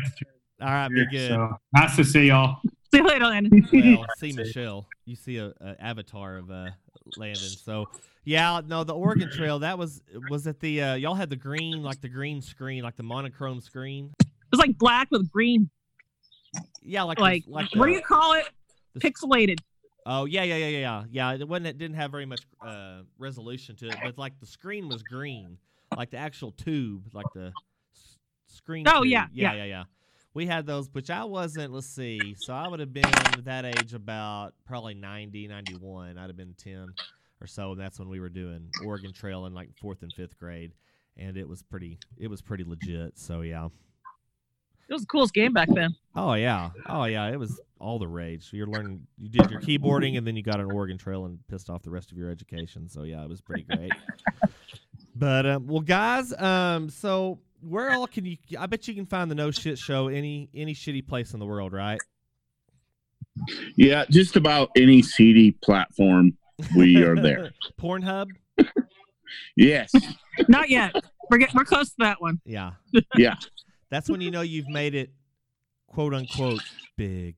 got 0.59 0.67
All 0.67 0.73
right, 0.73 0.89
be 0.89 1.05
good. 1.09 1.29
So 1.29 1.57
nice 1.73 1.95
to 1.95 2.03
see 2.03 2.27
y'all. 2.27 2.57
See 2.91 2.97
you 2.99 3.03
later, 3.07 3.25
Landon. 3.25 3.67
well, 3.71 4.05
see 4.17 4.31
Michelle. 4.35 4.85
You 5.05 5.15
see 5.15 5.37
a, 5.37 5.53
a 5.61 5.75
avatar 5.79 6.37
of 6.37 6.51
uh, 6.51 6.69
Landon. 7.15 7.37
So 7.41 7.85
yeah, 8.25 8.59
no, 8.65 8.83
the 8.83 8.93
Oregon 8.95 9.29
Trail. 9.31 9.59
That 9.59 9.77
was 9.77 10.01
was 10.29 10.45
it 10.47 10.59
the 10.59 10.81
uh, 10.81 10.93
y'all 10.95 11.15
had 11.15 11.29
the 11.29 11.35
green 11.37 11.83
like 11.83 12.01
the 12.01 12.09
green 12.09 12.41
screen 12.41 12.83
like 12.83 12.97
the 12.97 13.03
monochrome 13.03 13.61
screen. 13.61 14.11
It 14.19 14.27
was 14.51 14.59
like 14.59 14.77
black 14.77 15.09
with 15.11 15.31
green. 15.31 15.69
Yeah, 16.81 17.03
like 17.03 17.19
Like, 17.19 17.43
like 17.47 17.69
what 17.75 17.85
do 17.87 17.91
you 17.93 18.01
call 18.01 18.33
it? 18.33 18.45
Pixelated. 18.99 19.59
Oh 20.05 20.25
yeah, 20.25 20.43
yeah, 20.43 20.55
yeah, 20.55 20.67
yeah, 20.67 20.79
yeah. 20.79 21.03
Yeah, 21.11 21.33
it 21.41 21.47
wasn't. 21.47 21.67
It 21.67 21.77
didn't 21.77 21.97
have 21.97 22.11
very 22.11 22.25
much 22.25 22.41
uh, 22.65 23.01
resolution 23.17 23.75
to 23.77 23.87
it, 23.89 23.95
but 24.01 24.17
like 24.17 24.39
the 24.39 24.45
screen 24.45 24.87
was 24.87 25.03
green, 25.03 25.57
like 25.95 26.11
the 26.11 26.17
actual 26.17 26.51
tube, 26.51 27.07
like 27.13 27.25
the 27.33 27.51
s- 27.93 28.17
screen. 28.47 28.85
Oh, 28.87 29.03
yeah, 29.03 29.27
yeah, 29.33 29.51
yeah. 29.51 29.57
yeah, 29.57 29.63
yeah. 29.65 29.83
We 30.33 30.45
had 30.45 30.65
those, 30.65 30.87
which 30.93 31.09
I 31.09 31.23
wasn't. 31.25 31.73
Let's 31.73 31.87
see. 31.87 32.35
So 32.37 32.53
I 32.53 32.67
would 32.67 32.79
have 32.79 32.93
been 32.93 33.03
that 33.43 33.65
age 33.65 33.93
about 33.93 34.53
probably 34.65 34.93
90, 34.93 35.47
91. 35.47 36.17
I'd 36.17 36.27
have 36.27 36.37
been 36.37 36.53
ten 36.53 36.87
or 37.41 37.47
so, 37.47 37.71
and 37.71 37.81
that's 37.81 37.99
when 37.99 38.07
we 38.07 38.19
were 38.19 38.29
doing 38.29 38.69
Oregon 38.85 39.11
Trail 39.11 39.45
in 39.45 39.53
like 39.53 39.69
fourth 39.81 40.03
and 40.03 40.13
fifth 40.13 40.37
grade, 40.37 40.73
and 41.17 41.35
it 41.37 41.49
was 41.49 41.63
pretty. 41.63 41.97
It 42.17 42.27
was 42.29 42.41
pretty 42.41 42.63
legit. 42.63 43.17
So 43.19 43.41
yeah. 43.41 43.67
It 44.89 44.93
was 44.93 45.01
the 45.01 45.07
coolest 45.07 45.33
game 45.33 45.53
back 45.53 45.69
then. 45.73 45.95
Oh 46.15 46.33
yeah, 46.33 46.69
oh 46.87 47.03
yeah, 47.05 47.27
it 47.29 47.37
was 47.37 47.59
all 47.79 47.99
the 47.99 48.07
rage. 48.07 48.49
So 48.49 48.57
you're 48.57 48.67
learning, 48.67 49.05
you 49.17 49.29
did 49.29 49.51
your 49.51 49.61
keyboarding, 49.61 50.17
and 50.17 50.25
then 50.25 50.35
you 50.35 50.43
got 50.43 50.59
an 50.59 50.71
Oregon 50.71 50.97
Trail 50.97 51.25
and 51.25 51.39
pissed 51.47 51.69
off 51.69 51.83
the 51.83 51.89
rest 51.89 52.11
of 52.11 52.17
your 52.17 52.29
education. 52.29 52.87
So 52.89 53.03
yeah, 53.03 53.23
it 53.23 53.29
was 53.29 53.41
pretty 53.41 53.63
great. 53.63 53.91
but 55.15 55.45
um, 55.45 55.67
well, 55.67 55.81
guys, 55.81 56.33
um, 56.41 56.89
so 56.89 57.39
where 57.61 57.91
all 57.91 58.07
can 58.07 58.25
you? 58.25 58.37
I 58.57 58.65
bet 58.65 58.87
you 58.87 58.93
can 58.93 59.05
find 59.05 59.29
the 59.29 59.35
No 59.35 59.51
Shit 59.51 59.77
Show 59.77 60.07
any 60.07 60.49
any 60.53 60.73
shitty 60.73 61.05
place 61.07 61.33
in 61.33 61.39
the 61.39 61.45
world, 61.45 61.73
right? 61.73 61.99
Yeah, 63.75 64.05
just 64.09 64.35
about 64.35 64.69
any 64.75 65.01
CD 65.01 65.51
platform, 65.51 66.37
we 66.75 67.03
are 67.03 67.15
there. 67.15 67.51
Pornhub. 67.79 68.27
Yes. 69.55 69.91
Not 70.47 70.69
yet. 70.69 70.95
We're 71.29 71.39
get, 71.39 71.53
we're 71.53 71.65
close 71.65 71.89
to 71.89 71.95
that 71.99 72.21
one. 72.21 72.39
Yeah, 72.45 72.71
Yeah. 73.15 73.35
That's 73.89 74.09
when 74.09 74.21
you 74.21 74.31
know 74.31 74.41
you've 74.41 74.67
made 74.67 74.95
it, 74.95 75.11
quote 75.87 76.13
unquote, 76.13 76.63
big. 76.95 77.35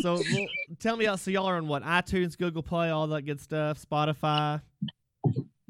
so 0.00 0.14
well, 0.14 0.46
tell 0.80 0.96
me, 0.96 1.08
so 1.16 1.30
y'all 1.30 1.46
are 1.46 1.56
on 1.56 1.68
what? 1.68 1.82
iTunes, 1.82 2.36
Google 2.36 2.62
Play, 2.62 2.90
all 2.90 3.06
that 3.08 3.22
good 3.22 3.40
stuff, 3.40 3.82
Spotify. 3.82 4.60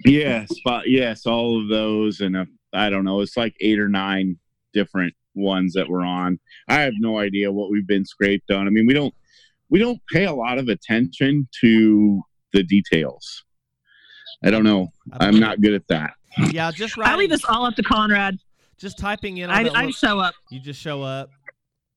Yes, 0.04 0.50
but 0.64 0.88
yes, 0.88 1.26
all 1.26 1.60
of 1.60 1.68
those, 1.68 2.20
and 2.20 2.36
uh, 2.36 2.46
I 2.72 2.90
don't 2.90 3.04
know, 3.04 3.20
it's 3.20 3.36
like 3.36 3.54
eight 3.60 3.78
or 3.78 3.88
nine 3.88 4.38
different 4.72 5.14
ones 5.34 5.74
that 5.74 5.88
we're 5.88 6.04
on. 6.04 6.38
I 6.68 6.80
have 6.80 6.94
no 6.98 7.18
idea 7.18 7.52
what 7.52 7.70
we've 7.70 7.86
been 7.86 8.04
scraped 8.04 8.50
on. 8.50 8.66
I 8.66 8.70
mean, 8.70 8.86
we 8.86 8.94
don't 8.94 9.14
we 9.70 9.78
don't 9.78 10.00
pay 10.12 10.24
a 10.24 10.34
lot 10.34 10.58
of 10.58 10.68
attention 10.68 11.48
to 11.60 12.22
the 12.52 12.62
details. 12.62 13.44
I 14.44 14.50
don't 14.50 14.64
know. 14.64 14.88
I 15.12 15.24
I'm 15.26 15.30
believe 15.32 15.40
not 15.42 15.60
good 15.60 15.74
at 15.74 15.86
that. 15.88 16.14
Yeah, 16.50 16.70
just 16.70 16.98
I 16.98 17.16
leave 17.16 17.30
this 17.30 17.44
all 17.44 17.64
up 17.66 17.74
to 17.76 17.82
Conrad. 17.82 18.38
just 18.78 18.98
typing 18.98 19.36
in. 19.38 19.50
I, 19.50 19.68
I 19.74 19.90
show 19.90 20.18
up. 20.18 20.34
you 20.50 20.60
just 20.60 20.80
show 20.80 21.02
up. 21.02 21.28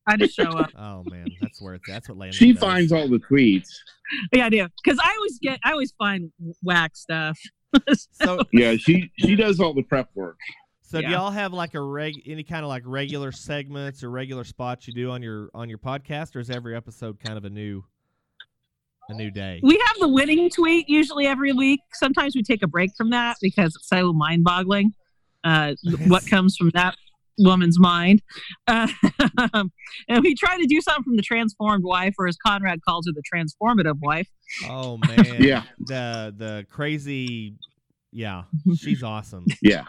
I 0.07 0.17
just 0.17 0.35
show 0.35 0.43
up. 0.51 0.71
Oh 0.77 1.03
man, 1.09 1.27
that's 1.41 1.61
where 1.61 1.73
it's 1.75 1.83
that's 1.87 2.07
what 2.09 2.17
Landon 2.17 2.33
She 2.37 2.53
does. 2.53 2.61
finds 2.61 2.91
all 2.91 3.07
the 3.07 3.19
tweets. 3.19 3.69
Yeah, 4.33 4.45
I 4.45 4.49
do. 4.49 4.67
Because 4.83 4.99
I 5.03 5.15
always 5.17 5.39
get, 5.41 5.59
I 5.63 5.71
always 5.71 5.93
find 5.97 6.31
whack 6.63 6.95
stuff. 6.95 7.39
So 8.11 8.39
Yeah, 8.53 8.75
she 8.77 9.11
she 9.19 9.35
does 9.35 9.59
all 9.59 9.73
the 9.73 9.81
prep 9.83 10.09
work. 10.15 10.37
so 10.81 11.01
do 11.01 11.07
y'all 11.07 11.31
have 11.31 11.51
like 11.51 11.73
a 11.73 11.81
reg 11.81 12.13
any 12.25 12.43
kind 12.43 12.63
of 12.63 12.69
like 12.69 12.83
regular 12.85 13.31
segments 13.33 14.01
or 14.03 14.09
regular 14.11 14.43
spots 14.45 14.87
you 14.87 14.93
do 14.93 15.11
on 15.11 15.21
your 15.21 15.49
on 15.53 15.67
your 15.67 15.77
podcast, 15.79 16.35
or 16.35 16.39
is 16.39 16.49
every 16.49 16.73
episode 16.75 17.19
kind 17.19 17.37
of 17.37 17.43
a 17.45 17.49
new 17.49 17.83
a 19.09 19.13
new 19.13 19.29
day? 19.31 19.59
we 19.63 19.77
have 19.87 19.97
the 19.99 20.07
winning 20.07 20.49
tweet 20.49 20.87
usually 20.89 21.27
every 21.27 21.53
week. 21.53 21.79
Sometimes 21.93 22.35
we 22.35 22.43
take 22.43 22.63
a 22.63 22.67
break 22.67 22.91
from 22.97 23.09
that 23.11 23.37
because 23.41 23.75
it's 23.75 23.87
so 23.87 24.11
mind 24.13 24.43
boggling 24.43 24.93
uh, 25.43 25.73
what 26.07 26.25
comes 26.27 26.55
from 26.57 26.71
that 26.73 26.95
woman's 27.37 27.77
mind. 27.79 28.21
Uh, 28.67 28.87
and 30.07 30.23
we 30.23 30.33
try 30.35 30.57
to 30.57 30.65
do 30.65 30.79
something 30.81 31.03
from 31.03 31.15
the 31.17 31.21
transformed 31.21 31.83
wife, 31.83 32.15
or 32.17 32.27
as 32.27 32.37
Conrad 32.45 32.79
calls 32.87 33.07
her, 33.07 33.13
the 33.13 33.21
transformative 33.31 33.99
wife. 34.01 34.27
Oh 34.69 34.97
man, 34.97 35.35
Yeah. 35.39 35.63
the 35.79 36.33
the 36.35 36.65
crazy, 36.69 37.55
yeah, 38.11 38.43
she's 38.77 39.03
awesome. 39.03 39.45
Yeah. 39.61 39.83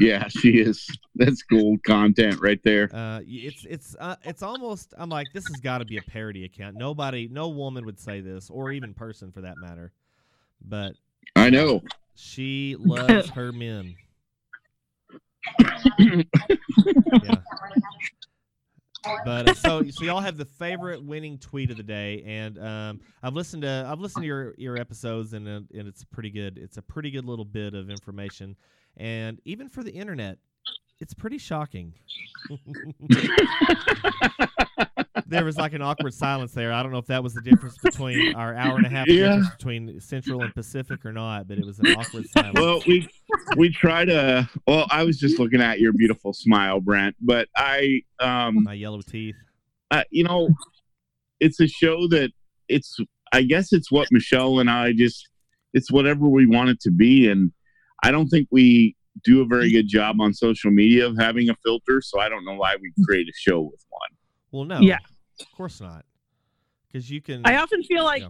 Yeah, 0.00 0.28
she 0.28 0.60
is. 0.60 0.86
That's 1.14 1.42
gold 1.42 1.82
content 1.84 2.40
right 2.40 2.60
there. 2.64 2.88
Uh, 2.92 3.20
it's 3.24 3.66
it's 3.68 3.96
uh, 4.00 4.16
it's 4.24 4.42
almost. 4.42 4.94
I'm 4.96 5.10
like, 5.10 5.26
this 5.34 5.46
has 5.46 5.56
got 5.60 5.78
to 5.78 5.84
be 5.84 5.98
a 5.98 6.02
parody 6.02 6.44
account. 6.44 6.76
Nobody, 6.76 7.28
no 7.30 7.48
woman 7.48 7.84
would 7.84 8.00
say 8.00 8.20
this, 8.20 8.48
or 8.48 8.72
even 8.72 8.94
person 8.94 9.30
for 9.30 9.42
that 9.42 9.56
matter. 9.58 9.92
But 10.64 10.94
I 11.36 11.50
know. 11.50 11.82
she 12.14 12.76
loves 12.78 13.28
her 13.30 13.52
men. 13.52 13.94
yeah. 15.98 16.22
But 19.24 19.48
uh, 19.48 19.54
so 19.54 19.82
so 19.90 20.04
y'all 20.04 20.20
have 20.20 20.36
the 20.36 20.44
favorite 20.44 21.02
winning 21.02 21.38
tweet 21.38 21.70
of 21.70 21.76
the 21.76 21.82
day, 21.82 22.22
and 22.24 22.58
um, 22.58 23.00
I've 23.22 23.34
listened 23.34 23.62
to 23.62 23.86
I've 23.88 24.00
listened 24.00 24.22
to 24.22 24.26
your 24.26 24.54
your 24.56 24.76
episodes, 24.76 25.32
and 25.32 25.48
uh, 25.48 25.60
and 25.76 25.88
it's 25.88 26.04
pretty 26.04 26.30
good. 26.30 26.58
It's 26.58 26.76
a 26.76 26.82
pretty 26.82 27.10
good 27.10 27.24
little 27.24 27.44
bit 27.44 27.74
of 27.74 27.90
information, 27.90 28.56
and 28.96 29.40
even 29.44 29.68
for 29.68 29.82
the 29.82 29.92
internet, 29.92 30.38
it's 31.00 31.14
pretty 31.14 31.38
shocking. 31.38 31.94
there 35.26 35.44
was 35.44 35.56
like 35.56 35.72
an 35.72 35.82
awkward 35.82 36.12
silence 36.14 36.52
there. 36.52 36.72
I 36.72 36.82
don't 36.82 36.92
know 36.92 36.98
if 36.98 37.06
that 37.06 37.22
was 37.22 37.34
the 37.34 37.40
difference 37.40 37.78
between 37.78 38.34
our 38.34 38.54
hour 38.54 38.76
and 38.76 38.86
a 38.86 38.88
half 38.88 39.08
Yeah. 39.08 39.28
difference 39.36 39.50
between 39.56 40.00
Central 40.00 40.42
and 40.44 40.54
Pacific 40.54 41.04
or 41.04 41.12
not, 41.12 41.48
but 41.48 41.58
it 41.58 41.64
was 41.64 41.78
an 41.78 41.86
awkward 41.94 42.26
silence. 42.28 42.58
Well, 42.58 42.82
we 42.86 43.08
we 43.56 43.70
try 43.70 44.04
to. 44.04 44.48
Well, 44.66 44.86
I 44.90 45.04
was 45.04 45.18
just 45.18 45.38
looking 45.38 45.60
at 45.60 45.80
your 45.80 45.92
beautiful 45.92 46.32
smile, 46.32 46.80
Brent. 46.80 47.16
But 47.20 47.48
I, 47.56 48.02
um, 48.20 48.62
My 48.64 48.74
yellow 48.74 49.00
teeth. 49.02 49.36
uh, 49.90 50.04
you 50.10 50.24
know, 50.24 50.54
it's 51.40 51.60
a 51.60 51.66
show 51.68 52.08
that 52.08 52.30
it's. 52.68 52.96
I 53.34 53.42
guess 53.42 53.72
it's 53.72 53.90
what 53.90 54.08
Michelle 54.10 54.58
and 54.60 54.70
I 54.70 54.92
just. 54.92 55.28
It's 55.74 55.90
whatever 55.90 56.28
we 56.28 56.46
want 56.46 56.68
it 56.70 56.80
to 56.80 56.90
be, 56.90 57.28
and 57.30 57.50
I 58.02 58.10
don't 58.10 58.28
think 58.28 58.48
we 58.50 58.96
do 59.24 59.42
a 59.42 59.44
very 59.44 59.66
mm-hmm. 59.66 59.76
good 59.76 59.88
job 59.88 60.20
on 60.20 60.32
social 60.32 60.70
media 60.70 61.06
of 61.06 61.16
having 61.18 61.48
a 61.50 61.54
filter. 61.64 62.00
So 62.00 62.20
I 62.20 62.28
don't 62.28 62.44
know 62.44 62.54
why 62.54 62.76
we 62.80 62.88
mm-hmm. 62.90 63.04
create 63.04 63.28
a 63.28 63.32
show 63.34 63.60
with 63.60 63.84
one. 63.88 64.10
Well, 64.50 64.64
no. 64.64 64.80
Yeah. 64.80 64.98
Of 65.40 65.50
course 65.52 65.80
not. 65.80 66.04
Because 66.86 67.10
you 67.10 67.20
can. 67.20 67.42
I 67.44 67.56
often 67.56 67.82
feel 67.82 68.04
like, 68.04 68.22
Yeah. 68.22 68.28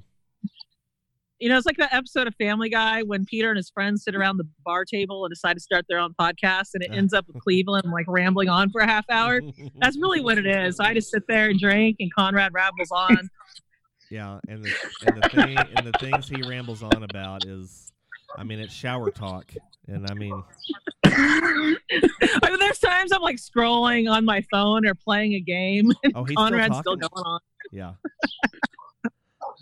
you 1.40 1.48
know, 1.48 1.56
it's 1.56 1.66
like 1.66 1.76
that 1.78 1.92
episode 1.92 2.28
of 2.28 2.34
Family 2.36 2.68
Guy 2.68 3.02
when 3.02 3.24
Peter 3.24 3.50
and 3.50 3.56
his 3.56 3.70
friends 3.70 4.04
sit 4.04 4.14
around 4.14 4.36
the 4.36 4.46
bar 4.64 4.84
table 4.84 5.24
and 5.24 5.32
decide 5.32 5.54
to 5.54 5.60
start 5.60 5.84
their 5.88 5.98
own 5.98 6.14
podcast, 6.18 6.70
and 6.74 6.82
it 6.82 6.90
ends 6.92 7.12
up 7.12 7.26
with 7.26 7.42
Cleveland 7.42 7.90
like 7.92 8.06
rambling 8.08 8.48
on 8.48 8.70
for 8.70 8.80
a 8.80 8.86
half 8.86 9.04
hour. 9.10 9.40
That's 9.76 9.98
really 9.98 10.20
what 10.20 10.38
it 10.38 10.46
is. 10.46 10.78
I 10.78 10.94
just 10.94 11.10
sit 11.10 11.24
there 11.26 11.50
and 11.50 11.58
drink, 11.58 11.96
and 11.98 12.12
Conrad 12.14 12.52
rambles 12.54 12.90
on. 12.92 13.28
yeah, 14.10 14.38
and 14.48 14.64
the 14.64 14.72
and 15.06 15.22
the 15.22 15.28
thing 15.28 15.58
and 15.58 15.86
the 15.86 15.98
things 15.98 16.28
he 16.28 16.42
rambles 16.42 16.82
on 16.84 17.02
about 17.02 17.44
is, 17.46 17.91
I 18.36 18.44
mean, 18.44 18.58
it's 18.58 18.72
shower 18.72 19.10
talk, 19.10 19.52
and 19.86 20.06
I 20.10 20.14
mean, 20.14 20.42
I 21.04 21.76
mean, 21.90 22.58
there's 22.58 22.78
times 22.78 23.12
I'm 23.12 23.20
like 23.20 23.36
scrolling 23.36 24.10
on 24.10 24.24
my 24.24 24.42
phone 24.50 24.86
or 24.86 24.94
playing 24.94 25.34
a 25.34 25.40
game, 25.40 25.90
and 26.02 26.12
oh, 26.16 26.24
he's 26.24 26.36
Conrad's 26.36 26.78
still 26.78 26.96
still, 26.96 26.96
talking. 26.96 27.08
going 27.14 27.26
on. 27.26 27.40
Yeah. 27.72 27.92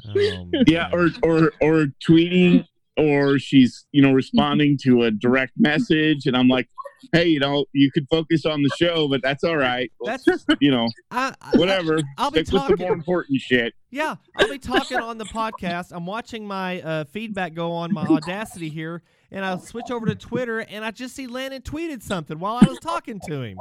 Oh, 0.06 0.48
Yeah, 0.66 0.90
or 0.92 1.08
or 1.22 1.52
or 1.60 1.86
tweeting, 2.08 2.64
or 2.96 3.38
she's 3.38 3.86
you 3.92 4.02
know 4.02 4.12
responding 4.12 4.78
to 4.82 5.02
a 5.02 5.10
direct 5.10 5.52
message, 5.56 6.26
and 6.26 6.36
I'm 6.36 6.48
like, 6.48 6.68
hey, 7.12 7.26
you 7.26 7.40
know, 7.40 7.64
you 7.72 7.90
could 7.92 8.06
focus 8.10 8.44
on 8.46 8.62
the 8.62 8.70
show, 8.78 9.08
but 9.08 9.20
that's 9.22 9.44
all 9.44 9.56
right. 9.56 9.90
that's 10.04 10.24
you 10.60 10.70
know, 10.70 10.86
I, 11.10 11.34
I, 11.40 11.56
whatever. 11.56 11.98
I'll 12.18 12.30
be 12.30 12.44
Stick 12.44 12.52
with 12.54 12.62
the 12.62 12.68
talking. 12.68 12.86
more 12.86 12.92
important 12.94 13.40
shit. 13.40 13.74
Yeah, 13.90 14.16
I'll 14.36 14.48
be 14.48 14.58
talking 14.58 14.98
on 14.98 15.18
the 15.18 15.24
podcast. 15.24 15.88
I'm 15.92 16.06
watching 16.06 16.46
my 16.46 16.80
uh, 16.82 17.04
feedback 17.04 17.54
go 17.54 17.72
on 17.72 17.92
my 17.92 18.06
Audacity 18.06 18.68
here, 18.68 19.02
and 19.32 19.44
I'll 19.44 19.58
switch 19.58 19.90
over 19.90 20.06
to 20.06 20.14
Twitter, 20.14 20.60
and 20.60 20.84
I 20.84 20.90
just 20.92 21.14
see 21.16 21.26
Landon 21.26 21.62
tweeted 21.62 22.02
something 22.02 22.38
while 22.38 22.58
I 22.62 22.66
was 22.68 22.78
talking 22.78 23.20
to 23.26 23.42
him. 23.42 23.58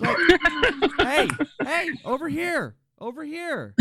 Like, 0.00 0.16
hey, 1.00 1.28
hey, 1.62 1.88
over 2.04 2.28
here, 2.28 2.74
over 3.00 3.24
here. 3.24 3.74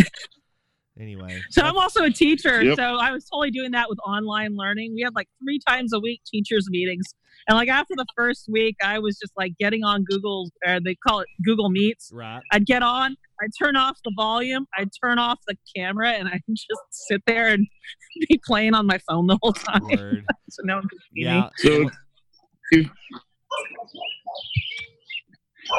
Anyway, 0.97 1.41
So 1.49 1.61
I'm 1.61 1.75
also 1.77 2.05
a 2.05 2.09
teacher, 2.09 2.63
Yep. 2.63 2.77
so 2.77 2.83
I 2.83 3.11
was 3.11 3.25
totally 3.25 3.51
doing 3.51 3.71
that 3.71 3.89
with 3.89 3.99
online 4.07 4.55
learning. 4.55 4.93
We 4.95 5.01
had 5.01 5.13
like 5.13 5.27
three 5.43 5.59
times 5.67 5.91
a 5.91 5.99
week 5.99 6.21
teachers 6.25 6.67
meetings, 6.69 7.03
and 7.47 7.57
like 7.57 7.69
after 7.69 7.93
the 7.95 8.05
first 8.15 8.47
week, 8.51 8.75
I 8.83 8.99
was 8.99 9.17
just 9.19 9.33
like 9.37 9.53
getting 9.59 9.83
on 9.83 10.03
Google, 10.03 10.49
or 10.65 10.73
uh, 10.75 10.79
they 10.83 10.95
call 10.95 11.19
it 11.19 11.27
Google 11.43 11.69
Meets. 11.69 12.09
right. 12.13 12.41
I'd 12.51 12.65
get 12.65 12.81
on, 12.83 13.15
I'd 13.41 13.49
turn 13.61 13.75
off 13.75 13.97
the 14.03 14.11
volume, 14.15 14.65
I'd 14.77 14.89
turn 15.03 15.19
off 15.19 15.39
the 15.47 15.55
camera, 15.75 16.09
and 16.11 16.27
I'd 16.27 16.41
just 16.49 16.67
sit 16.91 17.21
there 17.27 17.47
and 17.49 17.67
be 18.29 18.39
playing 18.45 18.73
on 18.73 18.87
my 18.87 18.99
phone 19.09 19.27
the 19.27 19.37
whole 19.41 19.53
time, 19.53 19.81
Word. 19.83 20.23
so 20.49 20.61
no 20.65 20.75
one 20.75 20.87
could 20.89 20.99
see 21.13 21.21
Yeah. 21.23 21.41
me. 21.41 21.49
So 21.57 21.89
if 22.71 22.87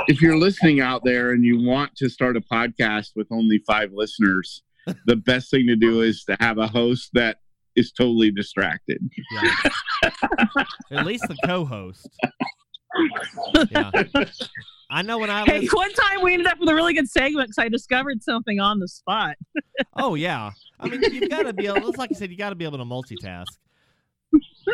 if 0.08 0.20
you're 0.20 0.36
listening 0.38 0.80
out 0.80 1.02
there 1.04 1.30
and 1.32 1.44
you 1.44 1.60
want 1.62 1.94
to 1.96 2.08
start 2.08 2.36
a 2.36 2.40
podcast 2.40 3.10
with 3.14 3.26
only 3.30 3.60
five 3.66 3.90
listeners, 3.92 4.62
the 5.06 5.16
best 5.16 5.50
thing 5.50 5.66
to 5.66 5.76
do 5.76 6.00
is 6.02 6.24
to 6.24 6.36
have 6.40 6.58
a 6.58 6.66
host 6.68 7.10
that 7.14 7.38
is 7.76 7.92
totally 7.92 8.30
distracted. 8.30 8.98
Yeah. 9.32 9.52
At 10.90 11.06
least 11.06 11.24
the 11.28 11.36
co-host. 11.44 12.08
Yeah. 13.70 13.90
I 14.88 15.02
know 15.02 15.18
when 15.18 15.30
I 15.30 15.44
Hey, 15.44 15.60
listen. 15.60 15.76
one 15.76 15.92
time 15.92 16.22
we 16.22 16.32
ended 16.32 16.46
up 16.46 16.58
with 16.58 16.68
a 16.68 16.74
really 16.74 16.94
good 16.94 17.08
segment 17.08 17.48
because 17.48 17.58
I 17.62 17.68
discovered 17.68 18.22
something 18.22 18.60
on 18.60 18.78
the 18.78 18.88
spot. 18.88 19.36
Oh 19.98 20.14
yeah. 20.14 20.52
I 20.80 20.88
mean, 20.88 21.02
you've 21.12 21.28
got 21.30 21.42
to 21.42 21.52
be 21.52 21.66
able. 21.66 21.88
It's 21.88 21.98
like 21.98 22.08
you 22.10 22.16
said, 22.16 22.30
you 22.30 22.36
got 22.36 22.50
to 22.50 22.54
be 22.54 22.64
able 22.64 22.78
to 22.78 22.84
multitask. 22.84 23.44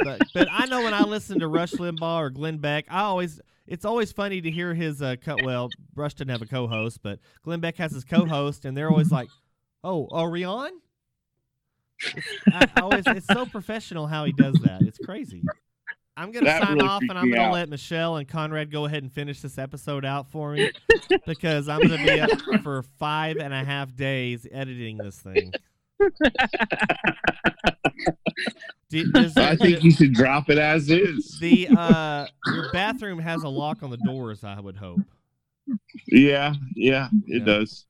But 0.04 0.20
but 0.34 0.48
I 0.50 0.66
know 0.66 0.82
when 0.82 0.94
I 0.94 1.02
listen 1.02 1.40
to 1.40 1.48
Rush 1.48 1.72
Limbaugh 1.72 2.18
or 2.18 2.30
Glenn 2.30 2.58
Beck, 2.58 2.86
I 2.88 3.00
always 3.02 3.40
it's 3.66 3.84
always 3.84 4.12
funny 4.12 4.40
to 4.40 4.50
hear 4.50 4.74
his 4.74 5.02
uh 5.02 5.16
cut. 5.20 5.42
Well, 5.44 5.68
Rush 5.96 6.14
didn't 6.14 6.30
have 6.30 6.42
a 6.42 6.46
co-host, 6.46 7.00
but 7.02 7.18
Glenn 7.42 7.60
Beck 7.60 7.76
has 7.76 7.92
his 7.92 8.04
co-host, 8.04 8.64
and 8.64 8.76
they're 8.76 8.90
always 8.90 9.10
like, 9.12 9.28
"Oh, 9.84 10.08
are 10.12 10.30
we 10.30 10.44
on?" 10.44 10.70
It's, 12.16 12.72
I, 12.76 12.80
always 12.80 13.04
it's 13.06 13.26
so 13.26 13.46
professional 13.46 14.06
how 14.06 14.24
he 14.24 14.32
does 14.32 14.54
that. 14.64 14.82
It's 14.82 14.98
crazy. 14.98 15.42
I'm 16.16 16.30
gonna 16.30 16.44
That 16.46 16.62
sign 16.62 16.74
really 16.74 16.88
off, 16.88 17.02
and 17.08 17.12
I'm 17.18 17.30
gonna 17.30 17.42
out. 17.48 17.52
let 17.54 17.68
Michelle 17.68 18.16
and 18.16 18.28
Conrad 18.28 18.70
go 18.70 18.84
ahead 18.84 19.02
and 19.02 19.12
finish 19.12 19.40
this 19.40 19.56
episode 19.58 20.04
out 20.04 20.30
for 20.30 20.52
me 20.52 20.70
because 21.26 21.68
I'm 21.68 21.80
gonna 21.80 22.04
be 22.04 22.20
up 22.20 22.30
for 22.62 22.82
five 22.98 23.36
and 23.38 23.54
a 23.54 23.64
half 23.64 23.94
days 23.96 24.46
editing 24.52 24.98
this 24.98 25.18
thing. 25.20 25.52
Do- 28.90 29.10
does 29.12 29.36
I 29.38 29.56
think 29.56 29.82
you 29.82 29.90
should 29.90 30.12
drop 30.12 30.50
it 30.50 30.58
as 30.58 30.90
is. 30.90 31.38
the 31.40 31.68
uh, 31.76 32.26
your 32.48 32.70
bathroom 32.72 33.18
has 33.20 33.42
a 33.42 33.48
lock 33.48 33.82
on 33.82 33.88
the 33.90 33.96
doors. 33.98 34.44
I 34.44 34.60
would 34.60 34.76
hope. 34.76 35.00
Yeah, 36.08 36.54
yeah, 36.74 37.08
it 37.26 37.38
Yeah. 37.40 37.44
does. 37.44 37.86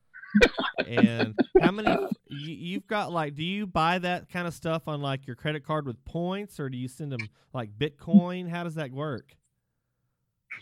And 0.87 1.37
how 1.61 1.71
many 1.71 1.89
you, 2.27 2.53
you've 2.55 2.87
got? 2.87 3.11
Like, 3.11 3.35
do 3.35 3.43
you 3.43 3.65
buy 3.67 3.99
that 3.99 4.29
kind 4.29 4.47
of 4.47 4.53
stuff 4.53 4.87
on 4.87 5.01
like 5.01 5.25
your 5.27 5.35
credit 5.35 5.65
card 5.65 5.85
with 5.85 6.03
points, 6.05 6.59
or 6.59 6.69
do 6.69 6.77
you 6.77 6.87
send 6.87 7.11
them 7.11 7.21
like 7.53 7.71
Bitcoin? 7.77 8.49
How 8.49 8.63
does 8.63 8.75
that 8.75 8.91
work? 8.91 9.35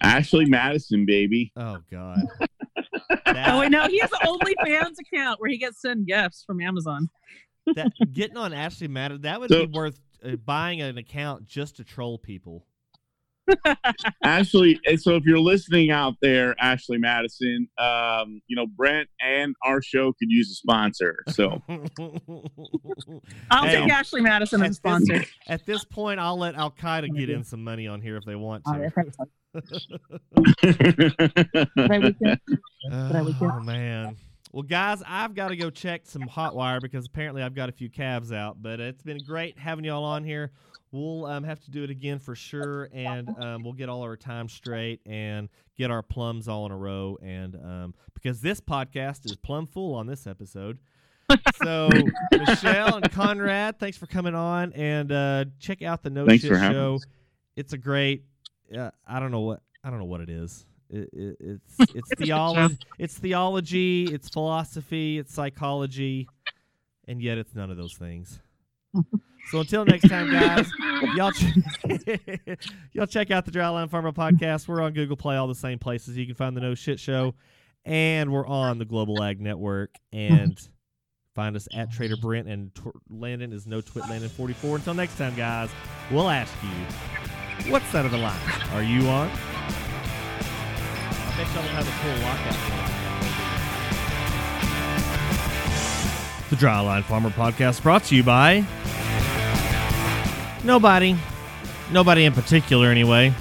Ashley 0.02 0.46
Madison, 0.46 1.06
baby. 1.06 1.52
Oh 1.56 1.78
God. 1.92 2.20
Oh, 3.26 3.34
That, 3.34 3.60
wait, 3.60 3.72
no, 3.72 3.88
he 3.88 4.00
has 4.00 4.10
an 4.12 4.20
OnlyFans 4.26 4.96
account 5.00 5.40
where 5.40 5.50
he 5.50 5.58
gets 5.58 5.82
sent 5.82 6.06
gifts 6.06 6.44
from 6.46 6.60
Amazon. 6.62 7.10
that 7.76 7.92
getting 8.12 8.36
on 8.38 8.52
Ashley 8.54 8.88
madison 8.90 9.22
that 9.22 9.40
would 9.40 9.50
So- 9.50 9.66
be 9.68 9.72
worth 9.72 10.00
uh, 10.26 10.36
buying 10.38 10.82
an 10.82 10.98
account 10.98 11.46
just 11.46 11.78
to 11.78 11.84
troll 11.84 12.18
people. 12.18 12.66
Ashley, 14.24 14.80
so 14.98 15.16
if 15.16 15.24
you're 15.26 15.40
listening 15.40 15.92
out 15.92 16.16
there, 16.22 16.56
Ashley 16.60 16.98
Madison, 16.98 17.68
um, 17.78 18.42
you 18.48 18.56
know 18.56 18.66
Brent 18.68 19.10
and 19.26 19.56
our 19.64 19.82
show 19.82 20.12
could 20.14 20.30
use 20.30 20.52
a 20.52 20.56
sponsor. 20.56 21.24
So 21.30 21.62
I'll 23.52 23.66
Hey, 23.66 23.82
take 23.82 23.92
Ashley 23.92 24.22
Madison 24.22 24.62
at 24.64 24.70
as 24.70 24.76
sponsor. 24.78 25.20
This, 25.20 25.30
at 25.48 25.66
this 25.66 25.84
point, 25.86 26.20
I'll 26.20 26.38
let 26.38 26.56
Al 26.56 26.72
Qaeda 26.72 27.16
get 27.18 27.30
in 27.30 27.44
some 27.44 27.64
money 27.64 27.88
on 27.88 28.02
here 28.02 28.18
if 28.18 28.24
they 28.26 28.36
want 28.36 28.64
to. 28.66 28.72
Right, 28.72 28.92
I 32.92 33.22
we 33.22 33.34
can- 33.34 33.52
Oh 33.52 33.60
man. 33.62 34.16
Well, 34.52 34.64
guys, 34.64 35.02
I've 35.08 35.34
got 35.34 35.48
to 35.50 35.56
go 35.56 35.70
check 35.70 36.02
some 36.06 36.24
hot 36.24 36.56
wire 36.56 36.82
because 36.82 37.06
apparently 37.06 37.42
I've 37.42 37.56
got 37.56 37.70
a 37.70 37.72
few 37.72 37.90
calves 37.90 38.32
out. 38.34 38.62
But 38.62 38.80
it's 38.80 39.02
been 39.02 39.20
great 39.26 39.58
having 39.58 39.86
y'all 39.86 40.04
on 40.04 40.24
here. 40.24 40.52
We'll 40.92 41.26
um, 41.26 41.46
have 41.46 41.62
to 41.62 41.72
do 41.72 41.86
it 41.86 41.90
again 41.90 42.20
for 42.20 42.36
sure, 42.36 42.90
and 42.94 43.30
um, 43.40 43.64
we'll 43.64 43.72
get 43.72 43.88
all 43.88 44.02
our 44.02 44.18
time 44.18 44.50
straight 44.50 45.00
and 45.06 45.48
get 45.78 45.90
our 45.90 46.04
plums 46.04 46.50
all 46.50 46.66
in 46.66 46.74
a 46.74 46.78
row. 46.78 47.18
And 47.24 47.56
um, 47.56 47.94
because 48.14 48.42
this 48.42 48.60
podcast 48.60 49.26
is 49.26 49.38
plumb 49.38 49.68
full 49.68 49.96
on 49.96 50.08
this 50.08 50.28
episode. 50.28 50.80
So 51.64 51.90
Michelle 52.34 52.96
and 52.96 53.10
Conrad, 53.10 53.80
thanks 53.80 53.96
for 53.96 54.06
coming 54.06 54.36
on 54.36 54.74
and 54.74 55.10
uh, 55.14 55.46
check 55.60 55.82
out 55.82 56.04
the 56.04 56.10
No 56.10 56.26
Thanks 56.26 56.44
Shit 56.44 56.52
for 56.52 56.60
Show. 56.60 56.96
us. 56.96 57.06
It's 57.56 57.72
a 57.72 57.78
great. 57.78 58.26
Uh, 58.76 58.92
I 59.08 59.22
don't 59.22 59.32
know 59.32 59.40
what 59.40 59.62
I 59.82 59.90
don't 59.90 60.00
know 60.00 60.06
what 60.06 60.20
it 60.20 60.30
is. 60.30 60.66
It, 60.92 61.10
it, 61.14 61.38
it's 61.40 61.76
it's 61.80 61.94
It's 61.96 62.12
a 62.12 62.16
shit 62.16 62.26
theology. 62.26 62.78
It's 63.00 63.18
theology. 63.18 64.04
It's 64.14 64.30
philosophy. 64.30 65.18
It's 65.18 65.34
psychology, 65.34 66.28
and 67.08 67.22
yet 67.22 67.38
it's 67.38 67.56
none 67.56 67.72
of 67.72 67.78
those 67.78 67.96
things. 67.96 68.40
So 69.50 69.60
until 69.60 69.84
next 69.86 70.08
time, 70.08 70.32
guys, 70.32 70.72
y'all 71.16 71.32
ch- 71.32 71.46
y'all 72.94 73.08
check 73.08 73.32
out 73.32 73.44
the 73.44 73.52
Dryline 73.52 73.90
Farmer 73.90 74.12
podcast. 74.12 74.68
We're 74.68 74.82
on 74.82 74.94
Google 74.94 75.18
Play, 75.18 75.36
all 75.36 75.48
the 75.48 75.56
same 75.56 75.80
places. 75.80 76.16
You 76.16 76.28
can 76.28 76.36
find 76.36 76.56
the 76.56 76.62
No 76.62 76.76
Shit 76.76 77.00
Show, 77.00 77.34
and 77.84 78.32
we're 78.32 78.46
on 78.46 78.78
the 78.78 78.86
Global 78.86 79.22
Ag 79.22 79.42
Network. 79.42 79.96
And 80.14 80.58
find 81.34 81.56
us 81.56 81.68
at 81.76 81.92
Trader 81.92 82.18
Brent 82.18 82.48
and 82.48 82.74
Tw- 82.76 82.96
Landon 83.10 83.52
is 83.52 83.66
No 83.66 83.82
Twit 83.82 84.08
Landon 84.08 84.30
forty 84.30 84.54
four. 84.54 84.76
Until 84.76 84.94
next 84.94 85.18
time, 85.18 85.36
guys, 85.36 85.72
we'll 86.12 86.30
ask 86.30 86.54
you, 86.64 87.72
what 87.72 87.82
side 87.86 88.06
of 88.06 88.12
the 88.12 88.20
line 88.20 88.40
are 88.74 88.84
you 88.84 89.08
on? 89.08 89.30
A 91.42 91.46
full. 91.46 92.12
The 96.52 96.56
Dryline 96.56 97.04
Farmer 97.04 97.32
Podcast 97.32 97.82
brought 97.82 98.04
to 98.06 98.16
you 98.16 98.22
by 98.24 98.64
nobody. 100.64 101.16
Nobody 101.92 102.26
in 102.26 102.34
particular, 102.34 102.90
anyway. 102.90 103.34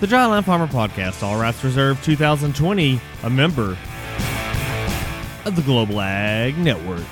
The 0.00 0.06
Dryline 0.06 0.44
Farmer 0.44 0.66
Podcast, 0.66 1.22
all 1.22 1.38
rights 1.38 1.62
reserved 1.62 2.02
2020, 2.04 2.98
a 3.22 3.28
member 3.28 3.76
of 5.44 5.56
the 5.56 5.62
Global 5.62 6.00
Ag 6.00 6.56
Network. 6.56 7.04